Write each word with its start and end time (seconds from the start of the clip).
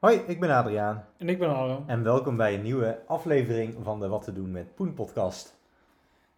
Hoi, 0.00 0.16
ik 0.16 0.40
ben 0.40 0.50
Adriaan 0.50 1.04
En 1.16 1.28
ik 1.28 1.38
ben 1.38 1.50
Harm. 1.50 1.84
en 1.86 2.02
welkom 2.02 2.36
bij 2.36 2.54
een 2.54 2.62
nieuwe 2.62 3.02
aflevering 3.06 3.74
van 3.82 4.00
de 4.00 4.08
Wat 4.08 4.22
te 4.22 4.32
doen 4.32 4.50
met 4.50 4.74
Poen 4.74 4.94
podcast. 4.94 5.58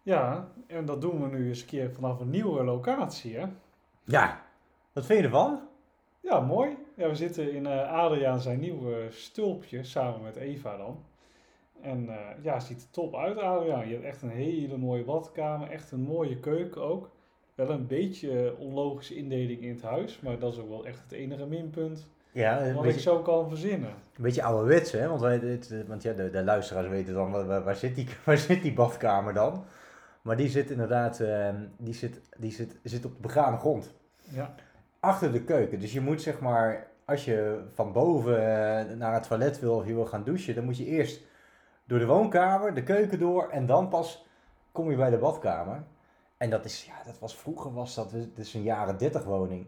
Ja, 0.01 0.47
en 0.67 0.85
dat 0.85 1.01
doen 1.01 1.21
we 1.21 1.37
nu 1.37 1.47
eens 1.47 1.61
een 1.61 1.67
keer 1.67 1.91
vanaf 1.93 2.19
een 2.19 2.29
nieuwe 2.29 2.63
locatie, 2.63 3.37
hè? 3.37 3.45
Ja, 4.03 4.41
wat 4.93 5.05
vind 5.05 5.19
je 5.19 5.25
ervan? 5.25 5.59
Ja, 6.19 6.39
mooi. 6.39 6.77
Ja, 6.95 7.07
we 7.07 7.15
zitten 7.15 7.53
in 7.53 7.65
eh, 7.65 7.91
Adriaan 7.91 8.39
zijn 8.41 8.59
nieuwe 8.59 9.07
stulpje, 9.09 9.83
samen 9.83 10.21
met 10.21 10.35
Eva 10.35 10.77
dan. 10.77 11.03
En 11.81 12.09
eh, 12.09 12.43
ja, 12.43 12.53
het 12.53 12.63
ziet 12.63 12.81
er 12.81 12.89
top 12.91 13.15
uit, 13.15 13.37
Adriaan. 13.37 13.87
Je 13.87 13.93
hebt 13.93 14.05
echt 14.05 14.21
een 14.21 14.29
hele 14.29 14.77
mooie 14.77 15.03
badkamer, 15.03 15.69
echt 15.69 15.91
een 15.91 16.01
mooie 16.03 16.39
keuken 16.39 16.81
ook. 16.81 17.09
Wel 17.55 17.69
een 17.69 17.87
beetje 17.87 18.55
onlogische 18.57 19.15
indeling 19.15 19.61
in 19.61 19.69
het 19.69 19.81
huis, 19.81 20.19
maar 20.19 20.39
dat 20.39 20.53
is 20.53 20.59
ook 20.59 20.69
wel 20.69 20.85
echt 20.85 20.99
het 21.03 21.11
enige 21.11 21.45
minpunt 21.45 22.07
Ja, 22.33 22.59
wat 22.59 22.67
ik 22.67 22.81
beetje, 22.81 22.99
zo 22.99 23.19
kan 23.21 23.49
verzinnen. 23.49 23.89
een 23.89 24.23
beetje 24.23 24.43
ouderwets, 24.43 24.91
hè? 24.91 25.07
Want, 25.07 25.21
wij, 25.21 25.39
dit- 25.39 25.85
want 25.87 26.03
ja, 26.03 26.13
de, 26.13 26.29
de 26.29 26.43
luisteraars 26.43 26.87
weten 26.87 27.13
dan, 27.13 27.31
waar, 27.31 27.63
waar, 27.63 27.75
zit 27.75 27.95
die, 27.95 28.07
waar 28.25 28.37
zit 28.37 28.61
die 28.61 28.73
badkamer 28.73 29.33
dan? 29.33 29.65
Maar 30.21 30.37
die 30.37 30.49
zit 30.49 30.69
inderdaad, 30.69 31.19
eh, 31.19 31.49
die 31.77 31.93
zit, 31.93 32.21
die 32.37 32.51
zit, 32.51 32.75
zit 32.83 33.05
op 33.05 33.15
de 33.15 33.21
begane 33.21 33.57
grond. 33.57 33.93
Ja, 34.23 34.55
Achter 34.99 35.31
de 35.31 35.43
keuken. 35.43 35.79
Dus 35.79 35.93
je 35.93 36.01
moet 36.01 36.21
zeg 36.21 36.39
maar, 36.39 36.87
als 37.05 37.25
je 37.25 37.63
van 37.73 37.91
boven 37.91 38.37
eh, 38.37 38.95
naar 38.97 39.13
het 39.13 39.27
toilet 39.27 39.59
wil 39.59 39.75
of 39.75 39.85
je 39.87 39.93
wil 39.93 40.05
gaan 40.05 40.23
douchen, 40.23 40.55
dan 40.55 40.63
moet 40.63 40.77
je 40.77 40.85
eerst 40.85 41.21
door 41.85 41.99
de 41.99 42.05
woonkamer, 42.05 42.73
de 42.73 42.83
keuken 42.83 43.19
door 43.19 43.49
en 43.49 43.65
dan 43.65 43.87
pas 43.89 44.25
kom 44.71 44.89
je 44.89 44.95
bij 44.97 45.09
de 45.09 45.17
badkamer. 45.17 45.83
En 46.37 46.49
dat 46.49 46.65
is, 46.65 46.85
ja, 46.85 46.93
dat 47.05 47.19
was 47.19 47.35
vroeger 47.35 47.73
was 47.73 47.95
dat, 47.95 48.11
het 48.11 48.37
is 48.37 48.53
een 48.53 48.63
jaren 48.63 48.97
30 48.97 49.23
woning. 49.23 49.65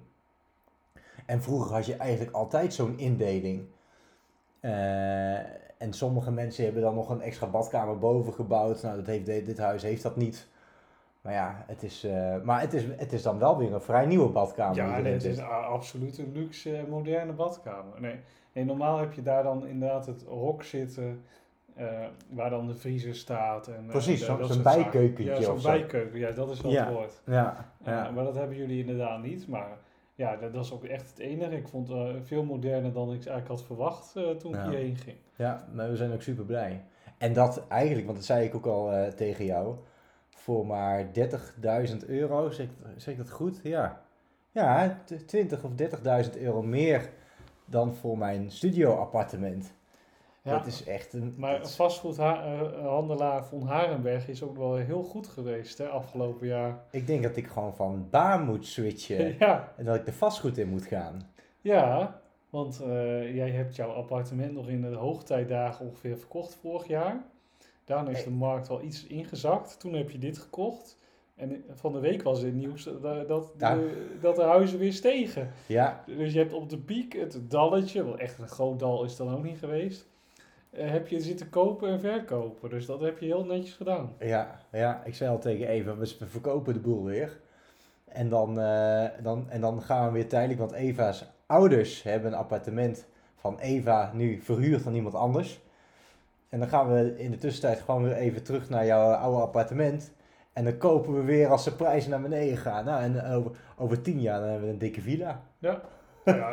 En 1.25 1.41
vroeger 1.41 1.73
had 1.73 1.85
je 1.85 1.95
eigenlijk 1.95 2.35
altijd 2.35 2.73
zo'n 2.73 2.97
indeling. 2.97 3.65
Eh, 4.59 5.33
en 5.77 5.93
sommige 5.93 6.31
mensen 6.31 6.63
hebben 6.63 6.81
dan 6.81 6.95
nog 6.95 7.09
een 7.09 7.21
extra 7.21 7.47
badkamer 7.47 7.97
boven 7.99 8.33
gebouwd. 8.33 8.81
Nou, 8.83 8.95
dat 8.95 9.05
heeft, 9.05 9.25
dit 9.25 9.57
huis 9.57 9.81
heeft 9.83 10.03
dat 10.03 10.15
niet. 10.15 10.47
Maar 11.21 11.33
ja, 11.33 11.63
het 11.67 11.83
is, 11.83 12.03
eh, 12.03 12.41
maar 12.41 12.61
het 12.61 12.73
is, 12.73 12.83
het 12.97 13.13
is 13.13 13.21
dan 13.21 13.39
wel 13.39 13.57
weer 13.57 13.73
een 13.73 13.81
vrij 13.81 14.05
nieuwe 14.05 14.29
badkamer. 14.29 14.75
ja 14.75 14.99
nee, 14.99 15.13
het 15.13 15.23
is 15.23 15.39
absoluut 15.39 16.17
een 16.17 16.31
luxe, 16.33 16.77
eh, 16.77 16.83
moderne 16.89 17.31
badkamer. 17.33 18.01
Nee, 18.01 18.15
nee, 18.53 18.65
normaal 18.65 18.97
heb 18.97 19.13
je 19.13 19.21
daar 19.21 19.43
dan 19.43 19.67
inderdaad 19.67 20.05
het 20.05 20.23
hok 20.23 20.63
zitten, 20.63 21.23
waar 22.29 22.49
dan 22.49 22.67
de 22.67 22.75
vriezer 22.75 23.15
staat. 23.15 23.67
En, 23.67 23.85
Precies, 23.87 24.25
zo'n- 24.25 24.45
zaken. 24.45 24.63
bijkeukentje 24.63 25.33
Ja, 25.35 25.41
zo'n 25.41 25.59
zo. 25.59 25.69
bijkeuken, 25.69 26.19
ja, 26.19 26.31
dat 26.31 26.49
is 26.51 26.61
wel 26.61 26.71
Ja. 26.71 26.85
het 26.85 26.93
woord. 26.93 27.21
Ja, 27.25 27.71
ja. 27.83 28.11
maar 28.11 28.23
dat 28.23 28.35
hebben 28.35 28.57
jullie 28.57 28.79
inderdaad 28.79 29.21
niet. 29.21 29.47
Maar 29.47 29.77
ja, 30.15 30.35
dat, 30.35 30.53
dat 30.53 30.65
is 30.65 30.71
ook 30.71 30.83
echt 30.83 31.09
het 31.09 31.19
enige. 31.19 31.55
Ik 31.55 31.67
vond 31.67 31.87
het 31.87 31.97
eh, 31.97 32.13
veel 32.23 32.43
moderner 32.43 32.93
dan 32.93 33.07
ik 33.07 33.13
eigenlijk 33.15 33.47
had 33.47 33.63
verwacht 33.63 34.15
eh, 34.15 34.29
toen 34.29 34.51
Ja. 34.51 34.63
ik 34.63 34.69
hierheen 34.69 34.95
ging. 34.95 35.17
Ja, 35.35 35.67
maar 35.73 35.89
we 35.89 35.95
zijn 35.95 36.13
ook 36.13 36.21
super 36.21 36.45
blij. 36.45 36.83
En 37.17 37.33
dat 37.33 37.67
eigenlijk, 37.67 38.05
want 38.05 38.17
dat 38.17 38.25
zei 38.27 38.45
ik 38.45 38.55
ook 38.55 38.65
al 38.65 38.91
eh, 38.91 39.07
tegen 39.11 39.45
jou, 39.45 39.75
voor 40.29 40.65
maar 40.67 41.05
30.000 41.13 42.05
euro, 42.07 42.49
zeg, 42.49 42.65
ik- 42.65 42.71
zeg 42.95 43.13
ik 43.13 43.17
dat 43.19 43.31
goed? 43.31 43.59
Ja. 43.63 44.01
Ja, 44.51 45.01
t- 45.05 45.27
20 45.27 45.63
of 45.63 45.71
30.000 46.25 46.37
euro 46.41 46.61
meer 46.61 47.09
dan 47.65 47.95
voor 47.95 48.17
mijn 48.17 48.51
studio-appartement. 48.51 49.73
Ja, 50.45 50.57
Dat 50.57 50.65
is 50.67 50.83
echt 50.83 51.13
een... 51.13 51.33
maar 51.37 51.57
dat 51.57 51.67
is- 51.67 51.75
vastgoedhandelaar 51.75 53.45
Von 53.45 53.61
Harenberg 53.67 54.27
is 54.27 54.43
ook 54.43 54.57
wel 54.57 54.75
heel 54.75 55.03
goed 55.03 55.27
geweest 55.27 55.77
hè, 55.77 55.87
afgelopen 55.87 56.47
jaar. 56.47 56.83
ik 56.91 57.07
denk 57.07 57.23
dat 57.23 57.35
ik 57.35 57.47
gewoon 57.47 57.75
van 57.75 58.07
baan 58.09 58.45
moet 58.45 58.65
switchen 58.65 59.35
ja, 59.39 59.73
en 59.77 59.85
dat 59.85 59.95
ik 59.95 60.07
er 60.07 60.13
vastgoed 60.13 60.57
in 60.57 60.69
moet 60.69 60.85
gaan. 60.85 61.21
ja, 61.61 62.19
want 62.49 62.81
eh, 62.81 63.35
jij 63.35 63.49
hebt 63.49 63.75
jouw 63.75 63.89
appartement 63.91 64.53
nog 64.53 64.67
in 64.67 64.81
de 64.81 64.95
hoogtijdagen 64.95 65.85
ongeveer 65.85 66.17
verkocht 66.17 66.55
vorig 66.61 66.87
jaar. 66.87 67.23
Daarna 67.85 68.09
is 68.09 68.23
de 68.23 68.29
markt 68.29 68.69
al 68.69 68.81
iets 68.81 69.05
ingezakt. 69.07 69.79
Toen 69.79 69.93
heb 69.93 70.09
je 70.09 70.17
dit 70.17 70.37
gekocht. 70.37 70.97
En 71.35 71.63
van 71.73 71.91
de 71.93 71.99
week 71.99 72.23
was 72.23 72.41
het 72.41 72.53
nieuws 72.53 72.83
dat, 73.01 73.27
dat, 73.27 73.53
Ja. 73.57 73.75
de, 73.75 74.15
dat 74.21 74.35
de 74.35 74.41
huizen 74.43 74.79
weer 74.79 74.93
stegen. 74.93 75.51
Ja, 75.67 76.03
Dus 76.05 76.33
je 76.33 76.39
hebt 76.39 76.53
op 76.53 76.69
de 76.69 76.77
piek 76.77 77.13
het 77.13 77.39
dalletje, 77.51 78.03
wel 78.03 78.17
echt 78.17 78.39
een 78.39 78.47
groot 78.47 78.79
dal 78.79 79.03
is 79.03 79.15
dan 79.15 79.33
ook 79.35 79.43
niet 79.43 79.57
geweest, 79.57 80.01
eh, 80.01 80.07
heb 80.75 81.07
je 81.07 81.21
zitten 81.21 81.49
kopen 81.49 81.89
en 81.89 81.99
verkopen. 81.99 82.69
Dus 82.69 82.85
dat 82.85 83.01
heb 83.01 83.19
je 83.19 83.25
heel 83.25 83.45
netjes 83.45 83.73
gedaan. 83.73 84.13
Ja, 84.19 84.59
ja, 84.71 85.01
ik 85.05 85.15
zei 85.15 85.29
al 85.29 85.39
tegen 85.39 85.67
Eva, 85.67 85.95
we 85.97 86.07
verkopen 86.25 86.73
de 86.73 86.79
boel 86.79 87.03
weer. 87.03 87.39
En 88.05 88.29
dan, 88.29 88.59
eh, 88.59 89.05
dan, 89.23 89.49
en 89.49 89.61
dan 89.61 89.81
gaan 89.81 90.05
we 90.05 90.13
weer 90.13 90.27
tijdelijk, 90.27 90.59
want 90.59 90.71
Eva's 90.71 91.25
ouders 91.45 92.03
hebben 92.03 92.31
een 92.31 92.37
appartement 92.37 93.07
van 93.35 93.59
Eva 93.59 94.11
nu 94.13 94.41
verhuurd 94.41 94.85
aan 94.85 94.95
iemand 94.95 95.15
anders. 95.15 95.59
En 96.49 96.59
dan 96.59 96.67
gaan 96.69 96.93
we 96.93 97.17
in 97.17 97.31
de 97.31 97.37
tussentijd 97.37 97.79
gewoon 97.79 98.03
weer 98.03 98.15
even 98.15 98.43
terug 98.43 98.69
naar 98.69 98.85
jouw 98.85 99.11
oude 99.11 99.41
appartement. 99.41 100.11
En 100.53 100.63
dan 100.63 100.77
kopen 100.77 101.13
we 101.13 101.23
weer 101.23 101.47
als 101.47 101.63
de 101.63 101.71
prijzen 101.71 102.09
naar 102.09 102.21
beneden 102.21 102.57
gaan. 102.57 102.85
Nou, 102.85 103.01
en 103.01 103.25
over, 103.25 103.51
over 103.77 104.01
tien 104.01 104.21
jaar 104.21 104.39
dan 104.39 104.49
hebben 104.49 104.67
we 104.67 104.73
een 104.73 104.79
dikke 104.79 105.01
villa. 105.01 105.41
Ja, 105.59 105.81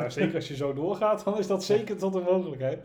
zeker 0.09 0.35
als 0.35 0.47
je 0.47 0.55
zo 0.55 0.73
doorgaat, 0.73 1.23
dan 1.23 1.37
is 1.37 1.47
dat 1.47 1.63
zeker 1.63 1.97
tot 1.97 2.15
een 2.15 2.23
mogelijkheid. 2.23 2.79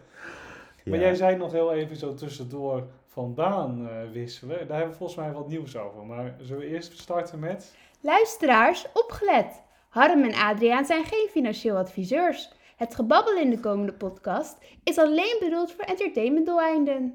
Maar 0.88 0.98
jij 0.98 1.14
zei 1.14 1.36
nog 1.36 1.52
heel 1.52 1.72
even 1.72 1.96
zo 1.96 2.14
tussendoor 2.14 2.86
van 3.06 3.34
baan 3.34 3.88
eh, 3.88 4.10
wisselen. 4.12 4.66
Daar 4.66 4.76
hebben 4.76 4.92
we 4.92 4.98
volgens 4.98 5.18
mij 5.18 5.32
wat 5.32 5.48
nieuws 5.48 5.76
over. 5.76 6.06
Maar 6.06 6.34
zullen 6.40 6.62
we 6.62 6.68
eerst 6.68 6.98
starten 6.98 7.38
met... 7.38 7.76
Luisteraars, 8.00 8.86
opgelet! 8.92 9.62
Harm 9.88 10.22
en 10.22 10.34
Adriaan 10.34 10.84
zijn 10.84 11.04
geen 11.04 11.28
financieel 11.30 11.76
adviseurs. 11.76 12.52
Het 12.76 12.94
gebabbel 12.94 13.36
in 13.36 13.50
de 13.50 13.60
komende 13.60 13.92
podcast 13.92 14.58
is 14.84 14.98
alleen 14.98 15.36
bedoeld 15.40 15.72
voor 15.72 15.84
entertainmentdoeleinden. 15.84 17.14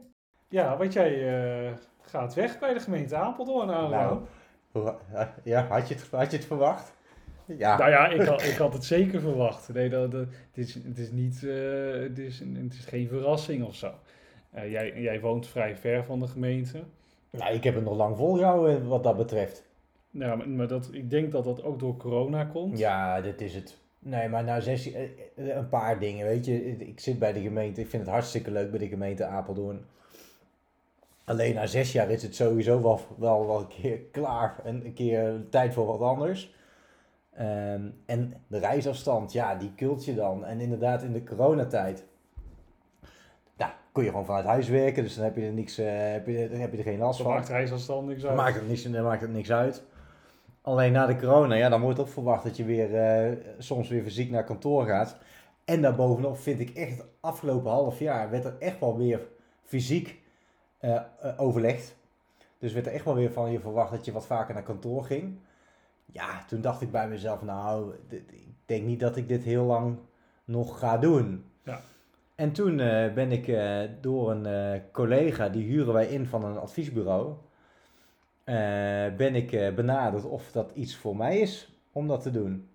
Ja, 0.50 0.78
want 0.78 0.94
jij 0.94 1.38
eh, 1.68 1.74
gaat 2.02 2.34
weg 2.34 2.60
bij 2.60 2.74
de 2.74 2.80
gemeente 2.80 3.16
Apeldoorn, 3.16 3.70
Adriaan. 3.70 4.28
Nou, 4.74 4.96
ja, 5.44 5.68
had 5.68 5.88
je 5.88 5.94
het, 5.94 6.08
had 6.12 6.32
je 6.32 6.38
het 6.38 6.46
verwacht? 6.46 6.93
Ja. 7.46 7.78
Nou 7.78 7.90
ja, 7.90 8.08
ik 8.08 8.22
had, 8.22 8.44
ik 8.44 8.56
had 8.56 8.74
het 8.74 8.86
zeker 8.86 9.20
verwacht. 9.20 9.74
Nee, 9.74 9.90
dat, 9.90 10.12
dat, 10.12 10.22
het, 10.22 10.68
is, 10.68 10.74
het, 10.74 10.98
is 10.98 11.12
niet, 11.12 11.44
eh, 11.44 12.02
het, 12.02 12.20
is, 12.20 12.40
het 12.40 12.74
is 12.74 12.86
geen 12.86 13.08
verrassing 13.08 13.66
of 13.66 13.76
zo. 13.76 13.92
Eh, 14.52 14.72
jij, 14.72 15.02
jij 15.02 15.20
woont 15.20 15.48
vrij 15.48 15.76
ver 15.76 16.04
van 16.04 16.20
de 16.20 16.28
gemeente. 16.28 16.84
Nou, 17.30 17.54
ik 17.54 17.64
heb 17.64 17.76
het 17.76 17.84
nog 17.84 17.96
lang 17.96 18.18
volgehouden 18.18 18.88
wat 18.88 19.04
dat 19.04 19.18
betreft. 19.18 19.64
Ja, 20.10 20.36
maar, 20.36 20.50
maar 20.50 20.68
dat, 20.68 20.90
ik 20.92 21.10
denk 21.10 21.32
dat 21.32 21.44
dat 21.44 21.64
ook 21.64 21.80
door 21.80 21.98
corona 21.98 22.44
komt. 22.44 22.78
Ja, 22.78 23.22
dit 23.22 23.42
is 23.42 23.56
het. 23.56 23.78
Nee, 24.00 24.30
maar 24.30 24.44
nou 24.44 24.62
zes, 24.62 24.92
eh, 24.92 25.04
eh, 25.36 25.56
een 25.56 25.70
paar 25.70 26.00
dingen, 26.00 26.26
weet 26.26 26.46
je. 26.46 26.78
Ik 26.78 27.00
zit 27.00 27.20
bij 27.20 27.34
de 27.34 27.42
gemeente, 27.42 27.82
ik 27.82 27.90
vind 27.90 28.04
het 28.04 28.12
hartstikke 28.12 28.52
leuk 28.52 28.70
bij 28.70 28.80
de 28.80 28.88
gemeente 28.88 29.26
Apeldoorn. 29.26 29.86
Alleen 31.24 31.54
na 31.54 31.66
zes 31.66 31.92
jaar 31.92 32.10
is 32.10 32.24
het 32.24 32.36
sowieso 32.36 32.82
wel, 32.82 33.00
wel, 33.18 33.48
wel 33.48 33.60
een 33.60 33.68
keer 33.68 33.98
klaar 34.12 34.60
en 34.64 34.86
een 34.86 34.94
keer 34.94 35.46
tijd 35.50 35.74
voor 35.74 35.86
wat 35.86 36.02
anders. 36.02 36.54
Ehm, 37.36 37.82
en 38.06 38.34
de 38.48 38.60
reisafstand, 38.60 39.32
ja, 39.32 39.56
die 39.56 39.72
kult 39.76 40.06
je 40.06 40.16
dan. 40.16 40.46
En 40.46 40.60
inderdaad, 40.60 41.04
in 41.04 41.14
de 41.14 41.24
coronatijd, 41.24 42.06
nou, 43.58 43.72
kon 43.92 44.04
je 44.04 44.10
gewoon 44.10 44.26
vanuit 44.26 44.46
huis 44.46 44.70
werken, 44.70 45.04
dus 45.04 45.16
dan 45.16 45.24
heb 45.24 45.36
je 45.36 45.46
er, 45.46 45.52
niks, 45.52 45.78
eh, 45.78 46.12
heb 46.12 46.28
je, 46.28 46.50
dan 46.50 46.60
heb 46.60 46.72
je 46.72 46.78
er 46.78 46.84
geen 46.84 47.00
last 47.00 47.22
van. 47.22 47.32
maakt 47.32 47.50
reisafstand 47.50 48.08
niks 48.08 48.22
Dan 48.22 48.30
uit. 48.30 48.40
maakt 48.40 48.56
het 48.56 48.68
niks, 48.68 48.84
dan 48.84 49.04
maakt 49.04 49.22
het 49.22 49.34
niks 49.34 49.52
uit. 49.52 49.84
Alleen 50.62 50.92
na 50.92 51.06
de 51.06 51.16
corona, 51.16 51.56
ja, 51.56 51.70
dan 51.70 51.82
wordt 51.82 52.00
ook 52.00 52.08
verwacht 52.08 52.44
dat 52.44 52.58
je 52.58 52.64
weer 52.64 52.96
eh, 52.96 53.32
soms 53.58 53.90
weer 53.90 54.04
fysiek 54.04 54.30
naar 54.30 54.44
kantoor 54.44 54.86
gaat. 54.86 55.18
En 55.66 55.82
daarbovenop 55.82 56.38
vind 56.38 56.60
ik 56.60 56.70
echt 56.70 56.98
het 56.98 57.06
afgelopen 57.20 57.72
half 57.72 58.00
jaar 58.00 58.30
werd 58.30 58.46
er 58.46 58.56
echt 58.60 58.80
wel 58.80 58.98
weer 58.98 59.22
fysiek 59.64 60.22
eh, 60.78 61.02
overlegd. 61.38 61.96
Dus 62.60 62.74
werd 62.74 62.86
er 62.86 62.94
echt 62.94 63.06
wel 63.06 63.16
weer 63.16 63.32
van 63.32 63.52
je 63.52 63.60
verwacht 63.60 63.92
dat 63.92 64.06
je 64.06 64.12
wat 64.12 64.26
vaker 64.26 64.54
naar 64.54 64.64
kantoor 64.64 65.04
ging. 65.04 65.40
Ja, 66.14 66.44
toen 66.48 66.62
dacht 66.62 66.82
ik 66.82 66.92
bij 66.92 67.08
mezelf, 67.08 67.42
nou, 67.42 67.94
dit- 68.08 68.32
ik 68.32 68.56
denk 68.66 68.86
niet 68.86 69.00
dat 69.00 69.16
ik 69.16 69.28
dit 69.28 69.44
heel 69.44 69.64
lang 69.66 69.98
nog 70.46 70.80
ga 70.80 70.98
doen. 70.98 71.46
Ja. 71.64 71.80
En 72.36 72.52
toen 72.52 72.80
eh, 72.80 73.14
ben 73.14 73.32
ik 73.32 73.48
eh, 73.48 73.80
door 74.02 74.32
een 74.32 74.46
eh, 74.46 74.80
collega, 74.92 75.50
die 75.50 75.66
huren 75.66 75.94
wij 75.94 76.08
in 76.08 76.26
van 76.26 76.46
een 76.46 76.58
adviesbureau, 76.58 77.34
ben 79.18 79.36
ik 79.36 79.76
benaderd 79.76 80.26
of 80.26 80.52
dat 80.52 80.72
iets 80.74 80.96
voor 80.96 81.16
mij 81.16 81.40
is 81.40 81.82
om 81.92 82.08
dat 82.08 82.22
te 82.22 82.32
doen. 82.32 82.70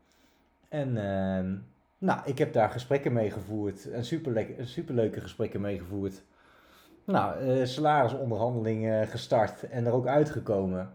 En 0.68 0.96
ehm, 0.96 1.56
nou, 1.98 2.20
ik 2.24 2.38
heb 2.38 2.52
daar 2.52 2.70
gesprekken 2.70 3.12
mee 3.12 3.30
gevoerd, 3.30 3.90
en 3.90 4.04
superle 4.04 4.46
superleuke 4.60 5.20
gesprekken 5.20 5.60
mee 5.60 5.78
gevoerd. 5.78 6.22
Nou, 7.04 7.66
salarisonderhandelingen 7.66 9.06
gestart 9.06 9.62
en 9.68 9.86
er 9.86 9.92
ook 9.92 10.06
uitgekomen. 10.06 10.92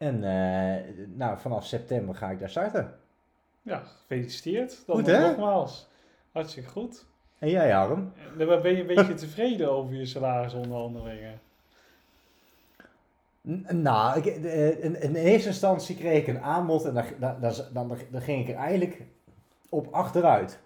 En 0.00 0.24
eh, 0.24 1.06
nou, 1.14 1.38
vanaf 1.38 1.66
september 1.66 2.14
ga 2.14 2.30
ik 2.30 2.38
daar 2.38 2.50
starten. 2.50 2.98
Ja, 3.62 3.78
gefeliciteerd. 3.78 4.82
Dan 4.86 4.96
Goed, 4.96 5.06
hè? 5.06 5.20
nogmaals. 5.20 5.88
Hartstikke 6.32 6.68
goed. 6.68 7.06
En 7.38 7.50
jij, 7.50 7.70
Harm? 7.70 8.12
Dan 8.38 8.62
ben 8.62 8.72
je 8.72 8.80
een 8.80 8.86
beetje 8.86 9.14
tevreden 9.14 9.72
over 9.72 9.94
je 9.94 10.06
salarisonderhandelingen? 10.06 11.40
Nou, 13.72 14.18
ik, 14.18 14.26
eh, 14.26 14.84
in, 14.84 15.00
in 15.00 15.14
eerste 15.14 15.48
instantie 15.48 15.96
kreeg 15.96 16.20
ik 16.20 16.26
een 16.26 16.42
aanbod 16.42 16.84
en 16.84 16.94
dan, 16.94 17.04
dan, 17.40 17.98
dan, 18.10 18.20
ging 18.20 18.48
ik 18.48 18.54
er 18.54 18.60
eigenlijk 18.60 19.02
op 19.68 19.92
achteruit. 19.92 20.58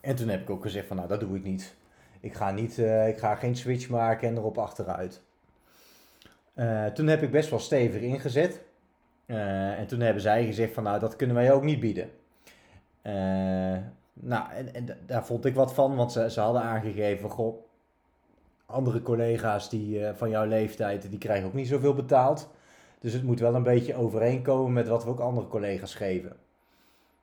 En 0.00 0.16
toen 0.16 0.28
heb 0.28 0.40
ik 0.40 0.50
ook 0.50 0.62
gezegd 0.62 0.86
van 0.86 0.96
nou, 0.96 1.08
dat 1.08 1.20
doe 1.20 1.36
ik 1.36 1.44
niet. 1.44 1.76
Ik 2.20 2.34
ga, 2.34 2.50
niet, 2.50 2.78
eh, 2.78 3.08
ik 3.08 3.18
ga 3.18 3.34
geen 3.34 3.56
switch 3.56 3.88
maken 3.88 4.28
en 4.28 4.36
erop 4.36 4.58
achteruit. 4.58 5.22
Eh, 6.58 6.86
toen 6.86 7.06
heb 7.06 7.22
ik 7.22 7.30
best 7.30 7.50
wel 7.50 7.58
stevig 7.58 8.00
ingezet. 8.00 8.60
Eh, 9.26 9.78
en 9.78 9.86
toen 9.86 10.00
hebben 10.00 10.22
zij 10.22 10.44
gezegd 10.44 10.72
van 10.74 10.82
nou, 10.82 10.98
dat 10.98 11.16
kunnen 11.16 11.36
wij 11.36 11.52
ook 11.52 11.62
niet 11.62 11.80
bieden. 11.80 12.10
Eh, 13.02 13.12
nou, 14.12 14.50
en, 14.52 14.74
en 14.74 14.84
da- 14.86 14.96
daar 15.06 15.26
vond 15.26 15.44
ik 15.44 15.54
wat 15.54 15.74
van, 15.74 15.96
want 15.96 16.12
ze, 16.12 16.30
ze 16.30 16.40
hadden 16.40 16.62
aangegeven, 16.62 17.30
goh, 17.30 17.62
andere 18.66 19.02
collega's 19.02 19.70
die, 19.70 20.06
van 20.14 20.30
jouw 20.30 20.44
leeftijd, 20.44 21.10
die 21.10 21.18
krijgen 21.18 21.46
ook 21.46 21.52
niet 21.54 21.68
zoveel 21.68 21.94
betaald. 21.94 22.50
Dus 23.00 23.12
het 23.12 23.22
moet 23.22 23.40
wel 23.40 23.54
een 23.54 23.62
beetje 23.62 23.94
overeenkomen 23.94 24.72
met 24.72 24.88
wat 24.88 25.04
we 25.04 25.10
ook 25.10 25.20
andere 25.20 25.46
collega's 25.48 25.94
geven. 25.94 26.36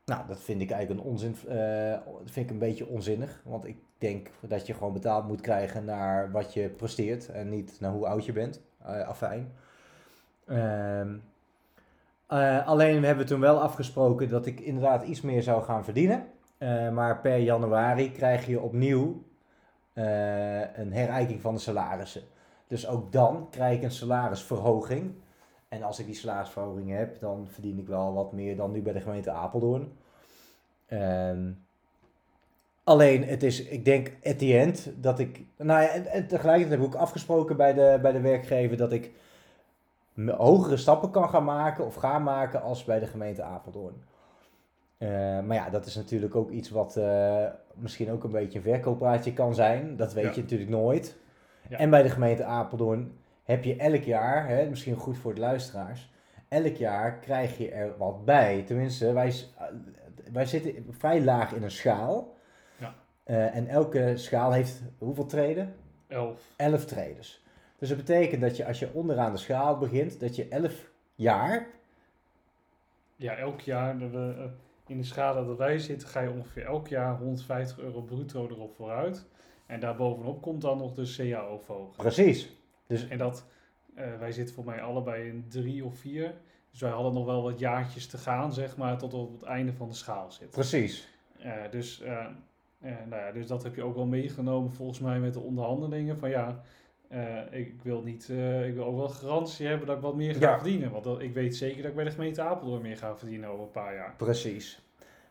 Nou, 0.06 0.28
dat 0.28 0.42
vind 0.42 0.62
ik 0.62 0.72
eigenlijk 0.72 1.02
een 1.02 1.12
onzin, 1.12 1.36
vind 2.26 2.46
ik 2.46 2.50
een 2.50 2.60
beetje 2.60 2.88
onzinnig. 2.88 3.42
Want 3.44 3.66
ik 3.66 3.78
denk 3.98 4.30
dat 4.40 4.68
je 4.68 4.74
gewoon 4.74 4.94
betaald 4.94 5.28
moet 5.28 5.42
krijgen 5.42 5.86
naar 5.86 6.32
wat 6.32 6.54
je 6.54 6.70
presteert 6.70 7.30
en 7.30 7.50
niet 7.50 7.78
naar 7.80 7.92
hoe 7.92 8.08
oud 8.08 8.26
je 8.26 8.32
bent. 8.34 8.62
Eh 8.86 9.08
afijn. 9.08 9.54
Ehm, 10.48 11.18
eh, 12.28 12.68
alleen 12.68 13.04
hebben 13.04 13.24
we 13.26 13.32
toen 13.32 13.40
wel 13.40 13.62
afgesproken 13.62 14.30
dat 14.30 14.46
ik 14.46 14.60
inderdaad 14.60 15.04
iets 15.04 15.22
meer 15.22 15.44
zou 15.44 15.64
gaan 15.64 15.84
verdienen. 15.84 16.28
Eh, 16.58 16.90
maar 16.90 17.22
per 17.22 17.38
januari 17.38 18.12
krijg 18.12 18.46
je 18.46 18.62
opnieuw 18.62 19.24
een 19.94 20.94
herijking 20.94 21.42
van 21.42 21.54
de 21.54 21.60
salarissen. 21.60 22.22
Dus 22.68 22.88
ook 22.88 23.12
dan 23.12 23.48
krijg 23.50 23.78
ik 23.78 23.84
een 23.84 23.92
salarisverhoging. 23.92 25.16
En 25.68 25.84
als 25.84 26.00
ik 26.00 26.06
die 26.06 26.16
salarisverhoging 26.16 26.92
heb, 26.92 27.20
dan 27.20 27.48
verdien 27.48 27.80
ik 27.80 27.88
wel 27.88 28.14
wat 28.14 28.32
meer 28.32 28.56
dan 28.56 28.72
nu 28.72 28.82
bij 28.82 28.94
de 28.94 29.02
gemeente 29.02 29.32
Apeldoorn. 29.32 29.98
Ehm, 30.86 31.52
alleen, 32.86 33.24
het 33.24 33.44
is, 33.44 33.64
ik 33.64 33.86
denk 33.86 34.12
at 34.24 34.40
the 34.40 34.58
end 34.58 34.92
dat 34.96 35.20
ik. 35.20 35.42
Nou 35.58 35.82
ja, 35.82 35.88
en, 35.90 36.06
en 36.06 36.28
tegelijkertijd 36.28 36.80
heb 36.80 36.88
ik 36.90 36.96
ook 36.96 37.02
afgesproken 37.02 37.58
bij 37.58 37.74
de, 37.74 38.00
bij 38.02 38.12
de 38.12 38.22
werkgever 38.22 38.78
dat 38.78 38.92
ik 38.92 39.12
hogere 40.38 40.78
stappen 40.78 41.12
kan 41.12 41.30
gaan 41.30 41.44
maken 41.44 41.86
of 41.86 41.96
ga 41.96 42.20
maken 42.20 42.62
als 42.62 42.84
bij 42.84 43.00
de 43.00 43.08
gemeente 43.08 43.44
Apeldoorn. 43.44 44.04
Eh, 44.98 45.10
maar 45.40 45.54
ja, 45.56 45.70
dat 45.70 45.86
is 45.86 45.96
natuurlijk 45.96 46.36
ook 46.36 46.50
iets 46.52 46.70
wat 46.70 46.98
eh, 46.98 47.46
misschien 47.74 48.12
ook 48.12 48.24
een 48.24 48.32
beetje 48.32 48.58
een 48.58 48.64
verkooppraatje 48.64 49.34
kan 49.34 49.56
zijn. 49.56 49.96
Dat 49.98 50.14
weet 50.14 50.24
Ja. 50.24 50.32
je 50.36 50.42
natuurlijk 50.42 50.70
nooit. 50.70 51.18
Ja. 51.70 51.78
En 51.78 51.90
bij 51.90 52.04
de 52.04 52.10
gemeente 52.10 52.44
Apeldoorn 52.44 53.12
heb 53.44 53.64
je 53.64 53.76
elk 53.76 54.04
jaar, 54.04 54.48
hè, 54.48 54.70
misschien 54.70 54.96
goed 54.96 55.18
voor 55.18 55.34
de 55.34 55.40
luisteraars, 55.40 56.12
elk 56.48 56.76
jaar 56.76 57.20
krijg 57.20 57.58
je 57.58 57.72
er 57.72 57.98
wat 57.98 58.26
bij. 58.26 58.64
Tenminste, 58.68 59.14
wij, 59.14 59.28
eh, 59.58 59.66
wij 60.32 60.46
zitten 60.46 60.86
vrij 60.90 61.24
laag 61.24 61.54
in 61.54 61.64
een 61.64 61.72
schaal. 61.72 62.34
Eh, 63.26 63.56
en 63.56 63.68
elke 63.68 64.14
schaal 64.18 64.52
heeft 64.52 64.82
hoeveel 64.98 65.26
treden? 65.26 65.76
Elf. 66.08 66.42
11 66.56 66.86
traders. 66.86 67.42
Dus 67.80 67.90
dat 67.90 67.98
betekent 67.98 68.42
dat 68.42 68.58
je 68.58 68.66
als 68.66 68.80
je 68.80 68.94
onderaan 68.94 69.32
de 69.32 69.38
schaal 69.38 69.78
begint, 69.78 70.20
dat 70.20 70.36
je 70.36 70.48
11 70.48 70.92
jaar, 71.16 71.68
Ja, 73.16 73.36
elk 73.36 73.62
jaar 73.62 74.02
eh, 74.02 74.46
in 74.88 74.98
de 74.98 75.04
schade 75.04 75.46
dat 75.46 75.58
wij 75.58 75.80
zitten, 75.80 76.08
ga 76.08 76.20
je 76.20 76.30
ongeveer 76.30 76.66
elk 76.66 76.88
jaar 76.88 77.18
150 77.18 77.80
euro 77.80 78.02
bruto 78.02 78.48
erop 78.48 78.76
vooruit. 78.76 79.26
En 79.66 79.80
daarbovenop 79.80 80.42
komt 80.42 80.62
dan 80.62 80.78
nog 80.78 80.94
de 80.94 81.14
CAO-verhoging. 81.16 81.96
precies. 81.96 82.50
Dus 82.88 83.08
En 83.08 83.18
dat, 83.18 83.46
eh, 83.96 84.18
wij 84.20 84.32
zitten 84.32 84.56
voor 84.56 84.66
mij 84.66 84.82
allebei 84.82 85.28
in 85.28 85.46
drie 85.50 85.86
of 85.86 85.98
vier. 85.98 86.34
Dus 86.72 86.82
wij 86.82 86.92
hadden 86.92 87.14
nog 87.14 87.26
wel 87.26 87.44
wat 87.44 87.60
jaartjes 87.60 88.08
te 88.08 88.18
gaan, 88.18 88.54
zeg 88.54 88.78
maar, 88.78 88.98
tot 88.98 89.14
op 89.14 89.32
het 89.34 89.44
einde 89.50 89.74
van 89.74 89.88
de 89.90 89.96
schaal 89.96 90.32
zitten. 90.32 90.50
precies. 90.50 91.08
Eh, 91.40 91.54
dus, 91.72 92.02
nou 92.80 93.16
ja, 93.22 93.32
dus 93.32 93.48
dat 93.48 93.64
heb 93.64 93.76
je 93.76 93.84
ook 93.84 93.96
wel 93.96 94.06
meegenomen 94.06 94.72
volgens 94.72 95.00
mij 95.00 95.20
met 95.20 95.34
de 95.34 95.40
onderhandelingen. 95.40 96.18
Van 96.18 96.30
ja, 96.30 96.62
eh, 97.08 97.38
ik, 97.52 97.74
wil 97.84 98.02
niet, 98.02 98.30
eh, 98.30 98.68
ik 98.68 98.74
wil 98.74 98.86
ook 98.86 98.98
wel 98.98 99.10
garantie 99.10 99.68
hebben 99.68 99.88
dat 99.88 99.96
ik 99.96 100.02
wat 100.02 100.16
meer 100.16 100.34
ga 100.36 100.40
Ja. 100.50 100.56
verdienen. 100.60 100.92
Want 100.92 101.04
dat, 101.04 101.22
ik 101.22 101.34
weet 101.34 101.56
zeker 101.56 101.78
dat 101.82 101.90
ik 101.90 101.96
bij 101.96 102.04
de 102.06 102.12
gemeente 102.12 102.42
Apeldoorn 102.42 102.82
meer 102.82 102.98
ga 102.98 103.16
verdienen 103.18 103.50
over 103.50 103.64
een 103.64 103.72
paar 103.72 103.96
jaar. 103.96 104.14
Precies. 104.18 104.84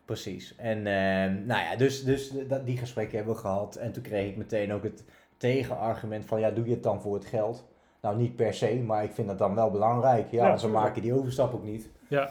Precies. 0.05 0.55
En 0.55 0.77
eh, 0.77 1.45
nou 1.45 1.61
ja, 1.63 1.75
dus, 1.75 2.03
dus 2.03 2.33
dat, 2.47 2.65
die 2.65 2.77
gesprekken 2.77 3.15
hebben 3.17 3.35
we 3.35 3.41
gehad. 3.41 3.75
En 3.75 3.91
toen 3.91 4.03
kreeg 4.03 4.29
ik 4.29 4.37
meteen 4.37 4.73
ook 4.73 4.83
het 4.83 5.03
tegenargument 5.37 6.25
van, 6.25 6.39
ja, 6.39 6.51
doe 6.51 6.65
je 6.65 6.71
het 6.73 6.83
dan 6.83 7.01
voor 7.01 7.13
het 7.13 7.25
geld? 7.25 7.65
Nou, 8.01 8.17
niet 8.17 8.35
per 8.35 8.53
se, 8.53 8.75
maar 8.75 9.03
ik 9.03 9.11
vind 9.11 9.27
dat 9.27 9.37
dan 9.37 9.55
wel 9.55 9.71
belangrijk. 9.71 10.31
Ja, 10.31 10.37
Ja, 10.37 10.43
anders 10.43 10.61
dan 10.61 10.69
tuurlijk. 10.71 10.87
maak 10.87 10.95
je 10.95 11.01
die 11.09 11.19
overstap 11.19 11.53
ook 11.53 11.63
niet. 11.63 11.89
Ja. 12.07 12.29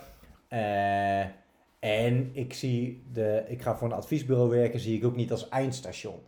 En 1.84 2.30
ik 2.32 2.52
zie 2.52 3.04
de, 3.12 3.44
ik 3.46 3.62
ga 3.62 3.76
voor 3.76 3.88
een 3.88 3.96
adviesbureau 3.96 4.48
werken, 4.50 4.80
zie 4.80 4.96
ik 4.96 5.04
ook 5.04 5.16
niet 5.16 5.30
als 5.30 5.48
eindstation. 5.48 6.18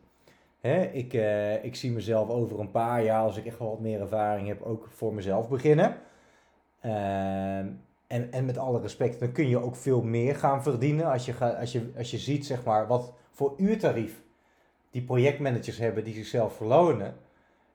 Hè, 0.61 0.82
ik, 0.82 1.14
eh, 1.14 1.64
ik 1.64 1.76
zie 1.76 1.91
mezelf 1.91 2.29
over 2.29 2.61
een 2.61 2.70
paar 2.70 3.03
jaar, 3.05 3.23
als 3.23 3.37
ik 3.37 3.47
echt 3.47 3.58
wel 3.58 3.69
wat 3.69 3.81
meer 3.81 4.00
ervaring 4.00 4.49
heb, 4.49 4.62
ook 4.62 4.88
voor 4.91 5.14
mezelf 5.14 5.49
beginnen. 5.49 5.97
Ehm, 6.81 7.67
en, 8.06 8.32
en 8.32 8.44
met 8.44 8.58
alle 8.58 8.81
respect, 8.81 9.20
dan 9.20 9.32
kun 9.32 9.49
je 9.49 9.62
ook 9.62 9.76
veel 9.76 10.03
meer 10.03 10.35
gaan 10.35 10.62
verdienen 10.62 11.06
als 11.06 11.25
je, 11.26 11.32
ga, 11.32 11.49
als 11.49 11.73
je, 11.73 11.93
als 11.97 12.11
je 12.11 12.19
ziet 12.19 12.47
zeg 12.47 12.64
maar, 12.64 12.87
wat 12.87 13.12
voor 13.31 13.55
uurtarief 13.56 14.23
die 14.91 15.03
projectmanagers 15.03 15.79
hebben 15.79 16.05
die 16.05 16.14
zichzelf 16.14 16.56
verlonen. 16.56 17.14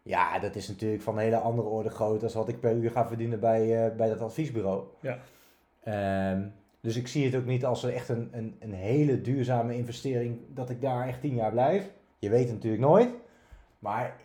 Ja, 0.03 0.39
dat 0.39 0.55
is 0.55 0.67
natuurlijk 0.67 1.01
van 1.01 1.13
een 1.13 1.23
hele 1.23 1.37
andere 1.37 1.67
orde 1.67 1.89
groot 1.89 2.23
als 2.23 2.33
wat 2.33 2.49
ik 2.49 2.59
per 2.59 2.73
uur 2.73 2.91
ga 2.91 3.07
verdienen 3.07 3.39
bij, 3.39 3.85
eh, 3.85 3.95
bij 3.95 4.07
dat 4.07 4.21
adviesbureau. 4.21 4.83
Ja. 4.99 5.17
Ehm, 5.83 6.47
dus 6.81 6.95
ik 6.95 7.07
zie 7.07 7.25
het 7.25 7.35
ook 7.35 7.45
niet 7.45 7.65
als 7.65 7.83
echt 7.83 8.09
een, 8.09 8.29
een, 8.31 8.55
een 8.59 8.73
hele 8.73 9.21
duurzame 9.21 9.75
investering 9.75 10.39
dat 10.53 10.69
ik 10.69 10.81
daar 10.81 11.07
echt 11.07 11.21
tien 11.21 11.35
jaar 11.35 11.51
blijf. 11.51 11.91
Je 12.19 12.29
weet 12.29 12.43
het 12.45 12.53
natuurlijk 12.53 12.83
nooit. 12.83 13.09
Maar 13.79 14.15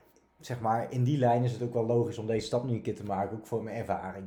zeg 0.41 0.61
maar, 0.61 0.87
in 0.91 1.05
die 1.05 1.19
lijn 1.19 1.43
is 1.43 1.53
het 1.53 1.63
ook 1.63 1.73
wel 1.73 1.87
logisch 1.87 2.19
om 2.19 2.27
deze 2.27 2.47
stap 2.47 2.65
nu 2.65 2.73
een 2.73 2.83
keer 2.83 2.97
te 2.97 3.05
maken, 3.05 3.37
ook 3.37 3.47
voor 3.47 3.63
mijn 3.63 3.77
ervaring. 3.77 4.27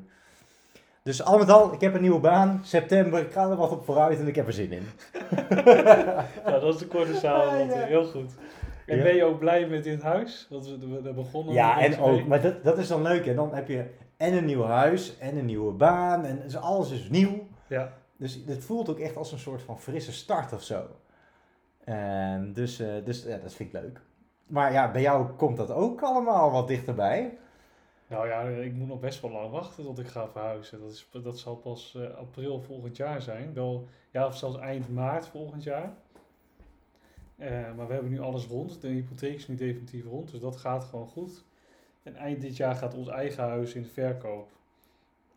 Dus 1.03 1.23
al 1.23 1.37
met 1.37 1.49
al, 1.49 1.73
ik 1.73 1.81
heb 1.81 1.93
een 1.93 2.01
nieuwe 2.01 2.19
baan, 2.19 2.61
september, 2.63 3.19
ik 3.21 3.31
ga 3.31 3.49
er 3.49 3.55
wat 3.55 3.71
op 3.71 3.85
vooruit 3.85 4.19
en 4.19 4.27
ik 4.27 4.35
heb 4.35 4.47
er 4.47 4.53
zin 4.53 4.71
in. 4.71 4.83
Ja, 6.45 6.59
dat 6.59 6.73
is 6.73 6.79
de 6.79 6.87
korte 6.87 7.15
samenvatting. 7.15 7.85
Heel 7.85 8.05
goed. 8.05 8.31
En 8.85 8.97
Ja. 8.97 9.03
ben 9.03 9.15
je 9.15 9.23
ook 9.23 9.39
blij 9.39 9.67
met 9.67 9.83
dit 9.83 10.01
huis? 10.01 10.47
Want 10.49 10.67
we, 10.67 11.01
we, 11.01 11.13
begonnen 11.13 11.53
Ja, 11.53 11.79
en 11.81 11.99
ook, 11.99 12.25
maar 12.25 12.41
dat, 12.41 12.63
dat 12.63 12.77
is 12.77 12.87
dan 12.87 13.01
leuk. 13.01 13.25
En 13.25 13.35
dan 13.35 13.53
heb 13.53 13.67
je 13.67 13.85
en 14.17 14.33
een 14.33 14.45
nieuw 14.45 14.63
huis 14.63 15.17
en 15.17 15.37
een 15.37 15.45
nieuwe 15.45 15.71
baan 15.71 16.25
en 16.25 16.41
alles 16.61 16.91
is 16.91 17.09
nieuw. 17.09 17.47
Ja, 17.67 17.93
Dus 18.19 18.39
het 18.45 18.63
voelt 18.63 18.89
ook 18.89 18.99
echt 18.99 19.15
als 19.15 19.31
een 19.31 19.39
soort 19.39 19.61
van 19.61 19.79
frisse 19.79 20.11
start 20.11 20.53
of 20.53 20.63
zo. 20.63 20.87
Ehm, 21.83 22.53
dus 22.53 22.79
eh, 22.79 23.05
dus 23.05 23.23
ja, 23.23 23.37
dat 23.37 23.53
vind 23.53 23.73
ik 23.73 23.81
leuk. 23.81 24.01
Maar 24.47 24.71
ja, 24.71 24.91
bij 24.91 25.01
jou 25.01 25.29
komt 25.29 25.57
dat 25.57 25.71
ook 25.71 26.01
allemaal 26.01 26.51
wat 26.51 26.67
dichterbij. 26.67 27.37
nou 28.07 28.27
ja, 28.27 28.41
ik 28.41 28.73
moet 28.73 28.87
nog 28.87 28.99
best 28.99 29.21
wel 29.21 29.31
lang 29.31 29.51
wachten 29.51 29.83
tot 29.83 29.99
ik 29.99 30.07
ga 30.07 30.27
verhuizen. 30.27 30.79
Dat, 30.79 30.91
is, 30.91 31.09
dat 31.23 31.39
zal 31.39 31.55
pas 31.55 31.95
eh, 31.95 32.15
april 32.15 32.61
volgend 32.61 32.97
jaar 32.97 33.21
zijn. 33.21 33.53
Wel, 33.53 33.87
ja, 34.11 34.25
of 34.25 34.37
zelfs 34.37 34.57
eind 34.57 34.89
maart 34.89 35.27
volgend 35.27 35.63
jaar. 35.63 35.93
Eh, 37.37 37.75
maar 37.75 37.87
we 37.87 37.93
hebben 37.93 38.11
nu 38.11 38.19
alles 38.19 38.45
rond. 38.45 38.81
De 38.81 38.87
hypotheek 38.87 39.35
is 39.35 39.47
nu 39.47 39.55
definitief 39.55 40.05
rond, 40.05 40.31
dus 40.31 40.39
dat 40.39 40.57
gaat 40.57 40.83
gewoon 40.83 41.07
goed. 41.07 41.43
En 42.03 42.15
eind 42.15 42.41
dit 42.41 42.57
jaar 42.57 42.75
gaat 42.75 42.93
ons 42.93 43.07
eigen 43.07 43.43
huis 43.43 43.73
in 43.73 43.81
de 43.81 43.89
verkoop. 43.89 44.49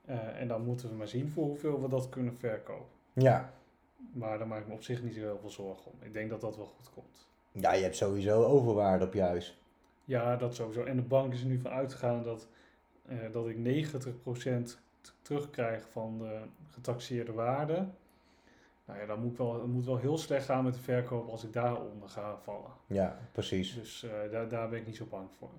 Eh, 0.04 0.40
en 0.40 0.48
dan 0.48 0.64
moeten 0.64 0.88
we 0.88 0.94
maar 0.94 1.08
zien 1.08 1.28
voor 1.30 1.44
hoeveel 1.44 1.82
we 1.82 1.88
dat 1.88 2.08
kunnen 2.08 2.34
verkopen. 2.36 2.86
Ja. 3.12 3.52
Maar 4.12 4.38
daar 4.38 4.46
maak 4.46 4.60
ik 4.60 4.66
me 4.68 4.74
op 4.74 4.82
zich 4.82 5.02
niet 5.02 5.14
zo 5.14 5.20
heel 5.20 5.38
veel 5.40 5.50
zorgen 5.50 5.92
om. 5.92 5.98
Ik 6.00 6.12
denk 6.12 6.30
dat 6.30 6.40
dat 6.40 6.56
wel 6.56 6.66
goed 6.66 6.90
komt. 6.94 7.26
ja, 7.52 7.72
je 7.72 7.82
hebt 7.82 7.96
sowieso 7.96 8.44
overwaarde 8.44 9.04
op 9.04 9.12
je 9.14 9.20
huis. 9.22 9.60
Ja, 10.04 10.36
dat 10.36 10.54
sowieso. 10.54 10.84
En 10.84 10.96
de 10.96 11.02
bank 11.02 11.32
is 11.32 11.40
er 11.40 11.46
nu 11.46 11.58
van 11.58 11.70
uitgegaan 11.70 12.22
dat, 12.22 12.48
eh, 13.06 13.16
dat 13.32 13.48
ik 13.48 13.56
90% 13.56 14.78
t- 15.00 15.14
terugkrijg 15.22 15.88
van 15.90 16.18
de 16.18 16.40
getaxeerde 16.70 17.32
waarde. 17.32 17.86
Nou 18.84 19.00
ja, 19.00 19.06
dan 19.06 19.20
moet, 19.20 19.36
wel, 19.36 19.54
het 19.54 19.66
moet 19.66 19.84
wel 19.84 19.96
heel 19.98 20.18
slecht 20.18 20.44
gaan 20.44 20.64
met 20.64 20.74
de 20.74 20.80
verkoop 20.80 21.28
als 21.28 21.44
ik 21.44 21.52
daaronder 21.52 22.08
ga 22.08 22.36
vallen. 22.42 22.70
Ja, 22.86 23.18
precies. 23.32 23.74
Dus 23.74 24.02
eh, 24.02 24.30
daar, 24.30 24.48
daar 24.48 24.68
ben 24.68 24.78
ik 24.78 24.86
niet 24.86 24.96
zo 24.96 25.04
bang 25.10 25.28
voor. 25.38 25.50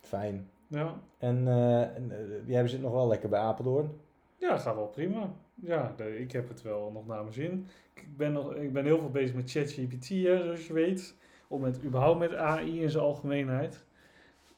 Fijn. 0.00 0.50
Ja, 0.70 1.00
En 1.18 1.48
eh, 1.48 1.80
en, 1.80 2.10
eh, 2.10 2.48
jij 2.48 2.68
zit 2.68 2.80
nog 2.80 2.92
wel 2.92 3.08
lekker 3.08 3.28
bij 3.28 3.40
Apeldoorn. 3.40 3.90
ja 4.36 4.58
gaat 4.58 4.74
wel 4.74 4.86
prima. 4.86 5.32
Ja, 5.54 5.92
de- 5.96 6.18
ik 6.18 6.32
heb 6.32 6.48
het 6.48 6.62
wel 6.62 6.90
nog 6.92 7.06
naar 7.06 7.20
mijn 7.22 7.32
zin. 7.32 7.66
Ik 7.94 8.16
ben, 8.16 8.32
nog, 8.32 8.54
ik 8.54 8.72
ben 8.72 8.84
heel 8.84 8.98
veel 8.98 9.10
bezig 9.10 9.34
met 9.36 9.50
ChatGPT, 9.50 10.08
hè, 10.08 10.42
zoals 10.44 10.66
je 10.66 10.72
weet. 10.72 11.14
Of 11.48 11.60
met, 11.60 11.84
überhaupt 11.84 12.18
met 12.18 12.34
AI 12.34 12.82
in 12.82 12.90
zijn 12.90 13.04
algemeenheid. 13.04 13.84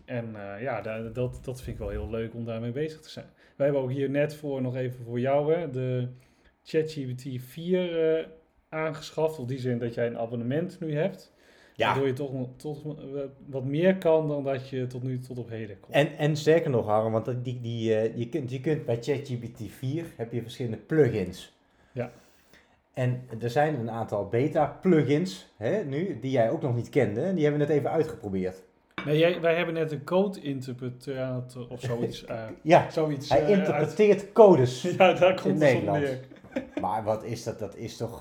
En 0.04 0.36
eh, 0.36 0.62
ja, 0.62 0.80
da- 0.80 1.08
dat, 1.08 1.40
dat 1.44 1.60
vind 1.62 1.76
ik 1.76 1.82
wel 1.82 1.88
heel 1.92 2.10
leuk 2.10 2.34
om 2.34 2.44
daarmee 2.44 2.72
bezig 2.72 3.00
te 3.00 3.10
zijn. 3.10 3.26
Wij 3.56 3.66
hebben 3.66 3.84
ook 3.84 3.90
hier 3.90 4.10
net 4.10 4.34
voor, 4.36 4.62
nog 4.62 4.76
even 4.76 5.04
voor 5.04 5.20
jou, 5.20 5.54
hè, 5.54 5.70
de 5.70 6.08
ChatGPT 6.62 7.42
4 7.42 8.16
eh, 8.18 8.26
aangeschaft. 8.68 9.38
Of 9.38 9.46
die 9.46 9.58
zin 9.58 9.78
dat 9.78 9.94
jij 9.94 10.06
een 10.06 10.18
abonnement 10.18 10.80
nu 10.80 10.94
hebt. 10.94 11.31
Waardoor 11.86 12.06
je 12.06 12.12
toch, 12.56 12.84
eh, 12.86 12.92
wat 13.46 13.64
meer 13.64 13.96
kan 13.96 14.28
dan 14.28 14.44
dat 14.44 14.68
je 14.68 14.86
tot 14.86 15.02
nu 15.02 15.18
tot 15.18 15.38
op 15.38 15.48
heden 15.48 15.80
kon. 15.80 15.94
En, 15.94 16.16
en 16.18 16.36
sterker 16.36 16.70
nog, 16.70 16.86
Harm, 16.86 17.12
want 17.12 17.44
die, 17.44 17.60
die, 17.60 17.94
eh, 17.94 18.16
je, 18.16 18.28
kunt, 18.28 18.50
je 18.50 18.60
kunt 18.60 18.84
bij 18.84 18.98
ChatGPT 19.00 19.60
4 19.68 20.04
heb 20.16 20.32
je 20.32 20.42
verschillende 20.42 20.76
plugins. 20.76 21.52
Ja. 21.92 22.10
En 22.94 23.22
er 23.40 23.50
zijn 23.50 23.78
een 23.78 23.90
aantal 23.90 24.28
beta-plugins 24.28 25.52
hè, 25.56 25.84
nu, 25.84 26.18
die 26.20 26.30
jij 26.30 26.50
ook 26.50 26.62
nog 26.62 26.74
niet 26.74 26.88
kende. 26.88 27.34
Die 27.34 27.42
hebben 27.44 27.60
we 27.60 27.66
net 27.66 27.76
even 27.76 27.90
uitgeprobeerd. 27.90 28.62
Nee, 29.04 29.18
jij, 29.18 29.40
wij 29.40 29.56
hebben 29.56 29.74
net 29.74 29.92
een 29.92 30.04
code-interpretator 30.04 31.66
of 31.68 31.80
zoiets. 31.80 32.24
eh, 32.26 32.42
Ja, 32.62 32.90
zoiets 32.90 33.28
hij 33.28 33.38
eh, 33.40 33.46
uit- 33.46 33.58
interpreteert 33.58 34.32
codes. 34.32 34.82
Ja, 34.98 35.12
daar 35.12 35.34
komt 35.42 35.44
in 35.44 35.50
het 35.50 35.58
Nederland. 35.72 35.98
neer. 36.02 36.20
Maar 36.80 37.04
wat 37.04 37.24
is 37.24 37.42
dat? 37.44 37.58
Dat 37.58 37.76
is 37.76 37.96
toch... 37.96 38.18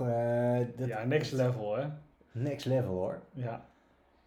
dat- 0.77 0.87
Ja, 0.87 1.03
next 1.05 1.31
level, 1.31 1.75
hè? 1.75 1.83
Next 2.31 2.65
level 2.65 2.93
hoor. 2.93 3.21
Ja. 3.33 3.65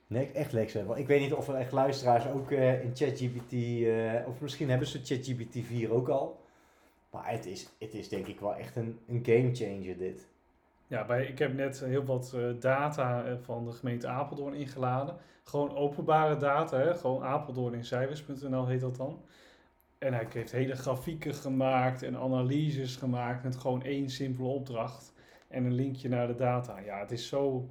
Nee, 0.07 0.31
echt 0.33 0.53
next 0.53 0.75
level. 0.75 0.97
Ik 0.97 1.07
weet 1.07 1.21
niet 1.21 1.33
of 1.33 1.49
er 1.49 1.55
echt 1.55 1.73
luisteraars 1.73 2.27
ook 2.27 2.51
eh, 2.51 2.83
in 2.85 2.97
ChatGPT... 2.97 3.53
eh, 3.53 4.29
of 4.29 4.41
misschien 4.41 4.69
hebben 4.71 4.89
ze 4.89 5.01
ChatGPT 5.05 5.67
4 5.67 5.93
ook 5.93 6.09
al. 6.09 6.43
Maar 7.11 7.31
het 7.31 7.47
is, 7.47 7.69
het 7.79 7.95
is 7.95 8.09
denk 8.09 8.27
ik 8.27 8.41
wel 8.41 8.55
echt 8.55 8.77
een, 8.77 8.99
een 9.09 9.23
game 9.25 9.55
changer 9.55 9.99
dit. 9.99 10.29
Ja, 10.87 11.05
bij, 11.07 11.27
ik 11.27 11.39
heb 11.39 11.55
net 11.55 11.81
heel 11.81 12.05
wat 12.05 12.33
eh, 12.35 12.43
data 12.61 13.37
van 13.43 13.65
de 13.65 13.73
gemeente 13.73 14.07
Apeldoorn 14.07 14.55
ingeladen. 14.55 15.17
Gewoon 15.45 15.77
openbare 15.77 16.37
data, 16.37 16.79
hè? 16.79 16.95
gewoon 16.95 17.23
Apeldoorn 17.23 17.75
in 17.75 17.85
cijfers.nl 17.85 18.67
heet 18.67 18.81
dat 18.81 18.97
dan. 18.97 19.23
En 19.99 20.13
hij 20.13 20.27
heeft 20.31 20.53
hele 20.53 20.77
grafieken 20.77 21.35
gemaakt 21.35 22.03
en 22.03 22.17
analyses 22.17 22.97
gemaakt 22.97 23.43
met 23.43 23.57
gewoon 23.57 23.83
één 23.83 24.11
simpele 24.11 24.49
opdracht. 24.49 25.13
En 25.49 25.65
een 25.65 25.75
linkje 25.75 26.09
naar 26.09 26.27
de 26.27 26.35
data. 26.35 26.79
Ja, 26.79 26.99
het 26.99 27.11
is 27.11 27.29
zo, 27.29 27.69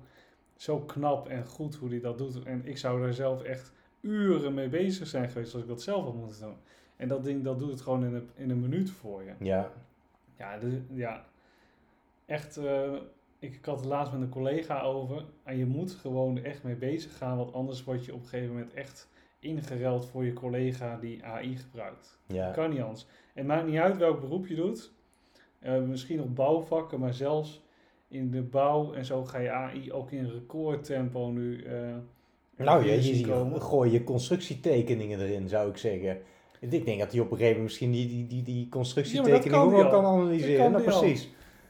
zo 0.63 0.79
knap 0.79 1.27
en 1.27 1.45
goed 1.45 1.75
hoe 1.75 1.89
hij 1.89 1.99
dat 1.99 2.17
doet. 2.17 2.43
En 2.43 2.65
ik 2.65 2.77
zou 2.77 3.01
daar 3.01 3.13
zelf 3.13 3.43
echt 3.43 3.71
uren 4.01 4.53
mee 4.53 4.69
bezig 4.69 5.07
zijn 5.07 5.29
geweest 5.29 5.53
als 5.53 5.61
ik 5.61 5.67
dat 5.67 5.81
zelf 5.81 6.03
had 6.03 6.15
moeten 6.15 6.41
doen. 6.41 6.55
En 6.95 7.07
dat 7.07 7.23
ding, 7.23 7.43
dat 7.43 7.59
doet 7.59 7.69
het 7.71 7.81
gewoon 7.81 8.03
in 8.05 8.13
een, 8.13 8.29
in 8.35 8.49
een 8.49 8.59
minuut 8.59 8.91
voor 8.91 9.23
je. 9.23 9.33
Ja. 9.39 9.71
Ja, 10.37 10.57
de, 10.57 10.81
ja. 10.93 11.25
echt. 12.25 12.57
eh, 12.57 12.93
ik, 13.39 13.55
ik 13.55 13.65
had 13.65 13.79
het 13.79 13.85
laatst 13.85 14.13
met 14.13 14.21
een 14.21 14.29
collega 14.29 14.81
over. 14.81 15.25
En 15.43 15.57
je 15.57 15.65
moet 15.65 15.91
gewoon 15.91 16.37
er 16.37 16.45
echt 16.45 16.63
mee 16.63 16.75
bezig 16.75 17.17
gaan. 17.17 17.37
Want 17.37 17.53
anders 17.53 17.83
word 17.83 18.05
je 18.05 18.13
op 18.13 18.21
een 18.21 18.27
gegeven 18.27 18.53
moment 18.53 18.73
echt 18.73 19.09
ingeruild 19.39 20.05
voor 20.05 20.25
je 20.25 20.33
collega 20.33 20.97
die 20.97 21.25
AI 21.25 21.57
gebruikt. 21.57 22.19
Ja. 22.27 22.45
Dat 22.45 22.53
kan 22.55 22.69
niet 22.69 22.81
anders. 22.81 23.05
Het 23.33 23.45
maakt 23.45 23.67
niet 23.67 23.79
uit 23.79 23.97
welk 23.97 24.19
beroep 24.19 24.47
je 24.47 24.55
doet. 24.55 24.91
Eh, 25.59 25.81
misschien 25.81 26.17
nog 26.17 26.33
bouwvakken, 26.33 26.99
maar 26.99 27.13
zelfs 27.13 27.62
in 28.13 28.31
de 28.31 28.41
bouw 28.41 28.93
en 28.93 29.05
zo 29.05 29.23
ga 29.23 29.37
je 29.39 29.51
AI 29.51 29.91
ook 29.91 30.11
in 30.11 30.29
recordtempo 30.29 31.29
nu. 31.29 31.63
eh 31.63 31.73
Nou, 32.57 32.85
je, 32.85 33.17
je, 33.17 33.59
gooi 33.59 33.91
je 33.91 34.03
constructietekeningen 34.03 35.19
erin, 35.19 35.47
zou 35.47 35.69
ik 35.69 35.77
zeggen. 35.77 36.17
Ik 36.59 36.85
denk 36.85 36.99
dat 36.99 37.11
hij 37.11 37.21
op 37.21 37.31
een 37.31 37.37
gegeven 37.37 37.61
moment 37.61 37.63
misschien 37.63 37.91
die, 37.91 38.07
die, 38.07 38.27
die, 38.27 38.43
die 38.43 38.69
constructietekeningen 38.69 39.49
kan 39.51 39.73
ook 39.73 39.89
kan 39.89 40.03
Dat 40.03 40.11
analyseren. 40.11 40.57
kan 40.57 40.71
nou, 40.71 40.83
die 40.83 40.93
al. 40.93 40.99
precies. 40.99 41.29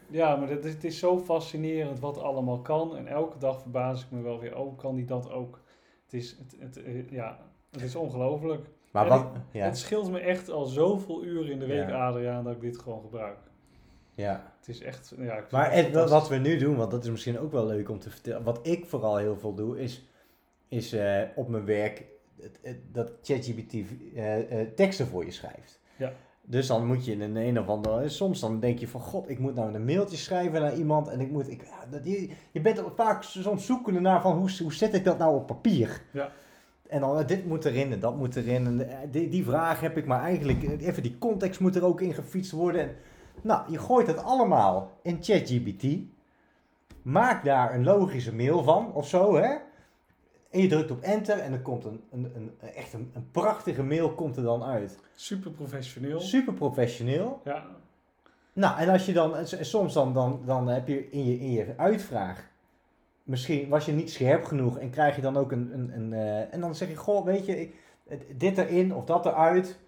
Ja, 0.09 0.35
maar 0.35 0.49
het 0.49 0.65
is, 0.65 0.73
het 0.73 0.83
is 0.83 0.99
zo 0.99 1.19
fascinerend 1.19 1.99
wat 1.99 2.17
allemaal 2.17 2.59
kan. 2.59 2.95
En 2.97 3.07
elke 3.07 3.37
dag 3.37 3.61
verbaas 3.61 4.01
ik 4.01 4.07
me 4.11 4.21
wel 4.21 4.39
weer, 4.39 4.57
oh, 4.57 4.77
kan 4.77 4.95
die 4.95 5.05
dat 5.05 5.31
ook? 5.31 5.59
Het 6.03 6.13
is, 6.13 6.37
het, 6.39 6.55
het, 6.59 6.83
eh, 6.83 7.09
ja, 7.11 7.39
het 7.71 7.81
is 7.81 7.95
ongelooflijk. 7.95 8.65
Maar 8.91 9.03
En 9.03 9.09
wat... 9.09 9.27
Ja, 9.51 9.65
Het 9.65 9.77
scheelt 9.77 10.11
me 10.11 10.19
echt 10.19 10.49
al 10.49 10.65
zoveel 10.65 11.23
uren 11.23 11.51
in 11.51 11.59
de 11.59 11.65
week, 11.65 11.89
Ja. 11.89 12.07
Adriaan, 12.07 12.43
dat 12.43 12.53
ik 12.53 12.61
dit 12.61 12.77
gewoon 12.79 13.01
gebruik. 13.01 13.37
Ja. 14.15 14.53
Het 14.59 14.67
is 14.67 14.81
echt, 14.81 15.13
ja, 15.17 15.43
Maar 15.51 15.73
het 15.73 15.93
wat 16.09 16.29
we 16.29 16.35
nu 16.35 16.57
doen, 16.57 16.75
want 16.75 16.91
dat 16.91 17.03
is 17.03 17.09
misschien 17.09 17.39
ook 17.39 17.51
wel 17.51 17.65
leuk 17.65 17.89
om 17.89 17.99
te 17.99 18.09
vertellen. 18.09 18.43
Wat 18.43 18.59
ik 18.67 18.85
vooral 18.85 19.17
heel 19.17 19.37
veel 19.37 19.53
doe, 19.55 19.79
is, 19.81 20.07
is 20.67 20.93
eh, 20.93 21.21
op 21.35 21.47
mijn 21.49 21.65
werk 21.65 22.03
het, 22.41 22.59
het- 22.61 22.93
dat 22.93 23.11
ChatGPT 23.21 23.73
eh, 23.73 24.61
eh, 24.61 24.67
teksten 24.75 25.07
voor 25.07 25.25
je 25.25 25.31
schrijft. 25.31 25.79
Ja. 25.95 26.13
Dus 26.45 26.67
dan 26.67 26.85
moet 26.85 27.05
je 27.05 27.11
in 27.11 27.21
een 27.21 27.35
een 27.35 27.59
of 27.59 27.67
andere... 27.67 28.09
Soms 28.09 28.39
dan 28.39 28.59
denk 28.59 28.79
je 28.79 28.87
van, 28.87 29.01
god, 29.01 29.29
ik 29.29 29.39
moet 29.39 29.55
nou 29.55 29.73
een 29.73 29.85
mailtje 29.85 30.17
schrijven 30.17 30.61
naar 30.61 30.75
iemand. 30.75 31.07
En 31.07 31.19
ik 31.19 31.31
moet... 31.31 31.49
Ik, 31.49 31.63
ja, 31.63 31.85
dat, 31.91 32.05
je, 32.05 32.29
je 32.51 32.61
bent 32.61 32.83
vaak 32.95 33.23
soms 33.23 33.65
zoekende 33.65 33.99
naar 33.99 34.21
van, 34.21 34.37
hoe, 34.37 34.51
hoe 34.61 34.73
zet 34.73 34.93
ik 34.93 35.03
dat 35.03 35.17
nou 35.17 35.35
op 35.35 35.47
papier? 35.47 36.01
Ja. 36.11 36.31
En 36.87 36.99
dan, 36.99 37.25
dit 37.25 37.45
moet 37.45 37.65
erin 37.65 37.91
en 37.91 37.99
dat 37.99 38.17
moet 38.17 38.35
erin. 38.35 38.65
En 38.81 39.09
die, 39.11 39.29
die 39.29 39.43
vraag 39.43 39.79
heb 39.79 39.97
ik, 39.97 40.05
maar 40.05 40.21
eigenlijk... 40.21 40.81
Even 40.81 41.03
die 41.03 41.17
context 41.17 41.59
moet 41.59 41.75
er 41.75 41.85
ook 41.85 42.01
in 42.01 42.13
gefietst 42.13 42.51
worden. 42.51 42.81
En, 42.81 42.95
nou, 43.43 43.71
je 43.71 43.77
gooit 43.77 44.07
het 44.07 44.23
allemaal 44.23 44.91
in 45.01 45.17
ChatGPT. 45.21 45.85
Maak 47.01 47.43
daar 47.43 47.75
een 47.75 47.83
logische 47.83 48.35
mail 48.35 48.63
van 48.63 48.93
of 48.93 49.07
zo, 49.07 49.35
hè? 49.35 49.55
En 50.49 50.61
je 50.61 50.67
drukt 50.67 50.91
op 50.91 51.01
enter 51.01 51.39
en 51.39 51.53
er 51.53 51.61
komt 51.61 51.85
een, 51.85 52.03
een, 52.11 52.31
een, 52.35 52.51
echt 52.75 52.93
een, 52.93 53.11
een 53.13 53.31
prachtige 53.31 53.83
mail 53.83 54.13
komt 54.13 54.37
er 54.37 54.43
dan 54.43 54.63
uit. 54.63 54.99
Super 55.15 55.51
professioneel. 55.51 56.19
Super 56.19 56.53
professioneel. 56.53 57.41
Ja, 57.43 57.65
Nou, 58.53 58.79
en 58.79 58.89
als 58.89 59.05
je 59.05 59.13
dan, 59.13 59.35
soms 59.45 59.93
dan, 59.93 60.13
dan, 60.13 60.41
dan 60.45 60.67
heb 60.67 60.87
je 60.87 61.09
in, 61.09 61.25
je 61.25 61.39
in 61.39 61.51
je 61.51 61.73
uitvraag, 61.77 62.49
misschien 63.23 63.69
was 63.69 63.85
je 63.85 63.91
niet 63.91 64.11
scherp 64.11 64.43
genoeg 64.43 64.77
en 64.77 64.89
krijg 64.89 65.15
je 65.15 65.21
dan 65.21 65.37
ook 65.37 65.51
een, 65.51 65.73
een, 65.73 65.95
een 65.95 66.13
eh, 66.13 66.53
en 66.53 66.59
dan 66.59 66.75
zeg 66.75 66.89
je, 66.89 66.95
goh, 66.95 67.25
weet 67.25 67.45
je, 67.45 67.69
dit 68.35 68.57
erin 68.57 68.95
of 68.95 69.05
dat 69.05 69.25
eruit. 69.25 69.79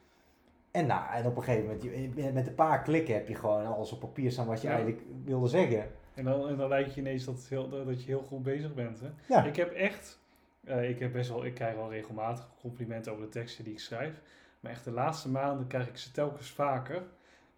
En 0.76 0.86
nou, 0.86 1.02
en 1.14 1.26
op 1.26 1.38
een 1.38 1.44
gegeven 1.44 1.66
moment, 1.66 1.84
je- 1.84 2.32
met 2.34 2.48
een 2.48 2.56
paar 2.56 2.82
klikken 2.82 3.14
heb 3.14 3.28
je 3.28 3.36
gewoon 3.36 3.66
alles 3.66 3.92
op 3.92 4.00
papier 4.00 4.32
staan 4.32 4.46
wat 4.48 4.62
je 4.62 4.68
Ja. 4.68 4.74
eigenlijk 4.74 5.04
wilde 5.24 5.48
zeggen. 5.48 5.88
en 6.14 6.24
dan, 6.24 6.48
en 6.48 6.58
dan 6.58 6.70
lijkt 6.70 6.94
je 6.94 7.02
ineens 7.02 7.26
dat, 7.26 7.46
heel, 7.50 7.70
dat 7.86 8.00
je 8.04 8.08
heel 8.08 8.24
goed 8.28 8.44
bezig 8.44 8.74
bent. 8.74 9.00
Hè? 9.00 9.08
Ja. 9.28 9.44
Ik 9.44 9.56
heb 9.56 9.72
echt, 9.72 10.20
eh, 10.64 10.90
ik, 10.90 11.00
heb 11.00 11.12
best 11.12 11.30
wel, 11.30 11.46
ik 11.46 11.54
krijg 11.54 11.76
wel 11.76 11.92
regelmatig 11.92 12.48
complimenten 12.62 13.12
over 13.12 13.24
de 13.24 13.30
teksten 13.32 13.64
die 13.64 13.74
ik 13.74 13.80
schrijf. 13.80 14.22
Maar 14.60 14.72
echt 14.72 14.84
de 14.84 14.92
laatste 14.92 15.30
maanden 15.30 15.68
krijg 15.68 15.88
ik 15.88 15.98
ze 15.98 16.12
telkens 16.12 16.50
vaker. 16.52 17.04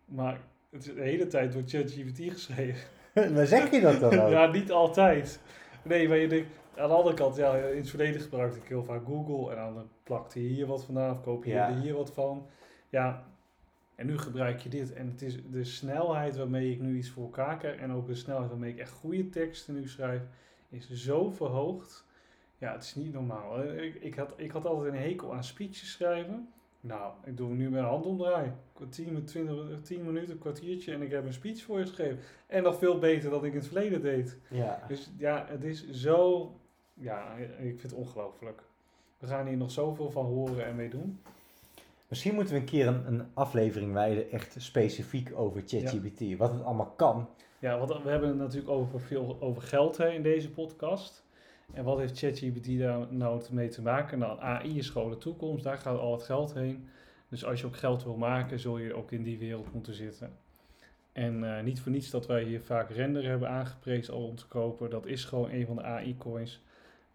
Maar 0.05 0.39
het 0.69 0.87
is 0.87 0.93
de 0.93 1.01
hele 1.01 1.27
tijd 1.27 1.53
door 1.53 1.61
ChatGPT 1.65 2.17
geschreven. 2.33 2.87
Waar 3.35 3.45
zeg 3.45 3.71
je 3.71 3.81
dat 3.81 3.99
dan 3.99 4.19
ook? 4.19 4.29
ja, 4.37 4.45
niet 4.45 4.71
altijd. 4.71 5.39
Nee, 5.83 6.07
maar 6.07 6.17
je 6.17 6.27
denkt, 6.27 6.49
aan 6.75 6.89
de 6.89 6.95
andere 6.95 7.15
kant, 7.15 7.35
ja, 7.35 7.55
in 7.55 7.77
het 7.77 7.89
verleden 7.89 8.21
gebruikte 8.21 8.57
ik 8.59 8.67
heel 8.67 8.83
vaak 8.83 9.05
Google. 9.05 9.55
En 9.55 9.73
dan 9.73 9.89
plakte 10.03 10.41
je 10.43 10.47
hier 10.49 10.65
wat 10.67 10.83
vandaan 10.83 11.11
of 11.11 11.21
kopieerde 11.21 11.73
Ja. 11.73 11.79
hier 11.79 11.93
wat 11.95 12.13
van. 12.13 12.47
Ja, 12.89 13.25
en 13.95 14.05
nu 14.05 14.17
gebruik 14.17 14.59
je 14.59 14.69
dit. 14.69 14.93
En 14.93 15.07
het 15.07 15.21
is 15.21 15.37
de 15.51 15.63
snelheid 15.63 16.37
waarmee 16.37 16.71
ik 16.71 16.79
nu 16.79 16.97
iets 16.97 17.09
voor 17.09 17.23
elkaar 17.23 17.57
krijg. 17.57 17.79
En 17.79 17.91
ook 17.91 18.07
de 18.07 18.15
snelheid 18.15 18.49
waarmee 18.49 18.71
ik 18.71 18.79
echt 18.79 18.91
goede 18.91 19.29
teksten 19.29 19.73
nu 19.73 19.87
schrijf. 19.87 20.21
Is 20.69 20.89
zo 20.91 21.29
verhoogd. 21.29 22.05
Ja, 22.57 22.71
het 22.71 22.83
is 22.83 22.95
niet 22.95 23.13
normaal. 23.13 23.63
Ik, 23.63 23.95
ik, 23.95 24.15
had, 24.15 24.33
ik 24.35 24.51
had 24.51 24.65
altijd 24.65 24.93
een 24.93 24.99
hekel 24.99 25.33
aan 25.33 25.43
speeches 25.43 25.91
schrijven. 25.91 26.49
Nou, 26.81 27.13
ik 27.23 27.37
doe 27.37 27.47
hem 27.47 27.57
nu 27.57 27.69
met 27.69 27.79
een 27.79 27.87
handomdraai. 27.87 28.51
Kwartier 28.73 29.11
met 29.11 29.27
20, 29.27 29.81
10 29.81 30.05
minuten, 30.05 30.31
een 30.31 30.39
kwartiertje 30.39 30.93
en 30.93 31.01
ik 31.01 31.11
heb 31.11 31.25
een 31.25 31.33
speech 31.33 31.63
voor 31.63 31.79
je 31.79 31.85
geschreven. 31.85 32.19
En 32.47 32.63
nog 32.63 32.77
veel 32.77 32.99
beter 32.99 33.29
dan 33.29 33.45
ik 33.45 33.51
in 33.51 33.57
het 33.57 33.67
verleden 33.67 34.01
deed. 34.01 34.37
Ja. 34.49 34.83
Dus 34.87 35.11
ja, 35.17 35.45
het 35.47 35.63
is 35.63 35.89
zo. 35.89 36.51
Ja, 36.93 37.35
ik 37.35 37.79
vind 37.79 37.81
het 37.81 37.93
ongelooflijk. 37.93 38.63
We 39.17 39.27
gaan 39.27 39.47
hier 39.47 39.57
nog 39.57 39.71
zoveel 39.71 40.11
van 40.11 40.25
horen 40.25 40.65
en 40.65 40.75
mee 40.75 40.89
doen. 40.89 41.19
Misschien 42.07 42.35
moeten 42.35 42.53
we 42.53 42.59
een 42.59 42.65
keer 42.65 42.87
een, 42.87 43.07
een 43.07 43.27
aflevering 43.33 43.93
wijden 43.93 44.31
echt 44.31 44.55
specifiek 44.57 45.31
over 45.35 45.63
ChatGPT. 45.65 46.37
Wat 46.37 46.53
het 46.53 46.63
allemaal 46.63 46.93
kan. 46.95 47.29
Ja, 47.59 47.77
want 47.77 48.03
we 48.03 48.09
hebben 48.09 48.29
het 48.29 48.37
natuurlijk 48.37 48.69
over 48.69 48.99
veel 48.99 49.37
over 49.39 49.61
geld 49.61 49.97
hè, 49.97 50.09
in 50.09 50.23
deze 50.23 50.49
podcast. 50.49 51.25
En 51.73 51.83
wat 51.83 51.97
heeft 51.97 52.17
ChatGPT 52.19 52.79
daar 52.79 53.13
nou 53.13 53.41
mee 53.51 53.69
te 53.69 53.81
maken? 53.81 54.19
Nou, 54.19 54.39
AI 54.39 54.77
is 54.77 54.89
gewoon 54.89 55.09
de 55.09 55.17
toekomst, 55.17 55.63
daar 55.63 55.77
gaat 55.77 55.99
al 55.99 56.11
het 56.11 56.23
geld 56.23 56.53
heen. 56.53 56.87
Dus 57.29 57.45
als 57.45 57.59
je 57.59 57.65
ook 57.65 57.75
geld 57.75 58.03
wil 58.03 58.17
maken, 58.17 58.59
zul 58.59 58.77
je 58.77 58.93
ook 58.93 59.11
in 59.11 59.23
die 59.23 59.37
wereld 59.37 59.73
moeten 59.73 59.93
zitten. 59.93 60.31
En 61.11 61.57
eh, 61.57 61.63
niet 61.63 61.81
voor 61.81 61.91
niets 61.91 62.09
dat 62.09 62.27
wij 62.27 62.43
hier 62.43 62.61
vaak 62.61 62.89
Render 62.89 63.23
hebben 63.23 63.49
aangeprezen 63.49 64.13
al 64.13 64.27
om 64.27 64.35
te 64.35 64.47
kopen. 64.47 64.89
Dat 64.89 65.05
is 65.05 65.25
gewoon 65.25 65.49
een 65.49 65.65
van 65.65 65.75
de 65.75 65.83
AI-coins. 65.83 66.61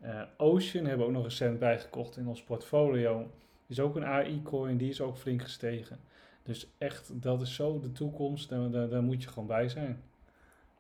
Eh, 0.00 0.22
Ocean 0.37 0.84
hebben 0.84 1.06
we 1.06 1.12
ook 1.12 1.18
nog 1.18 1.25
recent 1.25 1.58
bijgekocht 1.58 2.16
in 2.16 2.26
ons 2.26 2.42
portfolio. 2.42 3.30
Is 3.73 3.81
ook 3.81 3.97
een 3.97 4.05
AI-coin, 4.05 4.76
die 4.76 4.88
is 4.88 5.00
ook 5.00 5.17
flink 5.17 5.43
gestegen. 5.43 6.00
Dus 6.43 6.75
echt, 6.79 7.23
dat 7.23 7.41
is 7.41 7.55
zo 7.55 7.81
de 7.81 7.93
toekomst. 7.93 8.49
Daar, 8.49 8.71
daar, 8.71 8.88
daar 8.88 9.02
moet 9.02 9.23
je 9.23 9.29
gewoon 9.29 9.49
bij 9.49 9.69
zijn. 9.69 10.02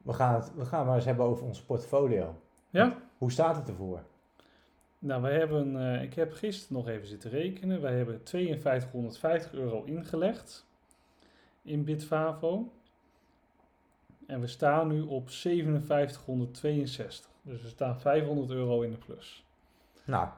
We 0.02 0.12
gaan, 0.12 0.34
het, 0.34 0.54
we 0.54 0.64
gaan 0.64 0.86
maar 0.86 0.94
eens 0.94 1.04
hebben 1.04 1.26
over 1.26 1.46
ons 1.46 1.62
portfolio. 1.62 2.40
Ja? 2.70 2.96
Hoe 3.18 3.32
staat 3.32 3.56
het 3.56 3.68
ervoor? 3.68 4.02
Nou, 4.98 5.22
wij 5.22 5.38
hebben, 5.38 5.76
eh, 5.76 6.02
ik 6.02 6.14
heb 6.14 6.32
gisteren 6.32 6.76
nog 6.76 6.88
even 6.88 7.06
zitten 7.06 7.30
rekenen. 7.30 7.80
Wij 7.80 7.96
hebben 7.96 8.20
5250 8.24 9.52
euro 9.52 9.84
ingelegd 9.84 10.66
in 11.62 11.84
Bitfavo. 11.84 12.72
En 14.26 14.40
we 14.40 14.46
staan 14.46 14.88
nu 14.88 15.00
op 15.00 15.30
5762. 15.30 17.30
Dus 17.42 17.62
we 17.62 17.68
staan 17.68 18.00
500 18.00 18.50
euro 18.50 18.80
in 18.80 18.90
de 18.90 18.96
plus. 18.96 19.46
Nou, 20.04 20.28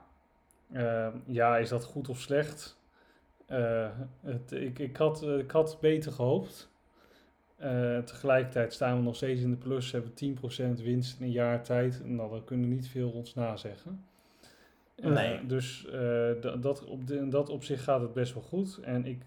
Eh, 0.74 1.08
ja, 1.26 1.56
is 1.56 1.68
dat 1.68 1.84
goed 1.84 2.08
of 2.08 2.20
slecht? 2.20 2.76
Eh, 3.46 3.88
het, 4.20 4.52
ik, 4.52 4.78
ik, 4.78 4.96
had, 4.96 5.22
eh, 5.22 5.38
ik 5.38 5.50
had 5.50 5.78
beter 5.80 6.12
gehoopt. 6.12 6.70
Eh, 7.56 7.98
tegelijkertijd 7.98 8.72
staan 8.72 8.96
we 8.96 9.02
nog 9.02 9.16
steeds 9.16 9.40
in 9.40 9.50
de 9.50 9.56
plus, 9.56 9.92
hebben 9.92 10.14
10% 10.14 10.82
winst 10.82 11.20
in 11.20 11.26
een 11.26 11.32
jaar 11.32 11.62
tijd. 11.62 12.00
Nou, 12.04 12.30
daar 12.30 12.42
kunnen 12.42 12.68
niet 12.68 12.88
veel 12.88 13.10
ons 13.10 13.34
nazeggen. 13.34 14.04
Nee. 15.02 15.46
dus 15.46 15.86
da- 16.40 16.56
dat 16.56 16.84
op 16.84 17.06
de, 17.06 17.16
in 17.16 17.30
dat 17.30 17.48
opzicht 17.48 17.82
gaat 17.82 18.00
het 18.00 18.12
best 18.12 18.34
wel 18.34 18.42
goed. 18.42 18.78
En 18.82 19.06
ik, 19.06 19.22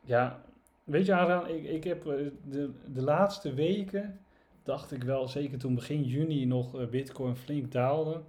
ja, 0.00 0.40
weet 0.84 1.06
je 1.06 1.14
Adriaan, 1.14 1.48
ik, 1.48 1.64
ik 1.64 1.84
heb 1.84 2.04
de, 2.50 2.70
de 2.92 3.02
laatste 3.02 3.54
weken 3.54 4.18
dacht 4.62 4.92
ik 4.92 5.02
wel, 5.02 5.28
zeker 5.28 5.58
toen 5.58 5.74
begin 5.74 6.02
juni 6.02 6.44
nog 6.46 6.88
Bitcoin 6.90 7.36
flink 7.36 7.72
daalde, 7.72 8.20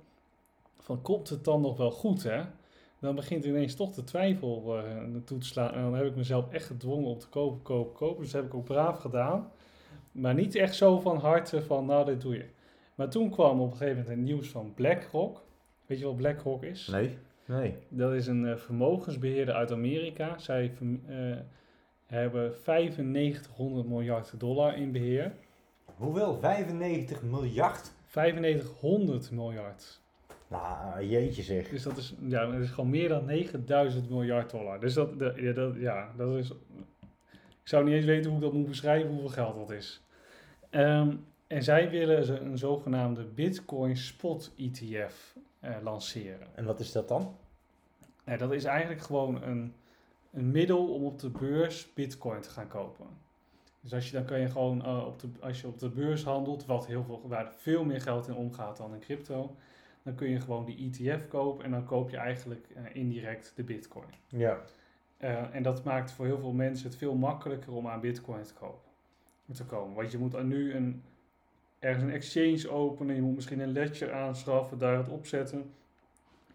van 0.86 1.02
komt 1.02 1.30
het 1.30 1.44
dan 1.44 1.62
nog 1.62 1.78
wel 1.78 1.92
goed, 1.92 2.24
hè? 2.24 2.42
Dan 3.00 3.16
begint 3.16 3.46
ineens 3.46 3.76
toch 3.76 3.92
de 3.92 4.04
twijfel 4.04 4.84
naartoe 5.12 5.38
te 5.38 5.46
slaan. 5.46 5.74
En 5.74 5.82
dan 5.82 5.96
heb 5.96 6.06
ik 6.06 6.16
mezelf 6.16 6.52
echt 6.52 6.66
gedwongen 6.66 7.08
om 7.08 7.20
te 7.20 7.28
kopen, 7.28 7.62
kopen, 7.62 7.94
kopen. 7.94 8.22
Dus 8.22 8.32
dat 8.32 8.42
heb 8.42 8.52
ik 8.52 8.58
ook 8.58 8.66
braaf 8.66 8.98
gedaan. 8.98 9.52
Maar 10.12 10.34
niet 10.34 10.56
echt 10.56 10.76
zo 10.76 11.00
van 11.00 11.18
harte 11.18 11.62
van, 11.62 11.86
nou, 11.86 12.06
dit 12.06 12.22
doe 12.22 12.34
je. 12.34 12.46
Maar 12.96 13.10
toen 13.10 13.30
kwam 13.30 13.62
op 13.62 13.72
een 13.72 13.78
gegeven 13.78 14.02
moment 14.02 14.18
het 14.18 14.26
nieuws 14.26 14.48
van 14.48 14.74
BlackRock. 14.74 15.42
Weet 15.86 16.00
je 16.00 16.06
wat 16.06 16.16
BlackRock 16.16 16.64
is? 16.64 16.88
Nee. 16.88 17.18
Nee. 17.46 17.76
Dat 17.90 18.14
is 18.14 18.28
een 18.28 18.48
eh, 18.48 18.56
vermogensbeheerder 18.56 19.56
uit 19.56 19.72
Amerika. 19.72 20.38
Zij 20.38 20.74
eh, 21.08 21.38
hebben 22.06 22.54
9500 22.66 23.88
miljard 23.88 24.40
dollar 24.40 24.78
in 24.78 24.92
beheer. 24.92 25.34
Hoeveel? 25.98 26.38
95 26.40 27.22
miljard? 27.22 27.92
9500 28.14 29.32
miljard. 29.32 30.04
Nou, 30.48 31.06
jeetje 31.06 31.42
zeg. 31.42 31.70
Dus 31.70 31.84
dat 31.84 31.98
is, 31.98 32.14
ja, 32.28 32.46
dat 32.46 32.62
is 32.62 32.70
gewoon 32.70 32.90
meer 32.90 33.10
dan 33.10 33.26
9000 33.26 34.10
miljard 34.10 34.50
dollar. 34.50 34.80
Dus 34.80 34.94
dat, 34.94 35.10
ja, 35.36 35.52
dat, 35.52 35.76
ja, 35.76 36.14
dat 36.18 36.38
is. 36.38 36.50
Ik 37.62 37.72
zou 37.72 37.84
niet 37.84 37.94
eens 37.94 38.06
weten 38.06 38.30
hoe 38.30 38.40
ik 38.40 38.46
dat 38.46 38.54
moet 38.54 38.68
beschrijven, 38.68 39.10
hoeveel 39.10 39.30
geld 39.30 39.56
dat 39.56 39.72
is. 39.72 40.02
Ehm, 40.70 41.16
en 41.48 41.64
zij 41.64 41.90
willen 41.90 42.46
een 42.46 42.58
zogenaamde 42.58 43.24
Bitcoin 43.24 43.98
Spot 43.98 44.54
ETF 44.58 45.36
eh, 45.60 45.76
lanceren. 45.84 46.48
En 46.56 46.66
wat 46.66 46.80
is 46.80 46.92
dat 46.92 47.08
dan? 47.08 47.38
Nou, 48.26 48.38
dat 48.38 48.52
is 48.52 48.64
eigenlijk 48.64 49.02
gewoon 49.02 49.44
een, 49.44 49.74
een 50.32 50.52
middel 50.52 50.94
om 50.94 51.04
op 51.04 51.20
de 51.20 51.30
beurs 51.30 51.94
Bitcoin 51.94 52.42
te 52.42 52.50
gaan 52.50 52.68
kopen. 52.68 53.06
Dus 53.82 53.94
als 53.94 54.06
je 54.06 54.12
dan 54.12 54.26
kan 54.26 54.40
je 54.40 54.50
gewoon 54.50 54.86
eh, 54.86 55.06
op 55.06 55.20
de, 55.20 55.28
als 55.40 55.62
je 55.62 55.68
op 55.68 55.80
de 55.80 55.90
beurs 55.90 56.24
handelt, 56.24 56.66
wat 56.66 56.88
heel 56.88 57.04
veel, 57.04 57.22
waar 57.28 57.54
veel 57.58 57.84
meer 57.84 58.02
geld 58.02 58.28
in 58.28 58.36
omgaat 58.36 58.78
dan 58.78 58.94
in 58.94 59.00
crypto, 59.00 59.56
dan 60.06 60.16
kun 60.16 60.30
je 60.30 60.42
gewoon 60.42 60.66
die 60.66 60.90
ETF 60.92 61.28
kopen 61.28 61.66
en 61.66 61.72
dan 61.72 61.86
koop 61.86 62.10
je 62.10 62.18
eigenlijk 62.18 62.68
eh, 62.76 62.84
indirect 62.94 63.54
de 63.56 63.64
Bitcoin. 63.64 64.14
Ja. 64.28 64.62
Eh, 65.18 65.56
en 65.56 65.64
dat 65.64 65.84
maakt 65.84 66.12
voor 66.12 66.26
heel 66.26 66.40
veel 66.40 66.52
mensen 66.52 66.88
het 66.88 66.98
veel 66.98 67.16
makkelijker 67.16 67.74
om 67.74 67.88
aan 67.88 68.00
Bitcoin 68.00 68.44
te 68.44 68.54
kopen. 68.54 68.90
Te 69.54 69.66
komen. 69.66 69.96
Want 69.96 70.12
je 70.12 70.18
moet 70.18 70.44
nu 70.44 70.74
een, 70.74 71.04
ergens 71.80 72.04
een 72.04 72.12
exchange 72.12 72.70
openen, 72.70 73.16
je 73.16 73.22
moet 73.22 73.36
misschien 73.36 73.60
een 73.60 73.72
ledger 73.72 74.14
aanschaffen, 74.14 74.78
daar 74.78 74.98
het 74.98 75.10
opzetten. 75.10 75.74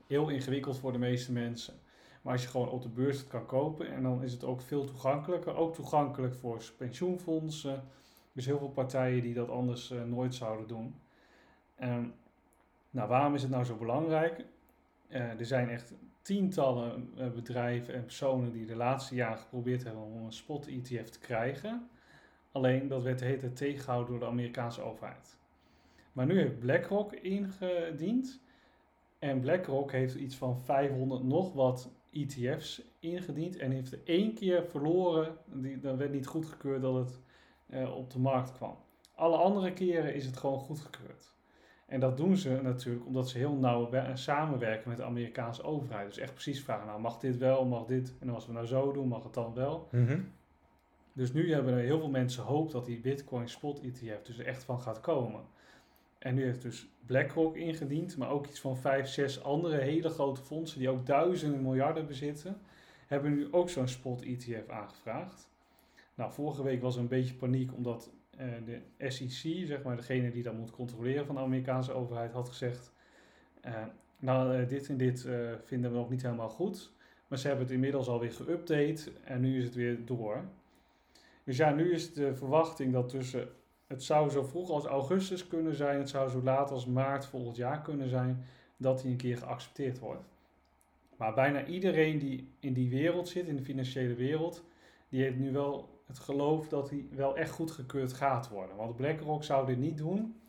Heel 0.06 0.28
ingewikkeld 0.28 0.78
voor 0.78 0.92
de 0.92 0.98
meeste 0.98 1.32
mensen. 1.32 1.74
Maar 2.22 2.32
als 2.32 2.42
je 2.42 2.48
gewoon 2.48 2.68
op 2.68 2.82
de 2.82 2.88
beurs 2.88 3.18
het 3.18 3.28
kan 3.28 3.46
kopen, 3.46 3.92
en 3.92 4.02
dan 4.02 4.22
is 4.22 4.32
het 4.32 4.44
ook 4.44 4.60
veel 4.60 4.84
toegankelijker. 4.84 5.56
Ook 5.56 5.74
toegankelijk 5.74 6.34
voor 6.34 6.62
pensioenfondsen. 6.76 7.82
Dus 8.32 8.46
heel 8.46 8.58
veel 8.58 8.70
partijen 8.70 9.22
die 9.22 9.34
dat 9.34 9.48
anders 9.48 9.90
eh, 9.90 10.02
nooit 10.02 10.34
zouden 10.34 10.66
doen. 10.66 10.94
Ehm, 11.76 12.04
nou, 12.90 13.08
waarom 13.08 13.34
is 13.34 13.42
het 13.42 13.50
nou 13.50 13.64
zo 13.64 13.76
belangrijk? 13.76 14.44
Eh, 15.08 15.38
er 15.38 15.46
zijn 15.46 15.68
echt 15.68 15.94
tientallen 16.22 17.12
eh, 17.16 17.30
bedrijven 17.30 17.94
en 17.94 18.04
personen 18.04 18.52
die 18.52 18.66
de 18.66 18.76
laatste 18.76 19.14
jaren 19.14 19.38
geprobeerd 19.38 19.84
hebben 19.84 20.02
om 20.02 20.24
een 20.24 20.32
spot-ETF 20.32 21.08
te 21.08 21.18
krijgen. 21.18 21.88
Alleen 22.52 22.88
dat 22.88 23.02
werd 23.02 23.18
de 23.18 23.52
tegengehouden 23.52 24.10
door 24.10 24.20
de 24.20 24.26
Amerikaanse 24.26 24.82
overheid. 24.82 25.38
Maar 26.12 26.26
nu 26.26 26.38
heeft 26.38 26.58
BlackRock 26.58 27.12
ingediend. 27.12 28.40
En 29.18 29.40
BlackRock 29.40 29.92
heeft 29.92 30.14
iets 30.14 30.36
van 30.36 30.58
500 30.58 31.22
nog 31.22 31.52
wat 31.52 31.90
ETF's 32.10 32.82
ingediend. 32.98 33.56
En 33.56 33.70
heeft 33.70 33.92
er 33.92 34.00
één 34.04 34.34
keer 34.34 34.64
verloren. 34.64 35.36
Die, 35.46 35.78
dat 35.78 35.96
werd 35.96 36.12
niet 36.12 36.26
goedgekeurd 36.26 36.82
dat 36.82 36.94
het 36.94 37.20
eh, 37.66 37.96
op 37.96 38.10
de 38.10 38.18
markt 38.18 38.52
kwam. 38.52 38.76
Alle 39.14 39.36
andere 39.36 39.72
keren 39.72 40.14
is 40.14 40.26
het 40.26 40.36
gewoon 40.36 40.60
goedgekeurd. 40.60 41.32
En 41.90 42.00
dat 42.00 42.16
doen 42.16 42.36
ze 42.36 42.60
natuurlijk 42.62 43.06
omdat 43.06 43.28
ze 43.28 43.38
heel 43.38 43.54
nauw 43.54 43.90
we- 43.90 44.10
samenwerken 44.14 44.88
met 44.88 44.98
de 44.98 45.04
Amerikaanse 45.04 45.62
overheid. 45.62 46.06
Dus 46.06 46.18
echt 46.18 46.32
precies 46.32 46.62
vragen, 46.62 46.86
nou 46.86 47.00
mag 47.00 47.18
dit 47.18 47.36
wel, 47.36 47.64
mag 47.64 47.84
dit? 47.86 48.14
En 48.20 48.28
als 48.30 48.46
we 48.46 48.52
nou 48.52 48.66
zo 48.66 48.92
doen, 48.92 49.08
mag 49.08 49.22
het 49.22 49.34
dan 49.34 49.54
wel? 49.54 49.88
Mhm. 49.90 50.20
Dus 51.12 51.32
nu 51.32 51.52
hebben 51.52 51.72
er 51.72 51.80
heel 51.80 51.98
veel 51.98 52.10
mensen 52.10 52.42
hoop 52.42 52.70
dat 52.70 52.84
die 52.84 53.00
Bitcoin 53.00 53.48
Spot 53.48 53.80
ETF 53.80 54.22
dus 54.22 54.38
er 54.38 54.46
echt 54.46 54.64
van 54.64 54.80
gaat 54.80 55.00
komen. 55.00 55.40
En 56.18 56.34
nu 56.34 56.44
heeft 56.44 56.62
dus 56.62 56.88
BlackRock 57.06 57.56
ingediend, 57.56 58.16
maar 58.16 58.30
ook 58.30 58.46
iets 58.46 58.60
van 58.60 58.76
vijf, 58.76 59.06
zes 59.08 59.42
andere 59.42 59.76
hele 59.76 60.08
grote 60.08 60.42
fondsen 60.42 60.78
die 60.78 60.88
ook 60.88 61.06
duizenden 61.06 61.62
miljarden 61.62 62.06
bezitten, 62.06 62.60
hebben 63.06 63.34
nu 63.34 63.52
ook 63.52 63.70
zo'n 63.70 63.88
Spot 63.88 64.22
ETF 64.22 64.68
aangevraagd. 64.68 65.50
Nou, 66.14 66.32
vorige 66.32 66.62
week 66.62 66.82
was 66.82 66.94
er 66.94 67.00
een 67.00 67.08
beetje 67.08 67.34
paniek 67.34 67.74
omdat 67.74 68.10
de 68.64 69.08
SEC, 69.08 69.66
zeg 69.66 69.82
maar 69.82 69.96
degene 69.96 70.30
die 70.30 70.42
dat 70.42 70.54
moet 70.54 70.70
controleren 70.70 71.26
van 71.26 71.34
de 71.34 71.40
Amerikaanse 71.40 71.92
overheid, 71.92 72.32
had 72.32 72.48
gezegd, 72.48 72.92
eh, 73.60 73.84
nou 74.18 74.56
eh, 74.56 74.68
dit 74.68 74.88
en 74.88 74.96
dit 74.96 75.24
eh, 75.24 75.52
vinden 75.64 75.90
we 75.90 75.96
nog 75.96 76.10
niet 76.10 76.22
helemaal 76.22 76.48
goed. 76.48 76.92
Maar 77.28 77.38
ze 77.38 77.46
hebben 77.46 77.64
het 77.64 77.74
inmiddels 77.74 78.08
alweer 78.08 78.32
geüpdate 78.32 79.22
en 79.24 79.40
nu 79.40 79.58
is 79.58 79.64
het 79.64 79.74
weer 79.74 80.04
door. 80.04 80.44
Dus 81.44 81.56
ja, 81.56 81.70
nu 81.70 81.92
is 81.92 82.12
de 82.12 82.34
verwachting 82.34 82.92
dat 82.92 83.08
tussen. 83.08 83.48
Het 83.86 84.02
zou 84.02 84.30
zo 84.30 84.42
vroeg 84.42 84.70
als 84.70 84.84
augustus 84.84 85.46
kunnen 85.46 85.74
zijn, 85.74 85.98
het 85.98 86.08
zou 86.08 86.30
zo 86.30 86.42
laat 86.42 86.70
als 86.70 86.86
maart 86.86 87.26
volgend 87.26 87.56
jaar 87.56 87.82
kunnen 87.82 88.08
zijn, 88.08 88.44
dat 88.76 89.00
die 89.00 89.10
een 89.10 89.16
keer 89.16 89.36
geaccepteerd 89.36 89.98
wordt. 89.98 90.24
Maar 91.16 91.34
bijna 91.34 91.66
iedereen 91.66 92.18
die 92.18 92.48
in 92.60 92.72
die 92.72 92.90
wereld 92.90 93.28
zit, 93.28 93.46
in 93.46 93.56
de 93.56 93.62
financiële 93.62 94.14
wereld, 94.14 94.64
die 95.08 95.22
heeft 95.22 95.36
nu 95.36 95.52
wel 95.52 95.99
het 96.10 96.18
geloof 96.18 96.68
dat 96.68 96.88
die 96.88 97.08
wel 97.12 97.36
echt 97.36 97.50
goedgekeurd 97.50 98.12
gaat 98.12 98.48
worden. 98.48 98.76
Want 98.76 98.96
BlackRock 98.96 99.44
zou 99.44 99.66
dit 99.66 99.78
niet 99.78 99.98
doen 99.98 100.40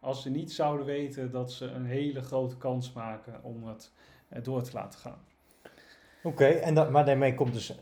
als 0.00 0.22
ze 0.22 0.30
niet 0.30 0.52
zouden 0.52 0.86
weten 0.86 1.30
dat 1.30 1.52
ze 1.52 1.66
een 1.66 1.84
hele 1.84 2.22
grote 2.22 2.56
kans 2.56 2.92
maken 2.92 3.40
om 3.42 3.66
het 3.66 3.92
eh, 4.28 4.42
door 4.42 4.62
te 4.62 4.70
laten 4.72 4.98
gaan. 4.98 5.18
Oké, 6.22 6.44
en 6.44 6.74
dat, 6.74 6.90
maar 6.90 7.04
daarmee 7.04 7.34
komt 7.34 7.52
dus 7.52 7.74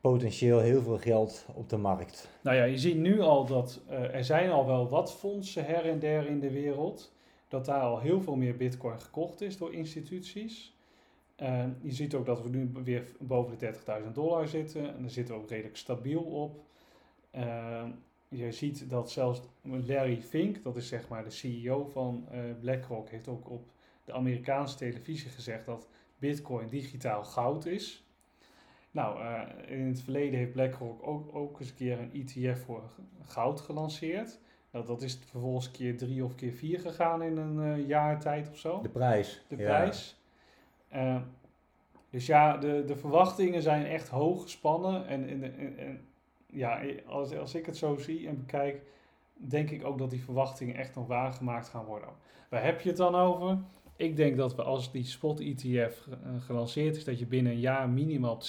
potentieel 0.00 0.58
heel 0.58 0.82
veel 0.82 0.98
geld 0.98 1.46
op 1.54 1.68
de 1.68 1.76
markt. 1.76 2.28
Nou 2.42 2.56
ja, 2.56 2.64
je 2.64 2.78
ziet 2.78 2.96
nu 2.96 3.20
al 3.20 3.46
dat 3.46 3.80
eh, 3.88 4.14
er 4.14 4.24
zijn 4.24 4.50
al 4.50 4.66
wel 4.66 4.88
wat 4.88 5.14
fondsen 5.14 5.64
her 5.64 5.84
en 5.84 5.98
der 5.98 6.26
in 6.26 6.40
de 6.40 6.50
wereld. 6.50 7.12
Dat 7.48 7.64
daar 7.64 7.80
al 7.80 8.00
heel 8.00 8.20
veel 8.20 8.36
meer 8.36 8.56
bitcoin 8.56 9.00
gekocht 9.00 9.40
is 9.40 9.56
door 9.56 9.72
instituties. 9.72 10.76
Eh, 11.36 11.64
je 11.80 11.92
ziet 11.92 12.14
ook 12.14 12.26
dat 12.26 12.42
we 12.42 12.48
nu 12.48 12.70
weer 12.84 13.04
boven 13.18 13.58
de 13.58 13.72
30.000 14.06 14.12
dollar 14.12 14.48
zitten. 14.48 14.94
En 14.94 15.00
daar 15.00 15.10
zitten 15.10 15.34
we 15.34 15.40
ook 15.40 15.48
redelijk 15.48 15.76
stabiel 15.76 16.22
op. 16.22 16.66
Eh, 17.38 17.84
je 18.28 18.52
ziet 18.52 18.90
dat 18.90 19.10
zelfs 19.10 19.40
Larry 19.62 20.22
Fink, 20.22 20.62
dat 20.62 20.76
is 20.76 20.88
zeg 20.88 21.08
maar 21.08 21.24
de 21.24 21.30
CEO 21.30 21.84
van 21.84 22.26
eh, 22.30 22.40
BlackRock, 22.60 23.08
heeft 23.08 23.28
ook 23.28 23.50
op 23.50 23.70
de 24.04 24.12
Amerikaanse 24.12 24.76
televisie 24.76 25.30
gezegd 25.30 25.66
dat 25.66 25.88
bitcoin 26.18 26.68
digitaal 26.68 27.24
goud 27.24 27.66
is. 27.66 28.08
Nou, 28.90 29.20
eh, 29.20 29.78
in 29.78 29.86
het 29.86 30.00
verleden 30.00 30.38
heeft 30.38 30.52
BlackRock 30.52 31.06
ook, 31.06 31.34
ook 31.34 31.60
eens 31.60 31.68
een 31.68 31.74
keer 31.74 31.98
een 31.98 32.12
ETF 32.12 32.64
voor 32.64 32.82
goud 33.22 33.60
gelanceerd. 33.60 34.38
Nou, 34.70 34.86
dat 34.86 35.02
is 35.02 35.18
vervolgens 35.26 35.70
keer 35.70 35.96
drie 35.96 36.24
of 36.24 36.34
keer 36.34 36.52
vier 36.52 36.80
gegaan 36.80 37.22
in 37.22 37.36
een 37.36 37.62
eh, 37.62 37.88
jaar 37.88 38.20
tijd 38.20 38.48
of 38.48 38.58
zo, 38.58 38.80
De 38.82 38.88
prijs. 38.88 39.44
de 39.48 39.56
prijs. 39.56 40.20
Eh, 40.88 41.20
dus 42.10 42.26
ja, 42.26 42.56
de, 42.56 42.84
de 42.86 42.96
verwachtingen 42.96 43.62
zijn 43.62 43.86
echt 43.86 44.08
hoog 44.08 44.42
gespannen. 44.42 45.06
En, 45.06 45.28
en, 45.28 45.42
en, 45.42 45.78
en 45.78 46.00
ja, 46.52 46.80
als, 47.06 47.36
als 47.36 47.54
ik 47.54 47.66
het 47.66 47.76
zo 47.76 47.96
zie 47.96 48.28
en 48.28 48.36
bekijk, 48.36 48.82
denk 49.34 49.70
ik 49.70 49.84
ook 49.84 49.98
dat 49.98 50.10
die 50.10 50.24
verwachtingen 50.24 50.74
echt 50.74 50.94
nog 50.94 51.06
waargemaakt 51.06 51.68
gaan 51.68 51.84
worden. 51.84 52.08
Waar 52.50 52.64
heb 52.64 52.80
je 52.80 52.88
het 52.88 52.98
dan 52.98 53.14
over? 53.14 53.58
Ik 53.96 54.16
denk 54.16 54.36
dat 54.36 54.54
we 54.54 54.62
als 54.62 54.92
die 54.92 55.04
spot 55.04 55.40
ETF 55.40 56.06
eh, 56.06 56.16
gelanceerd 56.38 56.96
is, 56.96 57.04
dat 57.04 57.18
je 57.18 57.26
binnen 57.26 57.52
een 57.52 57.60
jaar 57.60 57.88
minimaal 57.88 58.32
op 58.32 58.42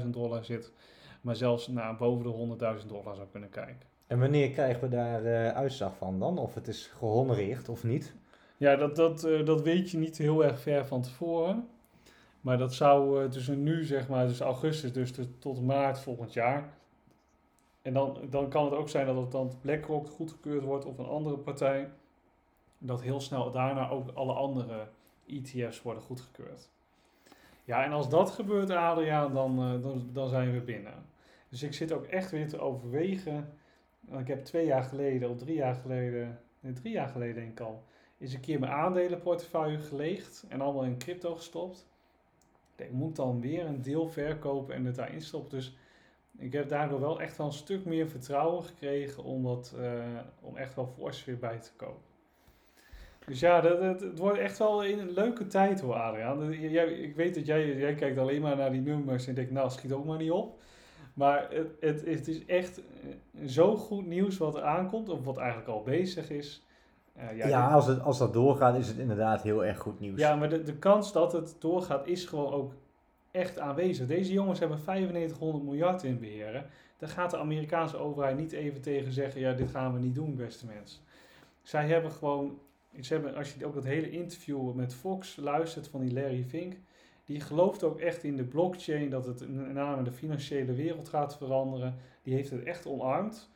60.000 0.00 0.06
dollar 0.06 0.44
zit, 0.44 0.72
maar 1.20 1.36
zelfs 1.36 1.68
naar 1.68 1.96
boven 1.96 2.24
de 2.58 2.78
100.000 2.80 2.86
dollar 2.86 3.14
zou 3.14 3.26
kunnen 3.30 3.50
kijken. 3.50 3.86
En 4.06 4.18
wanneer 4.18 4.50
krijgen 4.50 4.82
we 4.82 4.88
daar 4.88 5.24
eh, 5.24 5.56
uitslag 5.56 5.96
van 5.96 6.18
dan? 6.18 6.38
Of 6.38 6.54
het 6.54 6.68
is 6.68 6.86
gehonoreerd 6.86 7.68
of 7.68 7.84
niet? 7.84 8.14
Ja, 8.56 8.76
dat, 8.76 8.96
dat, 8.96 9.24
eh, 9.24 9.44
dat 9.44 9.62
weet 9.62 9.90
je 9.90 9.98
niet 9.98 10.18
heel 10.18 10.44
erg 10.44 10.60
ver 10.60 10.86
van 10.86 11.02
tevoren. 11.02 11.68
Maar 12.40 12.58
dat 12.58 12.74
zou 12.74 13.22
eh, 13.22 13.28
tussen 13.28 13.62
nu, 13.62 13.84
zeg 13.84 14.08
maar, 14.08 14.26
dus 14.26 14.40
augustus, 14.40 14.92
dus 14.92 15.12
tot 15.38 15.62
maart 15.62 15.98
volgend 15.98 16.32
jaar. 16.32 16.75
En 17.86 17.92
dan, 17.92 18.18
dan 18.30 18.48
kan 18.48 18.64
het 18.64 18.74
ook 18.74 18.88
zijn 18.88 19.06
dat 19.06 19.16
het 19.16 19.30
dan 19.30 19.52
BlackRock 19.60 20.08
goedgekeurd 20.08 20.62
wordt 20.62 20.84
of 20.84 20.98
een 20.98 21.06
andere 21.06 21.38
partij. 21.38 21.90
Dat 22.78 23.02
heel 23.02 23.20
snel 23.20 23.50
daarna 23.50 23.90
ook 23.90 24.10
alle 24.14 24.32
andere 24.32 24.88
ETF's 25.26 25.82
worden 25.82 26.02
goedgekeurd. 26.02 26.70
Ja, 27.64 27.84
en 27.84 27.92
als 27.92 28.08
dat 28.08 28.30
gebeurt, 28.30 28.70
Adriaan, 28.70 29.34
dan, 29.34 29.58
eh, 29.58 29.82
dan, 29.82 30.08
dan 30.12 30.28
zijn 30.28 30.52
we 30.52 30.60
binnen. 30.60 31.06
Dus 31.48 31.62
ik 31.62 31.74
zit 31.74 31.92
ook 31.92 32.04
echt 32.04 32.30
weer 32.30 32.48
te 32.48 32.58
overwegen. 32.58 33.52
Ik 34.18 34.28
heb 34.28 34.44
twee 34.44 34.66
jaar 34.66 34.84
geleden, 34.84 35.30
of 35.30 35.36
drie 35.36 35.56
jaar 35.56 35.74
geleden, 35.74 36.40
drie 36.60 36.92
jaar 36.92 37.08
geleden 37.08 37.34
denk 37.34 37.50
ik 37.50 37.60
al, 37.60 37.84
is 38.18 38.34
een 38.34 38.40
keer 38.40 38.60
mijn 38.60 38.72
aandelenportefeuille 38.72 39.78
geleegd 39.78 40.44
en 40.48 40.60
allemaal 40.60 40.84
in 40.84 40.98
crypto 40.98 41.34
gestopt. 41.34 41.86
Ik 42.76 42.92
moet 42.92 43.16
dan 43.16 43.40
weer 43.40 43.66
een 43.66 43.82
deel 43.82 44.08
verkopen 44.08 44.74
en 44.74 44.84
het 44.84 44.94
daarin 44.94 45.22
stoppen. 45.22 45.50
Dus 45.50 45.76
Ik 46.38 46.52
heb 46.52 46.68
daardoor 46.68 47.00
wel 47.00 47.20
echt 47.20 47.36
wel 47.36 47.46
een 47.46 47.52
stuk 47.52 47.84
meer 47.84 48.08
vertrouwen 48.08 48.64
gekregen 48.64 49.24
om, 49.24 49.42
dat, 49.42 49.74
eh, 49.80 49.92
om 50.40 50.56
echt 50.56 50.74
wel 50.74 50.86
fors 50.98 51.24
weer 51.24 51.38
bij 51.38 51.58
te 51.58 51.70
komen. 51.76 52.00
Dus 53.26 53.40
ja, 53.40 53.60
dat, 53.60 53.80
dat- 53.80 54.00
het 54.00 54.18
wordt 54.18 54.38
echt 54.38 54.58
wel 54.58 54.84
een 54.86 55.10
leuke 55.10 55.46
tijd 55.46 55.80
hoor, 55.80 55.94
Adriaan. 55.94 56.52
Jij, 56.52 56.86
ik 56.92 57.16
weet 57.16 57.34
dat 57.34 57.46
jij, 57.46 57.76
jij 57.76 57.94
kijkt 57.94 58.18
alleen 58.18 58.40
maar 58.42 58.56
naar 58.56 58.70
die 58.70 58.80
nummers 58.80 59.26
en 59.26 59.34
denkt, 59.34 59.50
nou, 59.50 59.70
schiet 59.70 59.92
ook 59.92 60.04
maar 60.04 60.18
niet 60.18 60.30
op. 60.30 60.58
Maar 61.14 61.46
het, 61.50 61.68
het, 61.80 62.04
het 62.06 62.28
is 62.28 62.44
echt 62.46 62.78
eh, 62.78 63.46
zo 63.46 63.76
goed 63.76 64.06
nieuws 64.06 64.38
wat 64.38 64.54
er 64.54 64.62
aankomt, 64.62 65.08
of 65.08 65.24
wat 65.24 65.36
eigenlijk 65.36 65.68
al 65.68 65.82
bezig 65.82 66.30
is. 66.30 66.66
Eh, 67.12 67.36
Ja, 67.36 67.46
ja, 67.46 67.70
als, 67.72 67.86
het, 67.86 68.00
als 68.00 68.18
dat 68.18 68.32
doorgaat 68.32 68.76
is 68.76 68.88
het 68.88 68.98
inderdaad 68.98 69.42
heel 69.42 69.64
erg 69.64 69.78
goed 69.78 70.00
nieuws. 70.00 70.18
ja, 70.20 70.34
maar 70.36 70.48
de, 70.48 70.62
de 70.62 70.76
kans 70.76 71.12
dat 71.12 71.32
het 71.32 71.56
doorgaat 71.58 72.06
is 72.06 72.24
gewoon 72.24 72.52
ook 72.52 72.72
echt 73.36 73.58
aanwezig. 73.58 74.06
Deze 74.06 74.32
jongens 74.32 74.58
hebben 74.58 74.78
9500 74.86 75.64
miljard 75.64 76.02
in 76.02 76.18
beheren. 76.18 76.66
Daar 76.96 77.08
gaat 77.08 77.30
de 77.30 77.36
Amerikaanse 77.36 77.96
overheid 77.96 78.36
niet 78.36 78.52
even 78.52 78.80
tegen 78.80 79.12
zeggen, 79.12 79.40
ja, 79.40 79.52
dit 79.52 79.70
gaan 79.70 79.92
we 79.92 79.98
niet 79.98 80.14
doen, 80.14 80.36
beste 80.36 80.66
mensen. 80.66 81.00
Zij 81.62 81.86
hebben 81.86 82.12
gewoon, 82.12 82.58
ze 83.00 83.12
hebben, 83.12 83.34
als 83.34 83.54
je 83.54 83.66
ook 83.66 83.74
dat 83.74 83.84
hele 83.84 84.10
interview 84.10 84.72
met 84.72 84.94
Fox 84.94 85.36
luistert 85.36 85.88
van 85.88 86.00
die 86.00 86.12
Larry 86.12 86.44
Fink, 86.44 86.76
die 87.24 87.40
gelooft 87.40 87.82
ook 87.82 87.98
echt 87.98 88.24
in 88.24 88.36
de 88.36 88.44
blockchain, 88.44 89.10
dat 89.10 89.26
het 89.26 89.48
met 89.48 89.72
name 89.72 90.02
de 90.02 90.12
financiële 90.12 90.72
wereld 90.72 91.08
gaat 91.08 91.36
veranderen. 91.36 91.94
Die 92.22 92.34
heeft 92.34 92.50
het 92.50 92.62
echt 92.62 92.86
omarmd. 92.86 93.50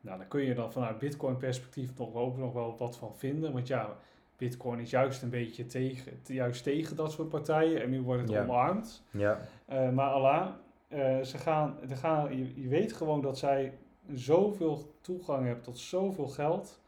Nou, 0.00 0.18
daar 0.18 0.26
kun 0.26 0.42
je 0.42 0.54
dan 0.54 0.72
vanuit 0.72 0.98
Bitcoin 0.98 1.36
perspectief 1.36 1.98
nog 1.98 2.14
ook 2.14 2.36
nog 2.36 2.52
wel 2.52 2.76
wat 2.78 2.96
van 2.96 3.16
vinden. 3.16 3.52
Want 3.52 3.66
ja, 3.66 3.96
Bitcoin 4.40 4.78
is 4.80 4.90
juist 4.90 5.22
een 5.22 5.30
beetje 5.30 5.66
tegen, 5.66 6.12
juist 6.26 6.62
tegen 6.62 6.96
dat 6.96 7.12
soort 7.12 7.28
partijen. 7.28 7.82
En 7.82 7.90
nu 7.90 8.02
wordt 8.02 8.20
het 8.22 8.30
Ja. 8.30 8.42
omarmd. 8.42 9.02
Ja. 9.10 9.40
Eh, 9.66 9.90
maar 9.90 10.10
Allah, 10.10 10.46
eh, 10.88 11.20
ze 11.20 11.38
gaan, 11.38 11.76
er 11.90 11.96
gaan, 11.96 12.36
je, 12.36 12.62
je 12.62 12.68
weet 12.68 12.92
gewoon 12.92 13.20
dat 13.22 13.38
zij 13.38 13.78
zoveel 14.14 14.94
toegang 15.00 15.44
hebben 15.46 15.64
tot 15.64 15.78
zoveel 15.78 16.28
geld. 16.28 16.80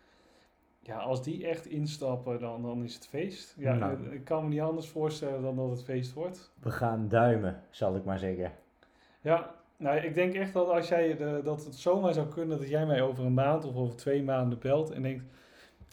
Ja, 0.80 0.96
als 0.98 1.22
die 1.22 1.46
echt 1.46 1.66
instappen, 1.66 2.40
dan, 2.40 2.62
dan 2.62 2.84
is 2.84 2.94
het 2.94 3.06
feest. 3.06 3.54
Ja, 3.58 3.74
Nou. 3.74 3.92
ik- 4.06 4.12
ik 4.12 4.24
kan 4.24 4.42
me 4.42 4.48
niet 4.48 4.60
anders 4.60 4.88
voorstellen 4.88 5.42
dan 5.42 5.56
dat 5.56 5.70
het 5.70 5.84
feest 5.84 6.12
wordt. 6.12 6.52
We 6.62 6.70
gaan 6.70 7.08
duimen, 7.08 7.62
zal 7.70 7.96
ik 7.96 8.04
maar 8.04 8.18
zeggen. 8.18 8.52
Ja, 9.20 9.54
nou, 9.76 9.96
ik 9.98 10.14
denk 10.14 10.34
echt 10.34 10.52
dat 10.52 10.68
als 10.68 10.88
jij 10.88 11.16
de, 11.16 11.40
dat 11.44 11.64
het 11.64 11.74
zomaar 11.74 12.12
zou 12.14 12.26
kunnen 12.28 12.58
dat 12.58 12.68
jij 12.68 12.86
mij 12.86 13.02
over 13.02 13.24
een 13.24 13.34
maand 13.34 13.64
of 13.64 13.74
over 13.76 13.96
twee 13.96 14.22
maanden 14.22 14.58
belt 14.58 14.90
en 14.90 15.02
denkt, 15.02 15.24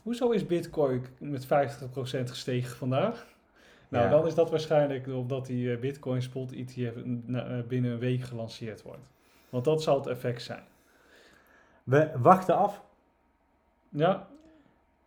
hoezo 0.03 0.29
is 0.29 0.45
Bitcoin 0.45 1.05
met 1.17 1.45
50% 1.45 1.49
gestegen 2.29 2.77
vandaag? 2.77 3.27
Nou, 3.87 4.03
Ja. 4.05 4.09
dan 4.11 4.27
is 4.27 4.35
dat 4.35 4.49
waarschijnlijk 4.49 5.07
omdat 5.07 5.45
die 5.45 5.71
eh, 5.73 5.79
Bitcoin 5.79 6.21
Spot 6.21 6.51
ETF 6.51 6.95
eh, 6.95 7.59
binnen 7.67 7.91
een 7.91 7.99
week 7.99 8.21
gelanceerd 8.21 8.81
wordt. 8.81 9.01
Want 9.49 9.65
dat 9.65 9.83
zal 9.83 9.95
het 9.97 10.07
effect 10.07 10.41
zijn. 10.41 10.63
We 11.83 12.11
wachten 12.17 12.55
af. 12.57 12.81
Ja, 13.89 14.27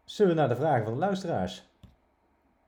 Zullen 0.05 0.35
we 0.35 0.41
naar 0.41 0.49
de 0.49 0.57
vragen 0.57 0.85
van 0.85 0.93
de 0.93 0.99
luisteraars? 0.99 1.69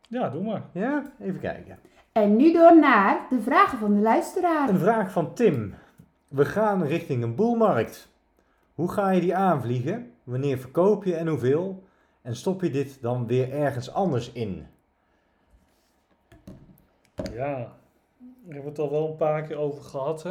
ja 0.08 0.28
doe 0.28 0.42
maar. 0.42 0.62
Ja, 0.72 1.12
even 1.20 1.40
kijken. 1.40 1.78
En 2.12 2.36
nu 2.36 2.52
door 2.52 2.78
naar 2.78 3.26
de 3.30 3.40
vragen 3.40 3.78
van 3.78 3.94
de 3.94 4.00
luisteraar. 4.00 4.68
Een 4.68 4.78
vraag 4.78 5.12
van 5.12 5.34
Tim. 5.34 5.74
We 6.28 6.44
gaan 6.44 6.84
richting 6.84 7.22
een 7.22 7.34
boelmarkt. 7.34 8.08
Hoe 8.74 8.90
ga 8.92 9.10
je 9.10 9.20
die 9.20 9.34
aanvliegen? 9.36 10.12
Wanneer 10.22 10.58
verkoop 10.58 11.04
je 11.04 11.14
en 11.16 11.26
hoeveel? 11.26 11.83
En 12.24 12.36
stop 12.36 12.62
je 12.62 12.70
dit 12.70 13.00
dan 13.02 13.26
weer 13.26 13.52
ergens 13.52 13.90
anders 13.90 14.32
in? 14.32 14.66
Ja, 17.32 17.76
we 18.44 18.52
hebben 18.54 18.70
het 18.70 18.78
al 18.78 18.90
wel 18.90 19.10
een 19.10 19.16
paar 19.16 19.42
keer 19.42 19.56
over 19.56 19.82
gehad, 19.82 20.22
hè? 20.22 20.30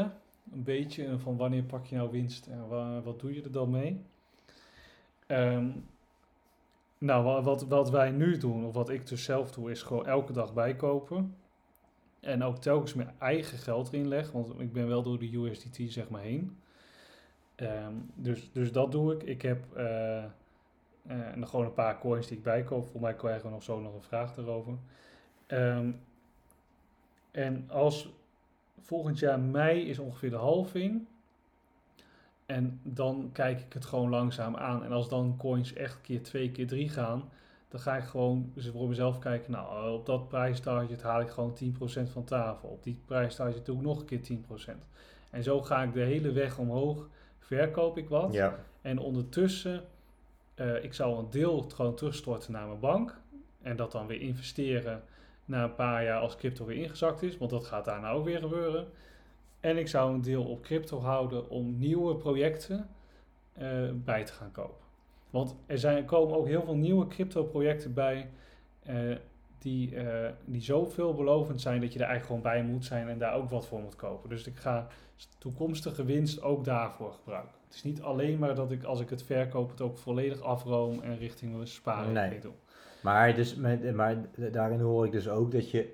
Een 0.52 0.64
beetje 0.64 1.06
eh, 1.06 1.14
van 1.18 1.38
wanneer 1.38 1.64
pak 1.64 1.86
je 1.86 1.96
nou 1.96 2.12
winst 2.12 2.48
en 2.48 2.68
wa- 2.68 3.02
wat 3.02 3.20
doe 3.20 3.34
je 3.34 3.42
er 3.44 3.52
dan 3.52 3.70
mee? 3.70 4.02
Ehm, 5.28 5.70
nou, 6.98 7.24
wa- 7.24 7.42
wat, 7.42 7.64
wat 7.68 7.90
wij 7.90 8.12
nu 8.12 8.38
doen, 8.38 8.66
of 8.66 8.74
wat 8.74 8.90
ik 8.90 9.08
dus 9.08 9.24
zelf 9.24 9.52
doe, 9.52 9.72
is 9.72 9.82
gewoon 9.82 10.06
elke 10.06 10.34
dag 10.34 10.54
bijkopen. 10.54 11.36
En 12.20 12.44
ook 12.44 12.58
telkens 12.58 12.94
mijn 12.94 13.12
eigen 13.20 13.58
geld 13.58 13.88
erin 13.94 14.08
leggen, 14.08 14.34
want 14.34 14.60
ik 14.60 14.74
ben 14.74 14.88
wel 14.88 15.04
door 15.04 15.20
de 15.20 15.36
USDT 15.38 15.80
zeg 15.92 16.10
maar 16.10 16.22
heen. 16.22 16.58
Ehm, 17.56 17.94
dus, 18.16 18.50
dus 18.52 18.72
dat 18.72 18.92
doe 18.92 19.14
ik. 19.14 19.24
Ik 19.24 19.42
heb 19.42 19.76
eh, 21.08 21.30
eh, 21.30 21.36
nog 21.36 21.50
gewoon 21.50 21.66
een 21.66 21.74
paar 21.74 22.00
coins 22.00 22.28
die 22.28 22.38
ik 22.38 22.44
bijkoop. 22.44 22.88
Voor 22.88 23.02
mij 23.02 23.16
krijgen 23.16 23.46
we 23.46 23.52
nog 23.52 23.64
zo 23.64 23.80
nog 23.80 23.94
een 23.94 24.02
vraag 24.02 24.38
erover. 24.38 24.74
Ehm, 25.48 25.92
en 27.32 27.70
als 27.70 28.10
volgend 28.82 29.20
jaar 29.20 29.40
mei 29.40 29.90
is 29.90 30.00
ongeveer 30.00 30.30
de 30.30 30.36
halving. 30.36 31.08
En 32.46 32.80
dan 32.84 33.30
kijk 33.34 33.60
ik 33.60 33.74
het 33.74 33.86
gewoon 33.86 34.10
langzaam 34.10 34.56
aan. 34.56 34.84
En 34.84 34.92
als 34.92 35.10
dan 35.10 35.36
coins 35.38 35.74
echt 35.74 36.02
keer 36.02 36.24
twee, 36.24 36.52
keer 36.52 36.68
drie 36.68 36.90
gaan, 36.90 37.30
dan 37.68 37.80
ga 37.80 37.96
ik 37.96 38.04
gewoon 38.04 38.52
dus 38.54 38.68
voor 38.68 38.88
mezelf 38.88 39.20
kijken. 39.20 39.52
Nou, 39.52 39.92
op 39.92 40.06
dat 40.06 40.28
prijstarget 40.28 41.02
haal 41.02 41.22
ik 41.22 41.30
gewoon 41.30 41.54
10% 41.54 42.10
van 42.12 42.24
tafel. 42.24 42.70
Op 42.70 42.84
die 42.84 43.00
prijstarget 43.06 43.66
doe 43.66 43.76
ik 43.76 43.82
nog 43.82 44.00
een 44.00 44.06
keer 44.06 44.22
10%. 44.22 44.86
En 45.30 45.44
zo 45.44 45.62
ga 45.62 45.84
ik 45.84 45.94
de 45.94 46.02
hele 46.02 46.32
weg 46.32 46.58
omhoog. 46.58 47.10
Verkoop 47.40 47.98
ik 47.98 48.10
wat. 48.10 48.34
Ja. 48.34 48.60
En 48.82 49.00
ondertussen, 49.00 49.84
eh, 50.64 50.84
ik 50.84 50.94
zou 50.94 51.20
een 51.20 51.30
deel 51.30 51.62
gewoon 51.62 51.96
terugstorten 51.96 52.52
naar 52.52 52.68
mijn 52.68 52.80
bank. 52.80 53.22
En 53.62 53.76
dat 53.76 53.92
dan 53.92 54.08
weer 54.08 54.22
investeren 54.22 55.04
na 55.46 55.64
een 55.64 55.76
paar 55.76 56.04
jaar 56.04 56.20
als 56.20 56.36
crypto 56.36 56.66
weer 56.66 56.78
ingezakt 56.78 57.22
is. 57.22 57.38
Want 57.38 57.52
dat 57.52 57.66
gaat 57.66 57.86
daarna 57.86 58.12
ook 58.12 58.26
weer 58.26 58.40
gebeuren. 58.40 58.88
En 59.60 59.78
ik 59.78 59.88
zou 59.88 60.14
een 60.14 60.22
deel 60.22 60.44
op 60.44 60.62
crypto 60.62 61.00
houden 61.00 61.50
om 61.50 61.78
nieuwe 61.78 62.16
projecten 62.16 62.90
eh, 63.54 63.90
bij 63.94 64.24
te 64.26 64.34
gaan 64.34 64.52
kopen. 64.52 64.82
Want 65.30 65.56
er, 65.66 65.78
zijn, 65.78 66.06
komen 66.06 66.38
ook 66.38 66.48
heel 66.48 66.64
veel 66.64 66.76
nieuwe 66.76 67.08
crypto 67.08 67.44
projecten 67.44 67.94
bij. 67.94 68.30
eh, 68.84 69.16
die, 69.64 69.96
eh, 69.96 70.32
die 70.46 70.62
zo 70.62 70.86
veelbelovend 70.86 71.62
zijn 71.62 71.82
dat 71.82 71.94
je 71.94 72.00
er 72.00 72.06
eigenlijk 72.06 72.44
gewoon 72.44 72.54
bij 72.54 72.72
moet 72.72 72.86
zijn 72.86 73.10
en 73.10 73.18
daar 73.18 73.34
ook 73.34 73.50
wat 73.50 73.68
voor 73.68 73.80
moet 73.80 73.96
kopen. 73.96 74.30
Dus 74.30 74.48
ik 74.48 74.56
ga 74.56 74.88
toekomstige 75.38 76.06
winst 76.06 76.42
ook 76.42 76.66
daarvoor 76.66 77.14
gebruiken. 77.14 77.63
Het 77.74 77.84
is 77.86 77.92
niet 77.92 78.02
alleen 78.02 78.40
maar 78.40 78.56
dat 78.56 78.72
ik 78.72 78.84
als 78.84 79.00
ik 79.00 79.10
het 79.10 79.24
verkoop 79.24 79.70
het 79.70 79.82
ook 79.82 79.98
volledig 79.98 80.42
afroom 80.42 81.02
en 81.02 81.18
richting 81.18 81.56
een 81.60 81.68
sparing 81.68 82.14
Nee. 82.14 82.40
doe. 82.40 82.52
Maar, 83.02 83.36
dus, 83.36 83.56
met, 83.56 83.96
maar 83.96 84.18
daarin 84.36 84.80
hoor 84.80 85.06
ik 85.06 85.12
dus 85.12 85.30
ook 85.30 85.52
dat 85.52 85.72
je 85.72 85.94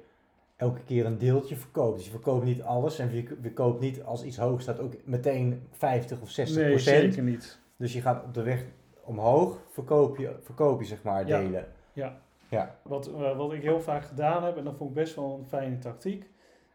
elke 0.56 0.82
keer 0.84 1.06
een 1.06 1.18
deeltje 1.18 1.56
verkoopt. 1.56 1.96
Dus 1.96 2.06
je 2.06 2.12
verkoopt 2.12 2.46
niet 2.46 2.62
alles 2.62 3.00
en 3.00 3.14
je 3.16 3.38
verkoopt 3.42 3.80
niet 3.80 4.04
als 4.04 4.24
iets 4.24 4.38
hoog 4.38 4.62
staat 4.62 4.80
ook 4.80 4.94
meteen 5.04 5.68
50 5.72 6.22
of 6.22 6.30
60 6.30 6.58
Nee, 6.58 6.70
procent. 6.70 6.98
zeker 7.14 7.24
niet. 7.24 7.60
Dus 7.78 7.94
je 7.94 8.02
gaat 8.02 8.24
op 8.24 8.34
de 8.34 8.44
weg 8.44 8.66
omhoog, 9.04 9.58
verkoop 9.70 10.18
je, 10.18 10.36
verkoop 10.42 10.80
je 10.80 10.86
zeg 10.88 11.04
maar 11.04 11.26
delen. 11.26 11.66
Ja. 11.94 12.18
Ja. 12.50 12.76
Wat, 12.82 13.08
eh, 13.08 13.38
wat 13.38 13.54
ik 13.54 13.62
heel 13.62 13.82
vaak 13.82 14.04
gedaan 14.04 14.44
heb, 14.44 14.58
en 14.58 14.64
dat 14.64 14.76
vond 14.76 14.90
ik 14.90 14.96
best 14.96 15.16
wel 15.16 15.38
een 15.40 15.46
fijne 15.48 15.78
tactiek, 15.78 16.30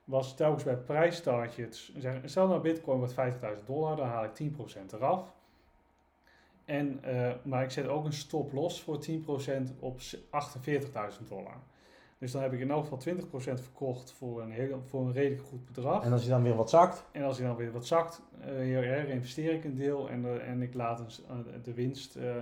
was 0.04 0.36
telkens 0.36 0.64
bij 0.64 0.76
prijstargets, 0.76 1.92
zeg, 1.96 2.20
stel 2.24 2.48
nou 2.48 2.60
bitcoin 2.60 2.98
wordt 2.98 3.12
50.000 3.58 3.66
dollar, 3.66 3.96
dan 3.96 4.06
haal 4.06 4.24
ik 4.24 4.34
10% 4.34 4.92
eraf. 4.92 5.32
En, 6.64 6.98
eh, 7.02 7.32
maar 7.42 7.62
ik 7.62 7.70
zet 7.70 7.86
ook 7.88 8.04
een 8.04 8.12
stop 8.12 8.52
los 8.52 8.82
voor 8.82 8.98
10% 8.98 9.72
op 9.78 10.00
s- 10.00 10.16
48.000 10.30 11.28
dollar. 11.28 11.56
Dus 12.18 12.32
dan 12.32 12.42
heb 12.42 12.52
ik 12.52 12.60
in 12.60 12.70
elk 12.70 12.82
geval 12.82 12.98
20% 12.98 13.60
verkocht 13.60 14.12
voor 14.12 14.42
een, 14.42 14.50
heel, 14.50 14.82
voor 14.86 15.00
een 15.06 15.12
redelijk 15.12 15.42
goed 15.42 15.64
bedrag. 15.64 16.04
En 16.04 16.12
als 16.12 16.22
je 16.22 16.28
dan 16.28 16.42
weer 16.42 16.54
wat 16.56 16.70
zakt, 16.70 17.04
En 17.12 17.22
als 17.22 17.38
hij 17.38 17.46
dan 17.46 17.56
weer 17.56 17.72
wat 17.72 17.86
zakt, 17.86 18.22
eh 18.40 18.48
herinvesteer 18.48 19.52
ik 19.52 19.64
een 19.64 19.74
deel 19.74 20.08
en, 20.10 20.22
de, 20.22 20.38
en 20.38 20.62
ik 20.62 20.74
laat 20.74 21.00
een 21.28 21.46
eh, 21.46 21.52
de 21.62 21.74
winst 21.74 22.16
eh, 22.16 22.34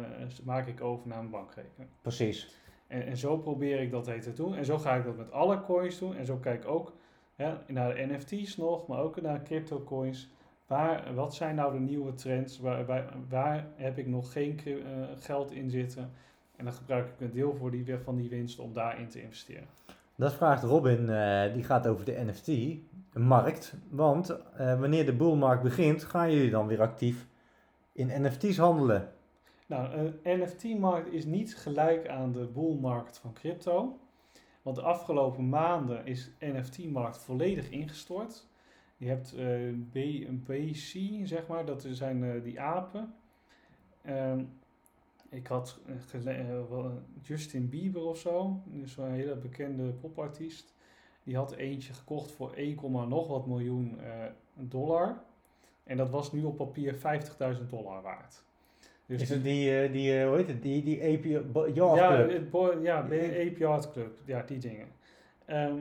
maak 0.44 0.66
ik 0.66 0.80
over 0.80 1.08
naar 1.08 1.18
mijn 1.18 1.30
bankrekening. 1.30 1.90
precies. 2.02 2.60
En, 2.86 3.06
en 3.06 3.16
zo 3.16 3.36
probeer 3.36 3.80
ik 3.80 3.90
dat 3.90 4.04
te 4.04 4.32
doen. 4.32 4.54
En 4.54 4.64
zo 4.64 4.78
ga 4.78 4.94
ik 4.94 5.04
dat 5.04 5.16
met 5.16 5.30
alle 5.32 5.62
coins 5.62 5.98
doen. 5.98 6.16
En 6.16 6.26
zo 6.26 6.36
kijk 6.36 6.62
ik 6.62 6.68
ook 6.68 6.92
hè, 7.34 7.54
naar 7.66 7.94
de 7.94 8.06
NFT's 8.06 8.56
nog, 8.56 8.86
maar 8.86 8.98
ook 8.98 9.20
naar 9.20 9.42
crypto 9.42 9.82
coins. 9.84 10.30
Waar, 10.66 11.14
wat 11.14 11.34
zijn 11.34 11.54
nou 11.54 11.72
de 11.72 11.80
nieuwe 11.80 12.14
trends? 12.14 12.58
Waar, 12.58 12.86
waar, 12.86 13.14
waar 13.28 13.66
heb 13.74 13.98
ik 13.98 14.06
nog 14.06 14.32
geen 14.32 14.60
eh, 14.64 14.74
geld 15.18 15.50
in 15.50 15.70
zitten? 15.70 16.10
En 16.56 16.64
dan 16.64 16.74
gebruik 16.74 17.08
ik 17.08 17.20
een 17.20 17.32
deel 17.32 17.54
voor 17.54 17.70
die, 17.70 17.96
van 18.04 18.16
die 18.16 18.28
winst 18.28 18.58
om 18.58 18.72
daarin 18.72 19.08
te 19.08 19.22
investeren. 19.22 19.66
Dat 20.14 20.34
vraagt 20.34 20.62
Robin, 20.62 21.10
eh, 21.10 21.52
die 21.52 21.62
gaat 21.62 21.86
over 21.86 22.04
de 22.04 22.24
NFT-markt. 22.26 23.74
Want 23.90 24.30
eh, 24.30 24.80
wanneer 24.80 25.06
de 25.06 25.12
boelmarkt 25.12 25.62
begint, 25.62 26.04
gaan 26.04 26.32
jullie 26.32 26.50
dan 26.50 26.66
weer 26.66 26.80
actief 26.80 27.26
in 27.92 28.22
NFT's 28.22 28.56
handelen. 28.56 29.08
Nou, 29.66 30.12
een 30.22 30.40
NFT-markt 30.40 31.12
is 31.12 31.24
niet 31.24 31.56
gelijk 31.56 32.08
aan 32.08 32.32
de 32.32 32.46
boelmarkt 32.46 33.18
van 33.18 33.32
crypto. 33.32 33.98
Want 34.62 34.76
de 34.76 34.82
afgelopen 34.82 35.48
maanden 35.48 36.06
is 36.06 36.30
NFT-markt 36.38 37.18
volledig 37.18 37.70
ingestort. 37.70 38.46
Je 38.96 39.08
hebt 39.08 39.34
eh 39.34 39.72
B, 39.92 39.98
zeg 41.26 41.46
maar, 41.46 41.64
dat 41.64 41.86
zijn 41.90 42.24
eh, 42.24 42.42
die 42.42 42.60
apen. 42.60 43.14
Ehm, 44.02 44.44
ik 45.28 45.46
had 45.46 45.80
eh, 45.86 46.86
Justin 47.22 47.68
Bieber 47.68 48.02
of 48.02 48.18
zo, 48.18 48.62
dus 48.64 48.96
een 48.96 49.10
hele 49.10 49.36
bekende 49.36 49.92
popartiest. 49.92 50.74
Die 51.22 51.36
had 51.36 51.52
eentje 51.52 51.92
gekocht 51.92 52.32
voor 52.32 52.52
1, 52.52 53.08
nog 53.08 53.28
wat 53.28 53.46
miljoen 53.46 53.98
dollar. 54.54 55.22
En 55.84 55.96
dat 55.96 56.10
was 56.10 56.32
nu 56.32 56.44
op 56.44 56.56
papier 56.56 56.94
50.000 56.94 57.66
dollar 57.68 58.02
waard. 58.02 58.44
Dus 59.06 59.20
Is 59.20 59.28
die- 59.28 59.36
het 59.36 59.44
die, 59.44 59.82
eh, 59.82 59.92
die 59.92 60.18
eh, 60.20 60.26
hoe 60.28 60.36
heet 60.36 60.46
het, 60.48 60.62
die, 60.62 60.82
die 60.82 61.02
AP 61.02 61.24
Yard 61.74 61.74
ja, 61.98 62.24
Club? 62.24 62.50
bo- 62.50 62.78
ja, 62.82 62.98
Ape 62.98 63.54
Yard 63.58 63.92
Club, 63.92 64.18
ja, 64.24 64.42
die 64.42 64.58
dingen. 64.58 64.88
Ehm, 65.44 65.76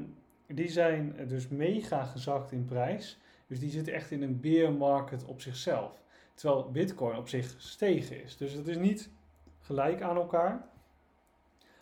die 0.47 0.69
zijn 0.69 1.15
dus 1.27 1.47
mega 1.47 2.03
gezakt 2.03 2.51
in 2.51 2.65
prijs. 2.65 3.19
Dus 3.47 3.59
die 3.59 3.69
zitten 3.69 3.93
echt 3.93 4.11
in 4.11 4.21
een 4.21 4.39
bear 4.39 4.73
market 4.73 5.25
op 5.25 5.41
zichzelf. 5.41 6.01
Terwijl 6.33 6.71
Bitcoin 6.71 7.17
op 7.17 7.27
zich 7.27 7.53
gestegen 7.55 8.23
is. 8.23 8.37
Dus 8.37 8.53
het 8.53 8.67
is 8.67 8.77
niet 8.77 9.09
gelijk 9.59 10.01
aan 10.01 10.15
elkaar. 10.15 10.65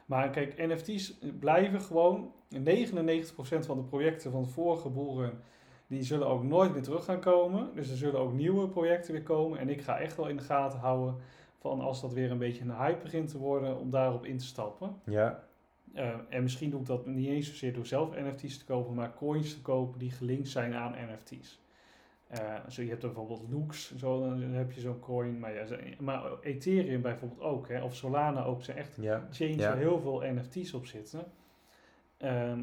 Maar 0.06 0.30
kijk, 0.30 0.58
NFT's 0.58 1.17
blijven 1.39 1.82
gewoon. 1.82 2.32
99% 2.49 3.65
van 3.65 3.78
de 3.78 3.84
projecten 3.84 4.32
van 4.32 4.47
vorige 4.49 4.89
boeren, 4.89 5.41
die 5.89 6.04
zullen 6.04 6.28
ook 6.28 6.43
nooit 6.43 6.73
meer 6.73 6.82
terug 6.82 7.06
gaan 7.06 7.19
komen. 7.19 7.69
Dus 7.75 7.89
er 7.89 7.97
zullen 7.97 8.19
ook 8.19 8.34
nieuwe 8.34 8.67
projecten 8.67 9.13
weer 9.13 9.23
komen. 9.23 9.60
En 9.60 9.69
ik 9.69 9.82
ga 9.82 9.99
echt 9.99 10.15
wel 10.15 10.28
in 10.28 10.38
de 10.38 10.43
gaten 10.43 10.80
houden 10.80 11.15
van 11.58 11.80
als 11.80 12.02
dat 12.02 12.13
weer 12.13 12.32
een 12.32 12.38
beetje 12.38 12.63
een 12.63 12.78
hype 12.78 13.02
begint 13.04 13.30
te 13.30 13.38
worden, 13.38 13.78
om 13.78 13.89
daarop 13.89 14.25
in 14.25 14.38
te 14.38 14.45
stappen. 14.45 14.95
Ja, 15.04 15.47
Uh, 15.95 16.13
en 16.30 16.43
misschien 16.43 16.69
doe 16.69 16.80
ik 16.80 16.86
dat 16.86 17.06
niet 17.06 17.28
eens 17.28 17.47
zozeer 17.47 17.73
door 17.73 17.86
zelf 17.86 18.15
NFT's 18.15 18.58
te 18.58 18.65
kopen, 18.65 18.93
maar 18.95 19.13
coins 19.13 19.54
te 19.54 19.62
kopen 19.62 19.99
die 19.99 20.12
gelinkt 20.12 20.47
zijn 20.47 20.73
aan 20.73 20.95
NFT's. 21.12 21.60
Uh, 22.32 22.56
zo, 22.67 22.82
je 22.82 22.89
hebt 22.89 23.02
bijvoorbeeld 23.02 23.43
Looks, 23.49 23.95
zo, 23.95 24.19
dan 24.19 24.41
heb 24.41 24.71
je 24.71 24.82
zo'n 24.82 24.99
coin. 24.99 25.39
Maar, 25.39 25.54
ja, 25.54 25.65
maar 25.99 26.39
Ethereum 26.41 27.02
bijvoorbeeld 27.02 27.41
ook, 27.41 27.67
hè, 27.67 27.84
of 27.84 27.95
Solana 27.95 28.43
ook, 28.43 28.63
zijn 28.63 28.78
echt 28.78 28.97
ja. 29.02 29.28
chains 29.32 29.56
Ja. 29.56 29.69
waar 29.69 29.78
heel 29.78 29.99
veel 29.99 30.21
NFT's 30.25 30.73
op 30.73 30.86
zitten. 30.86 31.25
Ehm, 32.17 32.62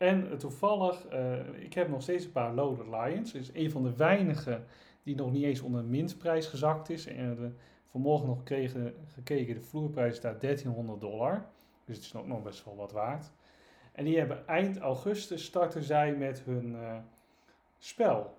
en 0.00 0.38
toevallig, 0.38 1.06
eh, 1.06 1.62
ik 1.62 1.74
heb 1.74 1.88
nog 1.88 2.02
steeds 2.02 2.24
een 2.24 2.32
paar 2.32 2.54
Loaded 2.54 2.86
Lions. 2.86 3.34
Is 3.34 3.50
een 3.54 3.70
van 3.70 3.82
de 3.82 3.96
weinigen 3.96 4.64
die 5.02 5.14
nog 5.14 5.30
niet 5.30 5.44
eens 5.44 5.60
onder 5.60 5.84
mintprijs 5.84 6.46
gezakt 6.46 6.90
is. 6.90 7.06
En 7.06 7.34
de, 7.34 7.50
vanmorgen 7.90 8.26
nog 8.26 8.42
kregen, 8.42 8.94
gekeken, 9.12 9.54
de 9.54 9.60
vloerprijs 9.60 10.16
staat 10.16 10.40
1300 10.40 11.00
dollar. 11.00 11.46
Dus 11.84 11.96
het 11.96 12.04
is 12.04 12.14
ook 12.14 12.26
nog 12.26 12.42
best 12.42 12.64
wel 12.64 12.76
wat 12.76 12.92
waard. 12.92 13.30
En 13.92 14.04
die 14.04 14.18
hebben 14.18 14.46
eind 14.46 14.78
augustus 14.78 15.44
starten 15.44 15.82
zij 15.82 16.14
met 16.14 16.42
hun 16.42 16.76
eh, 16.76 16.96
spel. 17.78 18.34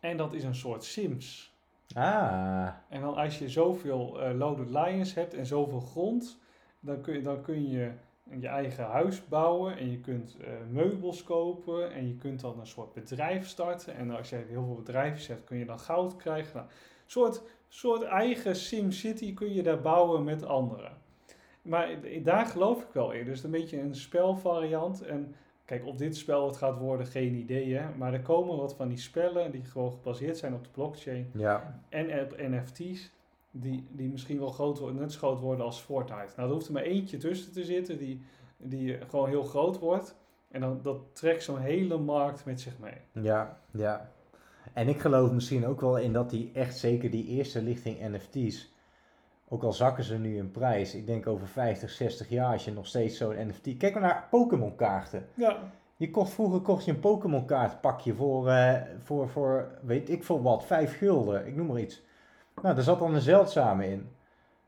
En 0.00 0.16
dat 0.16 0.32
is 0.32 0.44
een 0.44 0.54
soort 0.54 0.84
Sims. 0.84 1.54
Ah, 1.94 2.68
En 2.88 3.00
dan 3.00 3.14
als 3.14 3.38
je 3.38 3.48
zoveel 3.48 4.20
eh 4.20 4.34
loaded 4.34 4.70
lions 4.70 5.14
hebt 5.14 5.34
en 5.34 5.46
zoveel 5.46 5.80
grond, 5.80 6.38
dan 6.80 7.00
kun 7.00 7.14
je, 7.14 7.22
dan 7.22 7.42
kun 7.42 7.68
je 7.68 7.92
je 8.30 8.48
eigen 8.48 8.84
huis 8.84 9.28
bouwen 9.28 9.76
en 9.76 9.90
je 9.90 10.00
kunt 10.00 10.36
eh, 10.36 10.48
meubels 10.70 11.22
kopen 11.22 11.92
en 11.92 12.08
je 12.08 12.16
kunt 12.16 12.40
dan 12.40 12.60
een 12.60 12.66
soort 12.66 12.92
bedrijf 12.92 13.48
starten. 13.48 13.96
En 13.96 14.10
als 14.10 14.28
je 14.30 14.36
heel 14.36 14.64
veel 14.64 14.74
bedrijven 14.74 15.34
hebt, 15.34 15.44
kun 15.44 15.58
je 15.58 15.64
dan 15.64 15.80
goud 15.80 16.16
krijgen. 16.16 16.56
Nou, 16.56 16.68
soort, 17.06 17.42
soort 17.68 18.02
eigen 18.02 18.56
SimCity 18.56 19.34
kun 19.34 19.54
je 19.54 19.62
daar 19.62 19.80
bouwen 19.80 20.24
met 20.24 20.44
anderen. 20.44 20.92
Maar 21.62 21.88
daar 22.22 22.46
geloof 22.46 22.82
ik 22.82 22.92
wel 22.92 23.12
in. 23.12 23.24
Dus 23.24 23.42
een 23.42 23.50
beetje 23.50 23.80
een 23.80 23.94
spelvariant. 23.94 25.02
En 25.02 25.34
kijk, 25.64 25.86
of 25.86 25.96
dit 25.96 26.16
spel 26.16 26.46
het 26.46 26.56
gaat 26.56 26.78
worden, 26.78 27.06
geen 27.06 27.34
idee. 27.34 27.74
Hè? 27.74 27.96
Maar 27.96 28.12
er 28.12 28.22
komen 28.22 28.56
wat 28.56 28.74
van 28.74 28.88
die 28.88 28.98
spellen 28.98 29.50
die 29.50 29.64
gewoon 29.64 29.92
gebaseerd 29.92 30.38
zijn 30.38 30.54
op 30.54 30.64
de 30.64 30.70
blockchain 30.70 31.30
ja. 31.32 31.80
en 31.88 32.20
op 32.20 32.36
NFT's 32.36 33.10
die, 33.56 33.86
die 33.90 34.08
misschien 34.08 34.38
wel 34.38 34.50
groot 34.50 34.78
worden, 34.78 35.00
net 35.00 35.12
zo 35.12 35.18
groot 35.18 35.40
worden 35.40 35.64
als 35.64 35.80
Fortnite. 35.80 36.32
Nou, 36.36 36.48
er 36.48 36.54
hoeft 36.54 36.66
er 36.66 36.72
maar 36.72 36.82
eentje 36.82 37.16
tussen 37.16 37.52
te 37.52 37.64
zitten 37.64 37.98
die, 37.98 38.22
die 38.56 38.98
gewoon 39.08 39.28
heel 39.28 39.44
groot 39.44 39.78
wordt. 39.78 40.16
En 40.50 40.60
dan 40.60 40.80
dat 40.82 40.98
trekt 41.12 41.42
zo'n 41.42 41.58
hele 41.58 41.98
markt 41.98 42.44
met 42.44 42.60
zich 42.60 42.78
mee. 42.78 43.24
Ja, 43.24 43.58
ja. 43.70 44.10
En 44.72 44.88
ik 44.88 45.00
geloof 45.00 45.32
misschien 45.32 45.66
ook 45.66 45.80
wel 45.80 45.98
in 45.98 46.12
dat 46.12 46.30
die 46.30 46.50
echt 46.54 46.78
zeker 46.78 47.10
die 47.10 47.26
eerste 47.26 47.62
lichting 47.62 47.98
NFT's, 48.00 48.72
ook 49.48 49.62
al 49.62 49.72
zakken 49.72 50.04
ze 50.04 50.18
nu 50.18 50.36
in 50.36 50.50
prijs, 50.50 50.94
ik 50.94 51.06
denk 51.06 51.26
over 51.26 51.48
50, 51.48 51.90
60 51.90 52.28
jaar 52.28 52.52
als 52.52 52.64
je 52.64 52.72
nog 52.72 52.86
steeds 52.86 53.16
zo'n 53.16 53.46
NFT... 53.48 53.76
Kijk 53.76 53.92
maar 53.94 54.02
naar 54.02 54.26
Pokémon 54.30 54.74
kaarten. 54.74 55.26
Ja, 55.34 55.58
Je 55.96 56.10
kocht, 56.10 56.32
vroeger 56.32 56.60
kocht 56.60 56.84
je 56.84 56.90
een 56.90 57.00
Pokémon 57.00 57.44
kaartpakje 57.44 58.14
voor, 58.14 58.48
eh, 58.48 58.82
voor, 59.02 59.28
voor, 59.28 59.78
weet 59.82 60.10
ik 60.10 60.24
veel 60.24 60.42
wat, 60.42 60.64
5 60.64 60.98
gulden, 60.98 61.46
ik 61.46 61.56
noem 61.56 61.66
maar 61.66 61.80
iets. 61.80 62.02
Nou, 62.62 62.74
daar 62.74 62.84
zat 62.84 62.98
dan 62.98 63.14
een 63.14 63.20
zeldzame 63.20 63.86
in. 63.90 64.08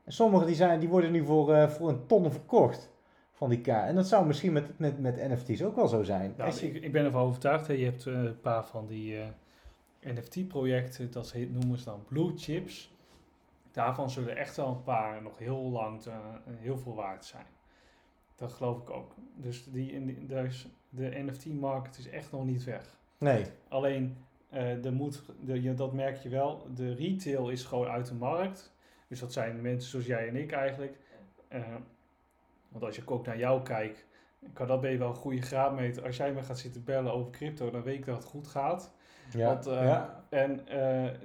En 0.03 0.11
sommige 0.13 0.45
die, 0.45 0.55
zijn, 0.55 0.79
die 0.79 0.89
worden 0.89 1.11
nu 1.11 1.25
voor, 1.25 1.53
eh, 1.53 1.69
voor 1.69 1.89
een 1.89 2.05
ton 2.05 2.31
verkocht 2.31 2.89
van 3.31 3.49
die 3.49 3.61
kaart. 3.61 3.87
En 3.89 3.95
dat 3.95 4.07
zou 4.07 4.25
misschien 4.25 4.53
met, 4.53 4.79
met, 4.79 4.99
met 4.99 5.15
NFT's 5.29 5.61
ook 5.61 5.75
wel 5.75 5.87
zo 5.87 6.03
zijn. 6.03 6.33
nou, 6.37 6.53
je- 6.53 6.67
ik, 6.73 6.83
ik 6.83 6.91
ben 6.91 7.05
ervan 7.05 7.21
overtuigd. 7.21 7.67
Hè. 7.67 7.73
Je 7.73 7.85
hebt 7.85 8.05
eh, 8.07 8.13
een 8.13 8.41
paar 8.41 8.65
van 8.65 8.87
die 8.87 9.19
eh, 9.19 9.27
NFT-projecten, 10.01 11.11
dat 11.11 11.31
heet, 11.31 11.53
noemen 11.53 11.77
ze 11.77 11.85
dan 11.85 12.03
blue 12.07 12.31
chips. 12.35 12.95
Daarvan 13.71 14.09
zullen 14.09 14.37
echt 14.37 14.55
wel 14.55 14.67
een 14.67 14.83
paar 14.83 15.21
nog 15.21 15.37
heel 15.37 15.57
lang 15.61 16.01
te- 16.01 16.11
heel 16.49 16.77
veel 16.77 16.95
waard 16.95 17.25
zijn. 17.25 17.45
Dat 18.35 18.53
geloof 18.53 18.77
ik 18.81 18.89
ook. 18.89 19.13
Dus, 19.35 19.65
die, 19.71 19.91
in 19.91 20.05
die- 20.05 20.25
dus 20.25 20.67
de 20.89 21.09
NFT-market 21.25 21.97
is 21.97 22.09
echt 22.09 22.31
nog 22.31 22.45
niet 22.45 22.63
weg. 22.63 22.97
nee, 23.17 23.45
Alleen, 23.67 24.17
eh 24.49 24.85
er 24.85 24.93
moet, 24.93 25.21
de, 25.41 25.61
je, 25.61 25.73
dat 25.73 25.93
merk 25.93 26.17
je 26.17 26.29
wel, 26.29 26.67
de 26.75 26.93
retail 26.93 27.49
is 27.49 27.63
gewoon 27.63 27.87
uit 27.87 28.07
de 28.07 28.13
markt. 28.13 28.75
Dus 29.07 29.19
dat 29.19 29.33
zijn 29.33 29.61
mensen 29.61 29.89
zoals 29.89 30.05
jij 30.05 30.27
en 30.27 30.35
ik 30.35 30.51
eigenlijk. 30.51 30.97
Eh, 31.47 31.61
want 32.69 32.83
als 32.83 32.95
je 32.95 33.01
ook 33.05 33.25
naar 33.25 33.37
jou 33.37 33.63
kijkt, 33.63 34.05
kan 34.53 34.67
dat 34.67 34.81
ben 34.81 34.91
je 34.91 34.97
wel 34.97 35.09
een 35.09 35.15
goede 35.15 35.41
graadmeter. 35.41 36.05
Als 36.05 36.17
jij 36.17 36.33
me 36.33 36.43
gaat 36.43 36.59
zitten 36.59 36.83
bellen 36.83 37.13
over 37.13 37.31
crypto, 37.31 37.71
dan 37.71 37.83
weet 37.83 37.97
ik 37.97 38.05
dat 38.05 38.15
het 38.15 38.25
goed 38.25 38.47
gaat. 38.47 38.91
ja, 39.31 39.47
Want, 39.47 39.65
eh, 39.65 39.83
ja, 39.83 40.23
En 40.29 40.65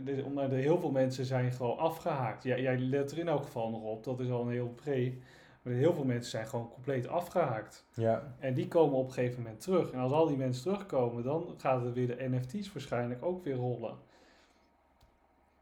de, 0.05 0.23
omdat 0.25 0.53
er 0.53 0.59
heel 0.59 0.79
veel 0.79 0.91
mensen 0.91 1.25
zijn 1.25 1.53
gewoon 1.53 1.79
afgehaakt. 1.79 2.43
Jij, 2.43 2.61
jij 2.61 2.79
let 2.79 3.11
er 3.11 3.19
in 3.19 3.29
elk 3.29 3.43
geval 3.43 3.71
nog 3.71 3.83
op, 3.83 4.05
dat 4.05 4.21
is 4.21 4.31
al 4.31 4.43
een 4.43 4.53
heel 4.53 4.69
pre. 4.69 5.19
Maar 5.63 5.73
heel 5.73 5.95
veel 5.95 6.05
mensen 6.05 6.31
zijn 6.31 6.47
gewoon 6.47 6.69
compleet 6.69 7.09
afgehaakt. 7.09 7.85
ja. 7.95 8.35
En 8.39 8.55
die 8.55 8.69
komen 8.69 8.99
op 8.99 9.07
een 9.07 9.13
gegeven 9.13 9.43
moment 9.43 9.61
terug. 9.61 9.91
En 9.91 9.99
als 9.99 10.13
al 10.13 10.27
die 10.27 10.37
mensen 10.37 10.63
terugkomen, 10.63 11.23
dan 11.23 11.55
gaat 11.57 11.83
het 11.83 11.95
weer 11.95 12.07
de 12.07 12.29
NFT's 12.29 12.73
waarschijnlijk 12.73 13.25
ook 13.25 13.45
weer 13.45 13.55
rollen. 13.55 13.97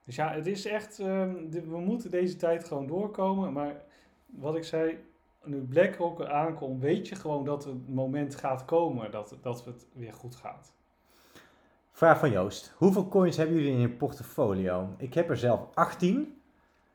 Dus 0.04 0.16
ja, 0.16 0.32
het 0.32 0.46
is 0.46 0.66
echt, 0.66 0.98
ehm, 0.98 1.34
we 1.50 1.80
moeten 1.80 2.10
deze 2.10 2.36
tijd 2.36 2.64
gewoon 2.64 2.86
doorkomen. 2.86 3.52
Maar 3.52 3.82
wat 4.26 4.56
ik 4.56 4.64
zei, 4.64 4.98
nu 5.44 5.60
BlackRock 5.60 6.20
er 6.20 6.30
aankomt, 6.30 6.80
weet 6.80 7.08
je 7.08 7.14
gewoon 7.14 7.44
dat 7.44 7.64
het 7.64 7.88
moment 7.88 8.34
gaat 8.34 8.64
komen 8.64 9.10
dat, 9.10 9.36
dat 9.42 9.64
het 9.64 9.86
weer 9.92 10.12
goed 10.12 10.36
gaat. 10.36 10.72
Vraag 11.92 12.18
van 12.18 12.30
Joost. 12.30 12.72
Hoeveel 12.76 13.08
coins 13.08 13.36
hebben 13.36 13.56
jullie 13.56 13.72
in 13.72 13.80
je 13.80 13.88
portfolio? 13.88 14.88
Ik 14.96 15.14
heb 15.14 15.30
er 15.30 15.36
zelf 15.36 15.60
18, 15.74 16.39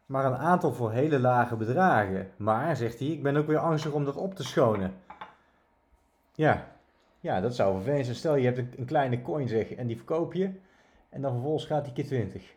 maar 0.06 0.26
een 0.26 0.38
aantal 0.38 0.74
voor 0.74 0.92
hele 0.92 1.20
lage 1.20 1.56
bedragen. 1.56 2.32
Maar, 2.38 2.76
zegt 2.76 3.00
hij, 3.00 3.08
ik 3.08 3.24
ben 3.24 3.36
ook 3.36 3.48
weer 3.48 3.58
angstig 3.58 3.92
om 3.92 4.06
dat 4.06 4.16
op 4.16 4.36
te 4.36 4.44
schonen. 4.44 4.94
Ja, 6.34 6.68
ja 7.20 7.42
dat 7.42 7.56
zou 7.56 7.76
vervelend 7.76 8.06
zijn. 8.06 8.18
Stel 8.18 8.36
je 8.36 8.46
hebt 8.46 8.58
een, 8.58 8.74
een 8.78 8.86
kleine 8.86 9.22
coin 9.22 9.48
zeg, 9.48 9.72
en 9.72 9.88
die 9.88 9.98
verkoop 9.98 10.34
je. 10.34 10.52
En 11.10 11.22
dan 11.22 11.32
vervolgens 11.32 11.66
gaat 11.66 11.86
die 11.86 11.94
keer 11.94 12.06
20. 12.06 12.56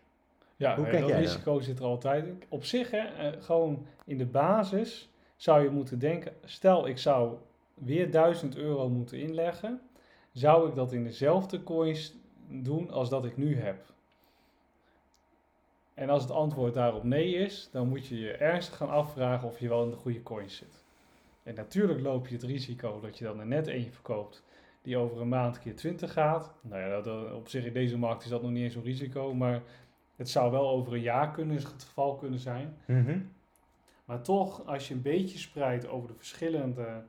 Ja, 0.57 0.77
Hoe 0.77 0.85
kijk 0.85 1.01
dat 1.01 1.09
jij 1.09 1.21
risico 1.21 1.61
zit 1.61 1.79
er 1.79 1.85
altijd. 1.85 2.27
Op 2.49 2.65
zich, 2.65 2.91
hè, 2.91 2.99
eh, 2.99 3.43
gewoon 3.43 3.87
in 4.05 4.19
de 4.19 4.27
basis 4.27 5.11
zou 5.37 5.63
je 5.63 5.71
moeten 5.71 5.99
denken, 5.99 6.33
stel 6.45 6.89
ik 6.89 6.99
zou 6.99 7.37
weer 7.75 8.11
1000 8.11 8.57
euro 8.57 8.89
moeten 8.89 9.19
inleggen, 9.19 9.81
zou 10.33 10.69
ik 10.69 10.75
dat 10.75 10.93
in 10.93 11.05
dezelfde 11.05 11.63
coins 11.63 12.15
doen 12.49 12.91
als 12.91 13.09
dat 13.09 13.25
ik 13.25 13.37
nu 13.37 13.57
heb? 13.57 13.77
En 15.99 16.11
als 16.11 16.23
het 16.23 16.31
antwoord 16.31 16.75
daarop 16.75 17.05
nee 17.05 17.35
is, 17.35 17.69
dan 17.73 17.89
moet 17.89 18.07
je 18.07 18.19
je 18.19 18.33
ernstig 18.33 18.77
gaan 18.77 18.89
afvragen 18.89 19.49
of 19.49 19.59
je 19.59 19.69
wel 19.69 19.85
in 19.85 19.91
de 19.91 19.97
goede 19.97 20.23
coins 20.23 20.57
zit. 20.57 20.85
En 21.43 21.55
natuurlijk 21.55 22.01
loop 22.01 22.27
je 22.27 22.35
het 22.35 22.43
risico 22.43 23.01
dat 23.01 23.19
je 23.19 23.25
dan 23.25 23.41
er 23.41 23.47
net 23.47 23.67
eentje 23.67 23.91
verkoopt 23.91 24.45
die 24.83 24.97
over 24.97 25.21
een 25.21 25.29
maand 25.29 25.59
keer 25.59 25.77
20 25.77 26.13
gaat. 26.13 26.55
Nou 26.61 26.81
ja, 26.81 27.01
dat, 27.01 27.33
op 27.33 27.49
zich 27.49 27.65
in 27.65 27.73
deze 27.73 27.99
markt 27.99 28.25
is 28.25 28.31
dat 28.31 28.43
nog 28.43 28.51
niet 28.51 28.63
eens 28.63 28.73
zo'n 28.73 28.83
risico, 28.83 29.35
maar 29.35 29.63
het 30.17 30.29
zou 30.29 30.51
wel 30.51 30.69
over 30.69 30.93
een 30.93 31.01
jaar 31.01 31.31
kunnen, 31.31 31.57
het 31.57 31.65
geval 31.67 32.17
kunnen 32.17 32.39
zijn. 32.39 32.77
Mhm. 32.85 33.19
Maar 34.05 34.23
toch, 34.23 34.67
als 34.67 34.89
je 34.89 34.95
een 34.95 35.03
beetje 35.03 35.39
spreidt 35.39 35.89
over 35.89 36.09
de 36.09 36.15
verschillende 36.15 37.03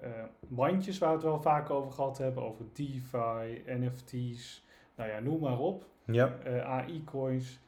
eh 0.00 0.10
bandjes 0.48 0.98
waar 0.98 1.08
we 1.08 1.14
het 1.14 1.24
wel 1.24 1.40
vaak 1.40 1.70
over 1.70 1.92
gehad 1.92 2.18
hebben, 2.18 2.42
over 2.42 2.64
DeFi, 2.72 3.62
NFT's, 3.66 4.64
nou 4.94 5.10
ja, 5.10 5.18
noem 5.18 5.40
maar 5.40 5.58
op, 5.58 5.86
Ja, 6.04 6.38
eh, 6.44 6.64
AI-coins. 6.64 7.60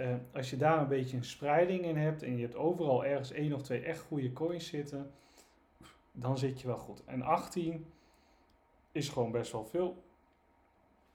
Eh, 0.00 0.14
als 0.32 0.50
je 0.50 0.56
daar 0.56 0.80
een 0.80 0.88
beetje 0.88 1.16
een 1.16 1.24
spreiding 1.24 1.84
in 1.84 1.96
hebt 1.96 2.22
en 2.22 2.36
je 2.36 2.42
hebt 2.42 2.54
overal 2.54 3.04
ergens 3.04 3.30
één 3.30 3.52
of 3.52 3.62
twee 3.62 3.80
echt 3.80 4.00
goede 4.00 4.32
coins 4.32 4.66
zitten, 4.66 5.10
dan 6.12 6.38
zit 6.38 6.60
je 6.60 6.66
wel 6.66 6.78
goed. 6.78 7.04
En 7.04 7.22
18 7.22 7.86
is 8.92 9.08
gewoon 9.08 9.30
best 9.30 9.52
wel 9.52 9.64
veel. 9.64 10.02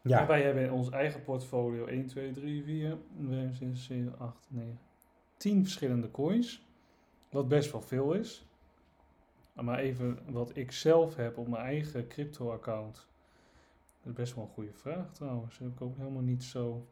En 0.01 0.09
ja. 0.09 0.27
wij 0.27 0.41
hebben 0.41 0.63
in 0.63 0.71
ons 0.71 0.89
eigen 0.89 1.23
portfolio 1.23 1.85
1, 1.85 2.05
2, 2.05 2.31
3, 2.31 2.63
4, 2.63 2.97
5, 3.27 3.57
6, 3.57 3.85
7, 3.85 4.19
8, 4.19 4.47
9, 4.47 4.79
10 5.37 5.63
verschillende 5.63 6.11
coins. 6.11 6.65
Wat 7.29 7.47
best 7.47 7.71
wel 7.71 7.81
veel 7.81 8.13
is. 8.13 8.45
Maar 9.53 9.79
even 9.79 10.19
wat 10.29 10.57
ik 10.57 10.71
zelf 10.71 11.15
heb 11.15 11.37
op 11.37 11.47
mijn 11.47 11.63
eigen 11.63 12.07
crypto-account. 12.07 13.07
Dat 14.01 14.11
is 14.11 14.13
best 14.13 14.35
wel 14.35 14.43
een 14.43 14.49
goede 14.49 14.73
vraag 14.73 15.13
trouwens. 15.13 15.57
Heb 15.57 15.71
ik 15.71 15.81
ook 15.81 15.97
helemaal 15.97 16.21
niet 16.21 16.43
zo. 16.43 16.87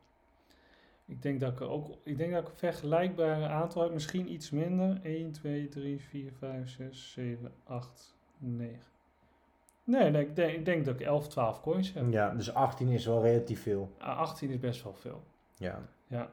Ik 1.05 1.21
denk 1.21 1.39
dat 1.39 1.51
ik 1.51 1.61
ook, 1.61 1.87
ik 2.03 2.17
denk 2.17 2.31
dat 2.33 2.41
ik 2.43 2.47
een 2.49 2.57
vergelijkbare 2.57 3.47
aantal 3.47 3.81
heb, 3.81 3.93
misschien 3.93 4.31
iets 4.31 4.49
minder. 4.51 4.99
1, 5.03 5.31
2, 5.31 5.69
3, 5.69 6.01
4, 6.01 6.31
5, 6.39 6.69
6, 6.69 7.11
7, 7.11 7.51
8, 7.63 8.15
9. 8.37 8.79
Nee, 9.83 10.09
nee 10.11 10.25
ik, 10.25 10.35
denk, 10.35 10.53
ik 10.57 10.65
denk 10.65 10.85
dat 10.85 10.99
ik 10.99 11.05
11, 11.05 11.27
12 11.27 11.61
coins 11.61 11.93
heb. 11.93 12.11
Ja, 12.11 12.29
dus 12.29 12.53
18 12.53 12.87
is 12.87 13.05
wel 13.05 13.21
relatief 13.21 13.61
veel. 13.61 13.89
Ah, 13.97 14.17
18 14.17 14.49
is 14.49 14.59
best 14.59 14.83
wel 14.83 14.93
veel. 14.93 15.21
Ja. 15.57 15.79
Ja. 16.07 16.29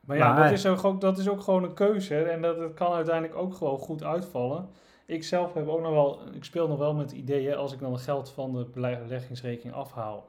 Maar 0.00 0.16
ja, 0.16 0.32
Maar- 0.32 0.42
dat, 0.42 0.52
is 0.58 0.66
ook, 0.66 0.78
gewoon- 0.78 0.98
dat 0.98 1.18
is 1.18 1.28
ook 1.28 1.40
gewoon 1.40 1.64
een 1.64 1.74
keuze. 1.74 2.14
hè, 2.14 2.22
En 2.22 2.42
dat, 2.42 2.58
het 2.58 2.74
kan 2.74 2.92
uiteindelijk 2.92 3.38
ook 3.38 3.54
gewoon 3.54 3.78
goed 3.78 4.04
uitvallen. 4.04 4.68
Ik 5.06 5.24
zelf 5.24 5.54
heb 5.54 5.68
ook 5.68 5.80
nog 5.80 5.92
wel, 5.92 6.20
ik 6.34 6.44
speel 6.44 6.68
nog 6.68 6.78
wel 6.78 6.94
met 6.94 7.12
ideeën 7.12 7.54
als 7.56 7.72
ik 7.72 7.78
dan 7.78 7.92
het 7.92 8.00
geld 8.02 8.30
van 8.30 8.52
de 8.52 8.64
beleggingsrekening 8.64 9.76
afhaal. 9.76 10.28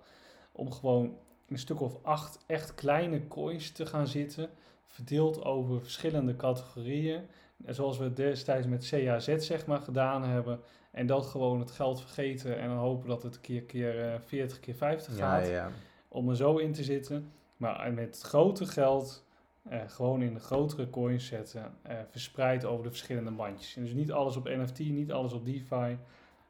Om 0.52 0.72
gewoon 0.72 1.18
een 1.52 1.60
stuk 1.60 1.82
of 1.82 2.04
acht 2.04 2.44
echt 2.48 2.76
kleine 2.76 3.28
coins 3.28 3.72
te 3.72 3.86
gaan 3.86 4.08
zitten. 4.08 4.50
Verdeeld 4.88 5.44
over 5.44 5.82
verschillende 5.82 6.36
categorieën. 6.36 7.22
En 7.66 7.76
Zoals 7.76 7.98
we 7.98 8.14
destijds 8.14 8.68
met 8.68 8.88
CAZ 8.90 9.38
zeg 9.38 9.66
maar 9.66 9.82
gedaan 9.82 10.24
hebben. 10.24 10.60
En 10.92 11.06
dat 11.06 11.26
gewoon 11.26 11.60
het 11.60 11.72
geld 11.72 12.02
vergeten. 12.02 12.60
En 12.60 12.68
dan 12.68 12.78
hopen 12.78 13.10
dat 13.10 13.24
het 13.24 13.42
keer, 13.42 13.64
keer 13.64 14.14
eh, 14.14 14.20
40 14.26 14.60
keer 14.60 14.76
50 14.76 15.18
Ja, 15.18 15.38
gaat 15.38 15.48
ja. 15.48 15.72
om 16.08 16.30
er 16.30 16.36
zo 16.36 16.58
in 16.58 16.74
te 16.74 16.84
zitten. 16.84 17.32
Maar 17.58 17.94
met 17.94 18.22
grote 18.22 18.66
geld 18.66 19.26
eh, 19.70 19.80
gewoon 19.88 20.22
in 20.22 20.34
de 20.34 20.40
grotere 20.40 20.90
coins 20.90 21.26
zetten, 21.26 21.74
eh, 21.82 21.96
verspreid 22.10 22.66
over 22.66 22.84
de 22.84 22.90
verschillende 22.90 23.32
mandjes. 23.32 23.76
En 23.76 23.84
dus 23.84 23.94
niet 23.94 24.12
alles 24.12 24.36
op 24.36 24.46
NFT, 24.46 24.80
niet 24.80 25.12
alles 25.12 25.34
op 25.34 25.46
DeFi, 25.46 25.98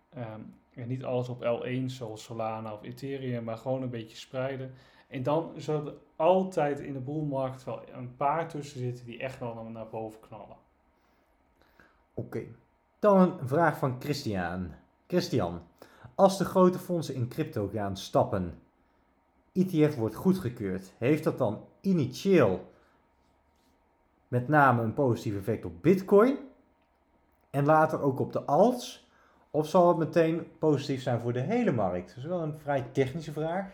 ehm, 0.09 0.41
en 0.75 0.87
niet 0.87 1.03
alles 1.03 1.29
op 1.29 1.43
L1 1.43 1.85
zoals 1.85 2.23
Solana 2.23 2.73
of 2.73 2.83
Ethereum, 2.83 3.43
maar 3.43 3.57
gewoon 3.57 3.81
een 3.81 3.89
beetje 3.89 4.17
spreiden. 4.17 4.73
En 5.07 5.23
dan 5.23 5.51
zullen 5.55 5.85
er 5.85 5.93
altijd 6.15 6.79
in 6.79 6.93
de 6.93 6.99
boelmarkt 6.99 7.63
wel 7.63 7.81
een 7.91 8.15
paar 8.15 8.47
tussen 8.47 8.79
zitten 8.79 9.05
die 9.05 9.19
echt 9.19 9.39
wel 9.39 9.69
naar, 9.69 9.89
boven 9.89 10.19
knallen. 10.19 10.57
Oké. 12.13 12.43
Dan 12.99 13.39
een 13.39 13.47
vraag 13.47 13.77
van 13.77 13.95
Christian. 13.99 14.71
Christian, 15.07 15.61
als 16.15 16.37
de 16.37 16.45
grote 16.45 16.79
fondsen 16.79 17.15
in 17.15 17.27
crypto 17.27 17.67
gaan 17.67 17.97
stappen, 17.97 18.59
ETF 19.53 19.95
wordt 19.95 20.15
goedgekeurd, 20.15 20.93
heeft 20.97 21.23
dat 21.23 21.37
dan 21.37 21.65
initieel 21.81 22.69
met 24.27 24.47
name 24.47 24.81
een 24.81 24.93
positief 24.93 25.35
effect 25.35 25.65
op 25.65 25.81
Bitcoin 25.81 26.37
en 27.49 27.65
later 27.65 28.01
ook 28.01 28.19
op 28.19 28.33
de 28.33 28.43
alts? 28.43 29.00
Of 29.51 29.67
zal 29.67 29.87
het 29.87 29.97
meteen 29.97 30.57
positief 30.59 31.01
zijn 31.01 31.19
voor 31.19 31.33
de 31.33 31.39
hele 31.39 31.71
markt? 31.71 32.07
Dat 32.07 32.17
is 32.17 32.23
wel 32.23 32.41
een 32.41 32.57
vrij 32.57 32.85
technische 32.91 33.31
vraag. 33.31 33.65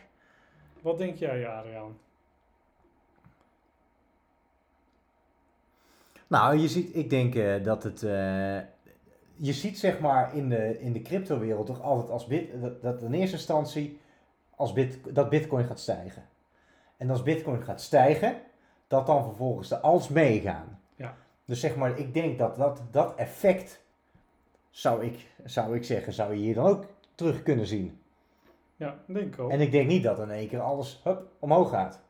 Wat 0.82 0.98
denk 0.98 1.18
jij, 1.18 1.48
Adriaan? 1.48 1.98
Nou, 6.28 6.58
je 6.58 6.68
ziet, 6.68 6.96
ik 6.96 7.10
denk 7.10 7.36
eh, 7.36 7.64
dat 7.64 7.84
het. 7.84 8.04
eh, 8.04 8.58
je 9.40 9.54
ziet 9.54 9.80
zeg 9.80 10.00
maar 10.00 10.36
in 10.36 10.50
de, 10.50 10.80
in 10.80 10.94
de 10.94 11.02
cryptowereld 11.02 11.66
toch 11.66 11.82
altijd 11.82 12.10
als 12.10 12.26
bit, 12.26 12.62
dat, 12.62 12.82
dat 12.82 13.02
in 13.02 13.14
eerste 13.14 13.36
instantie 13.36 14.00
als 14.56 14.74
bit, 14.74 15.16
dat 15.16 15.30
bitcoin 15.30 15.66
gaat 15.66 15.80
stijgen. 15.80 16.24
En 16.98 17.10
als 17.10 17.24
bitcoin 17.24 17.62
gaat 17.64 17.82
stijgen, 17.82 18.36
dat 18.88 19.06
dan 19.06 19.24
vervolgens 19.24 19.70
de 19.70 19.80
als 19.80 20.10
meegaan. 20.10 20.80
Ja. 20.96 21.16
Dus 21.46 21.60
zeg 21.60 21.76
maar, 21.76 22.00
ik 22.00 22.14
denk 22.14 22.38
dat 22.38 22.56
dat, 22.56 22.82
dat 22.92 23.16
effect, 23.16 23.82
zou 24.78 25.06
ik, 25.06 25.28
zou 25.44 25.76
ik 25.76 25.84
zeggen, 25.84 26.14
zou 26.14 26.34
je 26.34 26.40
hier 26.40 26.54
dan 26.54 26.66
ook 26.66 26.86
terug 27.16 27.44
kunnen 27.44 27.68
zien. 27.68 28.00
Ja, 28.76 29.00
denk 29.06 29.34
ik 29.34 29.40
ook. 29.40 29.52
En 29.52 29.62
ik 29.62 29.72
denk 29.72 29.88
niet 29.88 30.04
dat 30.04 30.20
in 30.20 30.30
één 30.30 30.48
keer 30.48 30.60
alles 30.60 31.02
hup, 31.04 31.28
omhoog 31.40 31.70
gaat. 31.70 32.02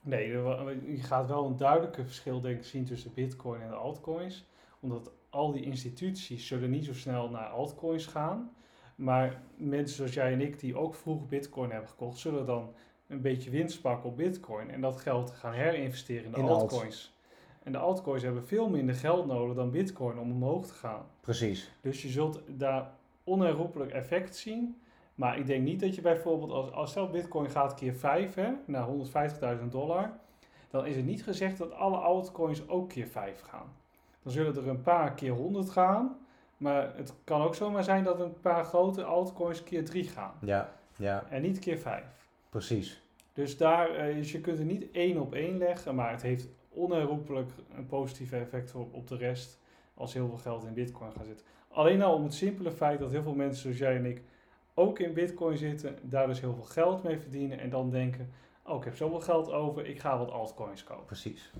Nee, 0.00 0.28
je 0.28 1.02
gaat 1.02 1.28
wel 1.28 1.46
een 1.46 1.56
duidelijke 1.56 2.04
verschil 2.04 2.40
denk 2.40 2.58
ik 2.58 2.64
zien 2.64 2.84
tussen 2.84 3.14
bitcoin 3.14 3.60
en 3.60 3.68
de 3.68 3.74
altcoins. 3.74 4.46
Omdat 4.80 5.10
al 5.30 5.52
die 5.52 5.62
instituties 5.62 6.46
zullen 6.46 6.70
niet 6.70 6.84
zo 6.84 6.94
snel 6.94 7.30
naar 7.30 7.48
altcoins 7.48 8.06
gaan. 8.06 8.50
Maar 8.94 9.42
mensen 9.56 9.96
zoals 9.96 10.14
jij 10.14 10.32
en 10.32 10.40
ik 10.40 10.60
die 10.60 10.76
ook 10.76 10.94
vroeg 10.94 11.28
bitcoin 11.28 11.70
hebben 11.70 11.88
gekocht, 11.88 12.18
zullen 12.18 12.46
dan 12.46 12.74
een 13.06 13.20
beetje 13.20 13.50
winst 13.50 13.80
pakken 13.80 14.10
op 14.10 14.16
bitcoin. 14.16 14.70
En 14.70 14.80
dat 14.80 14.96
geld 14.96 15.30
gaan 15.30 15.52
herinvesteren 15.52 16.24
in 16.24 16.30
de 16.30 16.38
In 16.38 16.44
alt. 16.44 16.60
altcoins. 16.60 17.14
En 17.62 17.72
de 17.72 17.78
altcoins 17.78 18.22
hebben 18.22 18.46
veel 18.46 18.68
minder 18.68 18.94
geld 18.94 19.26
nodig 19.26 19.56
dan 19.56 19.70
bitcoin 19.70 20.18
om 20.18 20.30
omhoog 20.30 20.66
te 20.66 20.74
gaan. 20.74 21.12
Precies. 21.24 21.70
Dus 21.80 22.02
je 22.02 22.08
zult 22.08 22.40
daar 22.46 22.90
onherroepelijk 23.24 23.92
effect 23.92 24.36
zien. 24.36 24.80
Maar 25.14 25.38
ik 25.38 25.46
denk 25.46 25.64
niet 25.64 25.80
dat 25.80 25.94
je 25.94 26.00
bijvoorbeeld, 26.00 26.50
als, 26.50 26.72
als 26.72 26.90
stel 26.90 27.10
bitcoin 27.10 27.50
gaat 27.50 27.74
keer 27.74 27.94
5 27.94 28.34
hè, 28.34 28.52
naar 28.64 28.88
150.000 29.58 29.68
dollar, 29.68 30.10
dan 30.70 30.86
is 30.86 30.96
het 30.96 31.04
niet 31.04 31.24
gezegd 31.24 31.58
dat 31.58 31.72
alle 31.72 31.96
altcoins 31.96 32.68
ook 32.68 32.88
keer 32.88 33.06
5 33.06 33.40
gaan. 33.40 33.72
Dan 34.22 34.32
zullen 34.32 34.56
er 34.56 34.68
een 34.68 34.82
paar 34.82 35.14
keer 35.14 35.32
100 35.32 35.70
gaan, 35.70 36.16
maar 36.56 36.96
het 36.96 37.14
kan 37.24 37.42
ook 37.42 37.54
zomaar 37.54 37.84
zijn 37.84 38.04
dat 38.04 38.20
een 38.20 38.40
paar 38.40 38.64
grote 38.64 39.04
altcoins 39.04 39.62
keer 39.62 39.84
3 39.84 40.04
gaan. 40.04 40.34
Ja, 40.40 40.72
ja, 40.96 41.24
En 41.28 41.42
niet 41.42 41.58
keer 41.58 41.78
5. 41.78 42.04
precies. 42.50 43.02
Dus, 43.32 43.56
daar, 43.56 43.90
eh, 43.90 44.14
dus 44.14 44.32
je 44.32 44.40
kunt 44.40 44.58
er 44.58 44.64
niet 44.64 44.90
één 44.90 45.20
op 45.20 45.34
één 45.34 45.58
leggen, 45.58 45.94
maar 45.94 46.10
het 46.10 46.22
heeft 46.22 46.48
onherroepelijk 46.68 47.50
een 47.76 47.86
positief 47.86 48.32
effect 48.32 48.74
op, 48.74 48.94
op 48.94 49.08
de 49.08 49.16
rest 49.16 49.62
als 49.94 50.14
heel 50.14 50.28
veel 50.28 50.38
geld 50.38 50.64
in 50.64 50.74
bitcoin 50.74 51.12
gaat 51.12 51.26
zitten. 51.26 51.46
Alleen 51.68 52.02
al 52.02 52.14
om 52.14 52.22
het 52.22 52.34
simpele 52.34 52.70
feit 52.70 52.98
dat 52.98 53.10
heel 53.10 53.22
veel 53.22 53.34
mensen 53.34 53.62
zoals 53.62 53.78
jij 53.78 53.96
en 53.96 54.06
ik 54.06 54.22
ook 54.74 54.98
in 54.98 55.12
bitcoin 55.12 55.56
zitten, 55.56 55.98
daar 56.02 56.26
dus 56.26 56.40
heel 56.40 56.54
veel 56.54 56.64
geld 56.64 57.02
mee 57.02 57.18
verdienen 57.18 57.58
en 57.58 57.70
dan 57.70 57.90
denken, 57.90 58.30
oh 58.62 58.76
ik 58.76 58.84
heb 58.84 58.96
zoveel 58.96 59.20
geld 59.20 59.50
over, 59.50 59.86
ik 59.86 60.00
ga 60.00 60.18
wat 60.18 60.30
altcoins 60.30 60.84
kopen. 60.84 61.04
Precies. 61.04 61.52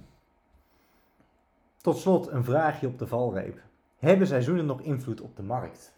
Tot 1.77 1.99
slot 1.99 2.27
een 2.27 2.45
vraagje 2.45 2.87
op 2.87 2.99
de 2.99 3.07
valreep. 3.07 3.61
Hebben 3.99 4.27
seizoenen 4.27 4.67
nog 4.67 4.81
invloed 4.81 5.21
op 5.21 5.37
de 5.37 5.43
markt? 5.43 5.95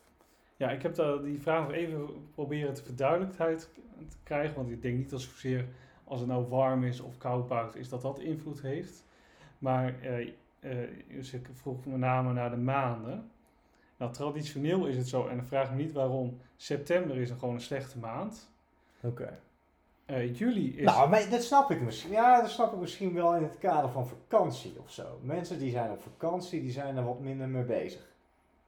Ja, 0.57 0.71
ik 0.71 0.83
heb 0.83 0.95
daar 0.95 1.23
die 1.23 1.41
vraag 1.41 1.63
nog 1.63 1.73
even 1.73 2.29
proberen 2.35 2.75
te 2.75 2.85
verduidelijkheid 2.85 3.71
te 4.09 4.17
krijgen, 4.23 4.57
want 4.57 4.71
ik 4.71 4.83
denk 4.83 4.97
niet 4.97 5.11
dat 5.11 5.21
zozeer 5.21 5.69
als 6.05 6.21
het 6.21 6.29
nou 6.29 6.47
warm 6.49 6.85
is 6.85 7.01
of 7.01 7.19
koud 7.19 7.49
buiten 7.49 7.81
is, 7.81 7.89
dat 7.89 8.03
dat 8.03 8.19
invloed 8.19 8.63
heeft. 8.63 9.05
Maar 9.59 10.01
eh, 10.03 10.31
dus 11.09 11.33
ik 11.33 11.49
vroeg 11.53 11.87
met 11.87 11.99
name 11.99 12.33
naar 12.33 12.51
de 12.51 12.57
maanden. 12.57 13.31
Nou, 13.97 14.13
traditioneel 14.13 14.87
is 14.87 14.97
het 14.97 15.09
zo, 15.09 15.27
en 15.27 15.37
dan 15.37 15.47
vraag 15.47 15.71
me 15.71 15.77
niet 15.77 15.93
waarom, 15.93 16.39
september 16.57 17.17
is 17.17 17.31
een 17.31 17.39
gewoon 17.39 17.55
een 17.55 17.61
slechte 17.61 17.99
maand. 17.99 18.51
Oké. 19.03 19.39
Eh, 20.07 20.35
juli 20.39 20.77
is... 20.77 20.85
Nou, 20.85 21.09
maar 21.09 21.31
dat 21.31 21.43
snap 21.43 21.71
ik 21.71 21.81
misschien. 21.81 22.11
Ja, 22.11 22.41
dat 22.41 22.51
snap 22.51 22.73
ik 22.73 22.79
misschien 22.79 23.15
wel 23.15 23.35
in 23.37 23.43
het 23.43 23.59
kader 23.59 23.91
van 23.91 24.07
vakantie 24.07 24.75
of 24.79 24.91
zo. 24.93 25.19
Mensen 25.23 25.59
die 25.59 25.71
zijn 25.71 25.91
op 25.91 26.03
vakantie, 26.03 26.61
die 26.61 26.71
zijn 26.71 26.97
er 26.97 27.05
wat 27.05 27.21
minder 27.21 27.49
mee 27.49 27.63
bezig. 27.65 28.15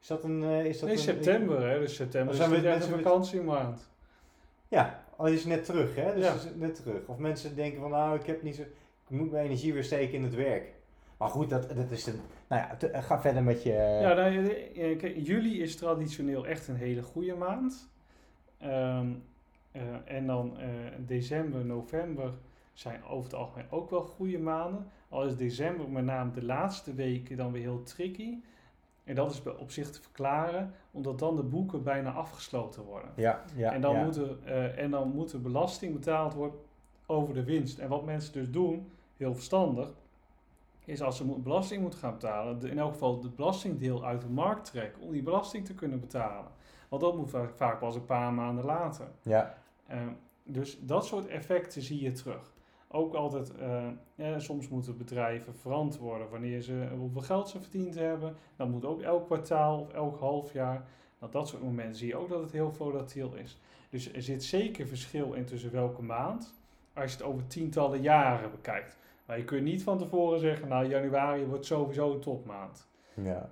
Is 0.01 0.07
dat 0.07 0.23
een... 0.23 0.43
eh, 0.43 0.65
is 0.65 0.79
dat 0.79 0.89
nee, 0.89 0.97
een, 0.97 1.03
september, 1.03 1.69
hè, 1.69 1.79
dus 1.79 1.95
september 1.95 2.33
Dan 2.37 2.43
is 2.45 2.49
zijn 2.49 2.61
we- 2.63 2.67
mensen 2.69 2.93
een 2.93 3.03
vakantiemaand. 3.03 3.89
Ja, 4.67 5.03
al 5.15 5.27
is 5.27 5.45
net 5.45 5.65
terug, 5.65 5.95
hè? 5.95 6.13
Dus 6.15 6.23
Ja. 6.25 6.33
is 6.33 6.45
net 6.55 6.75
terug. 6.75 7.05
Of 7.07 7.17
mensen 7.17 7.55
denken 7.55 7.81
van, 7.81 7.89
nou, 7.89 8.19
ik 8.19 8.25
heb 8.25 8.41
niet 8.43 8.55
zo... 8.55 8.61
Ik 8.61 9.17
moet 9.17 9.31
mijn 9.31 9.45
energie 9.45 9.73
weer 9.73 9.83
steken 9.83 10.13
in 10.13 10.23
het 10.23 10.35
werk. 10.35 10.71
Maar 11.19 11.29
goed, 11.29 11.49
dat, 11.49 11.69
dat 11.69 11.91
is 11.91 12.05
een... 12.05 12.19
Nou 12.47 12.61
ja, 12.61 12.75
te- 12.75 13.01
ga 13.01 13.21
verder 13.21 13.43
met 13.43 13.63
je... 13.63 13.71
Ja, 14.01 14.13
nou, 14.13 14.47
eh, 14.47 15.25
juli 15.25 15.61
is 15.61 15.75
traditioneel 15.75 16.47
echt 16.47 16.67
een 16.67 16.75
hele 16.75 17.01
goede 17.01 17.35
maand. 17.35 17.89
Ehm, 18.57 19.07
eh, 19.71 19.81
en 20.05 20.27
dan 20.27 20.59
eh, 20.59 20.67
december, 20.97 21.65
november 21.65 22.33
zijn 22.73 23.03
over 23.03 23.23
het 23.23 23.33
algemeen 23.33 23.71
ook 23.71 23.89
wel 23.89 24.01
goede 24.01 24.39
maanden. 24.39 24.87
Al 25.09 25.25
is 25.25 25.35
december 25.35 25.89
met 25.89 26.03
name 26.03 26.31
de 26.31 26.45
laatste 26.45 26.93
weken 26.93 27.37
dan 27.37 27.51
weer 27.51 27.61
heel 27.61 27.83
tricky. 27.83 28.37
En 29.03 29.15
dat 29.15 29.31
is 29.31 29.41
op 29.57 29.71
zich 29.71 29.91
te 29.91 30.01
verklaren, 30.01 30.73
omdat 30.91 31.19
dan 31.19 31.35
de 31.35 31.43
boeken 31.43 31.83
bijna 31.83 32.11
afgesloten 32.11 32.83
worden. 32.83 33.11
ja, 33.15 33.43
ja, 33.55 33.73
en, 33.73 33.81
dan 33.81 33.95
ja. 33.95 34.03
moet 34.03 34.15
er, 34.15 34.37
eh, 34.45 34.83
en 34.83 34.91
dan 34.91 35.11
moet 35.11 35.33
er 35.33 35.41
belasting 35.41 35.93
betaald 35.93 36.33
worden 36.33 36.59
over 37.05 37.33
de 37.33 37.43
winst. 37.43 37.79
En 37.79 37.89
wat 37.89 38.05
mensen 38.05 38.33
dus 38.33 38.51
doen, 38.51 38.91
heel 39.17 39.33
verstandig, 39.33 39.93
is 40.89 41.01
als 41.01 41.17
ze 41.17 41.25
belasting 41.25 41.81
moeten 41.81 41.99
gaan 41.99 42.13
betalen, 42.13 42.59
de- 42.59 42.69
in 42.69 42.79
elk 42.79 42.91
geval 42.91 43.21
het 43.23 43.35
belastingdeel 43.35 44.05
uit 44.05 44.21
de 44.21 44.29
markt 44.29 44.65
trekken 44.65 45.01
om 45.01 45.11
die 45.11 45.23
belasting 45.23 45.65
te 45.65 45.73
kunnen 45.73 45.99
betalen. 45.99 46.51
Want 46.89 47.01
dat 47.01 47.15
moet 47.17 47.29
va- 47.29 47.49
vaak 47.55 47.79
pas 47.79 47.95
een 47.95 48.05
paar 48.05 48.33
maanden 48.33 48.65
later. 48.65 49.07
Ja, 49.21 49.57
Ehm, 49.87 50.09
dus 50.43 50.79
dat 50.81 51.05
soort 51.05 51.27
effecten 51.27 51.81
zie 51.81 52.01
je 52.01 52.11
terug. 52.11 52.53
Ook 52.87 53.13
altijd, 53.13 53.55
eh, 53.55 53.87
ja, 54.15 54.39
soms 54.39 54.67
moeten 54.67 54.97
bedrijven 54.97 55.55
verantwoorden 55.55 56.29
wanneer 56.29 56.61
ze 56.61 56.87
hoeveel 56.97 57.21
geld 57.21 57.49
ze 57.49 57.61
verdiend 57.61 57.95
hebben. 57.95 58.35
Dat 58.55 58.67
moet 58.69 58.85
ook 58.85 59.01
elk 59.01 59.25
kwartaal 59.25 59.79
of 59.79 59.89
elk 59.93 60.19
half 60.19 60.53
jaar. 60.53 60.85
Nou, 61.19 61.31
dat 61.31 61.47
soort 61.47 61.63
momenten 61.63 61.95
zie 61.95 62.07
je 62.07 62.15
ook 62.15 62.29
dat 62.29 62.41
het 62.41 62.51
heel 62.51 62.71
volatiel 62.71 63.33
is. 63.35 63.59
Dus 63.89 64.13
er 64.13 64.21
zit 64.21 64.43
zeker 64.43 64.87
verschil 64.87 65.33
in 65.33 65.45
tussen 65.45 65.71
welke 65.71 66.01
maand, 66.01 66.53
als 66.93 67.11
je 67.11 67.17
het 67.17 67.25
over 67.25 67.47
tientallen 67.47 68.01
jaren 68.01 68.51
bekijkt. 68.51 68.97
Maar 69.29 69.37
je 69.37 69.43
kunt 69.43 69.63
niet 69.63 69.83
van 69.83 69.97
tevoren 69.97 70.39
zeggen, 70.39 70.67
nou 70.67 70.85
januari 70.87 71.45
wordt 71.45 71.65
sowieso 71.65 72.13
een 72.13 72.19
topmaand. 72.19 72.87
ja. 73.13 73.49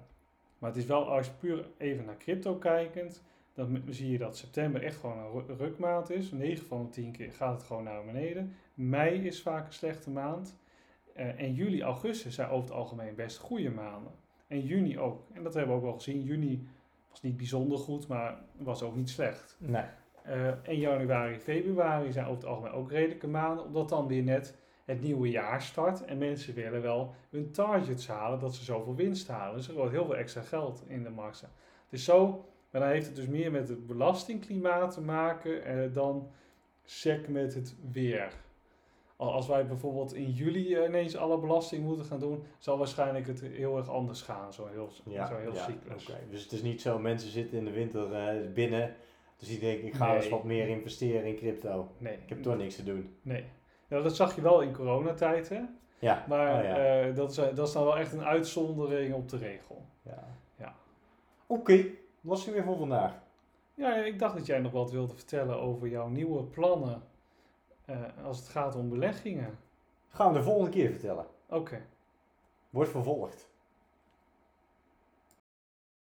Maar 0.58 0.70
het 0.70 0.80
is 0.80 0.86
wel, 0.86 1.10
als 1.10 1.26
je 1.26 1.32
puur 1.40 1.70
even 1.78 2.06
naar 2.06 2.18
crypto 2.18 2.56
kijkend, 2.56 3.24
dan 3.54 3.82
zie 3.90 4.12
je 4.12 4.18
dat 4.18 4.38
september 4.38 4.84
echt 4.84 4.96
gewoon 4.96 5.18
een 5.18 5.32
ru- 5.32 5.54
rukmaand 5.58 6.10
is. 6.10 6.32
9 6.32 6.66
van 6.66 6.84
de 6.84 6.90
10 6.90 7.12
keer 7.12 7.32
gaat 7.32 7.54
het 7.54 7.64
gewoon 7.64 7.84
naar 7.84 8.06
beneden. 8.06 8.56
Mei 8.74 9.26
is 9.26 9.42
vaak 9.42 9.68
een 9.68 9.74
slechte 9.74 10.10
maand. 10.10 10.56
Eh, 11.14 11.42
en 11.42 11.54
juli, 11.54 11.82
augustus 11.84 12.36
zijn 12.36 12.50
over 12.50 12.68
het 12.70 12.78
algemeen 12.78 13.16
best 13.16 13.38
goede 13.38 13.70
maanden. 13.72 14.12
En 14.48 14.60
juni 14.62 15.00
ook. 15.00 15.22
En 15.34 15.44
dat 15.44 15.54
hebben 15.54 15.72
we 15.72 15.78
ook 15.78 15.86
wel 15.86 15.96
gezien. 15.96 16.24
Juni 16.24 16.68
was 17.10 17.22
niet 17.22 17.38
bijzonder 17.38 17.78
goed, 17.78 18.08
maar 18.08 18.38
was 18.58 18.84
ook 18.84 18.96
niet 18.96 19.10
slecht. 19.10 19.56
Nee. 19.60 19.84
Eh, 20.24 20.48
en 20.68 20.80
januari, 20.80 21.40
februari 21.40 22.12
zijn 22.12 22.26
over 22.26 22.38
het 22.38 22.46
algemeen 22.52 22.72
ook 22.72 22.92
redelijke 22.92 23.28
maanden, 23.28 23.66
omdat 23.66 23.90
dan 23.90 24.08
weer 24.08 24.24
net 24.24 24.56
het 24.88 25.02
nieuwe 25.02 25.30
jaar 25.30 25.62
start 25.62 26.06
en 26.06 26.18
mensen 26.18 26.54
willen 26.54 26.82
wel 26.82 27.14
hun 27.30 27.52
targets 27.52 28.08
halen, 28.08 28.40
dat 28.40 28.56
ze 28.56 28.64
zoveel 28.64 28.96
winst 28.96 29.28
halen. 29.28 29.56
Dus 29.58 29.68
er 29.68 29.74
wordt 29.74 29.92
heel 29.92 30.06
veel 30.06 30.16
extra 30.16 30.42
geld 30.42 30.84
in 30.88 31.04
de 31.04 31.10
markt. 31.10 31.44
is 31.90 32.04
zo, 32.04 32.46
maar 32.72 32.82
dan 32.82 32.90
heeft 32.90 33.06
het 33.06 33.16
dus 33.16 33.28
meer 33.28 33.52
met 33.52 33.70
het 33.70 33.88
belastingklimaat 33.88 34.94
te 34.94 35.02
maken 35.02 35.64
eh, 35.66 35.94
dan 35.94 36.30
sec 36.84 37.28
met 37.28 37.54
het 37.54 37.76
weer. 37.92 38.34
Al- 39.16 39.32
Als 39.34 39.48
wij 39.48 39.68
bijvoorbeeld 39.68 40.14
in 40.14 40.32
juli 40.32 40.76
eh, 40.76 40.88
ineens 40.88 41.16
alle 41.18 41.40
belasting 41.40 41.84
moeten 41.84 42.06
gaan 42.06 42.20
doen, 42.20 42.44
zal 42.58 42.78
waarschijnlijk 42.78 43.28
het 43.28 43.42
heel 43.42 43.78
erg 43.78 43.90
anders 43.90 44.22
gaan, 44.22 44.54
zo 44.54 44.68
heel, 44.68 44.90
Ja, 45.06 45.28
zo 45.28 45.36
heel 45.38 45.54
ja, 45.54 45.64
cyclus. 45.64 46.10
Dus 46.30 46.44
het 46.44 46.52
is 46.52 46.62
niet 46.62 46.82
zo, 46.82 47.00
mensen 47.00 47.30
zitten 47.30 47.58
in 47.58 47.66
de 47.66 47.72
winter 47.72 48.14
eh, 48.14 48.54
binnen. 48.54 48.96
Dus 49.38 49.48
die 49.48 49.60
denken, 49.60 49.88
ik 49.88 49.94
ga 49.94 50.08
Nee. 50.08 50.16
eens 50.16 50.30
wat 50.30 50.44
meer 50.44 50.68
investeren 50.68 51.24
in 51.26 51.36
crypto. 51.36 51.92
Nee, 51.98 52.14
Ik 52.14 52.30
heb 52.30 52.42
toch 52.44 52.58
niks 52.58 52.76
te 52.76 52.84
doen. 52.84 53.16
Nee. 53.22 53.44
Ja, 53.88 54.02
dat 54.02 54.16
zag 54.16 54.36
je 54.36 54.42
wel 54.42 54.62
in 54.62 54.74
coronatijd, 54.74 55.50
hè? 55.50 55.62
Ja, 56.00 56.26
Maar 56.28 56.58
oh 56.58 56.64
ja. 56.64 56.76
eh, 57.02 57.16
dat, 57.16 57.30
is, 57.30 57.36
dat 57.36 57.68
is 57.68 57.74
dan 57.74 57.84
wel 57.84 57.98
echt 57.98 58.14
een 58.14 58.26
uitzondering 58.26 59.14
op 59.14 59.30
de 59.30 59.38
regel. 59.38 59.86
ja. 60.02 60.24
ja. 60.56 60.76
Oké, 61.48 61.86
was 62.22 62.48
er 62.48 62.54
weer 62.54 62.64
voor 62.64 62.78
vandaag. 62.78 63.14
Ja, 63.74 63.96
ik 63.96 64.20
dacht 64.20 64.36
dat 64.36 64.46
jij 64.46 64.60
nog 64.60 64.72
wat 64.72 64.92
wilde 64.92 65.14
vertellen 65.14 65.60
over 65.62 65.88
jouw 65.88 66.08
nieuwe 66.08 66.44
plannen 66.44 67.02
eh, 67.86 67.96
als 68.24 68.38
het 68.38 68.48
gaat 68.48 68.76
om 68.76 68.90
beleggingen. 68.90 69.58
Gaan 70.10 70.32
we 70.32 70.38
de 70.38 70.44
volgende 70.44 70.70
keer 70.72 70.92
vertellen. 70.92 71.26
Oké, 71.50 71.82
Wordt 72.70 72.90
vervolgd. 72.92 73.50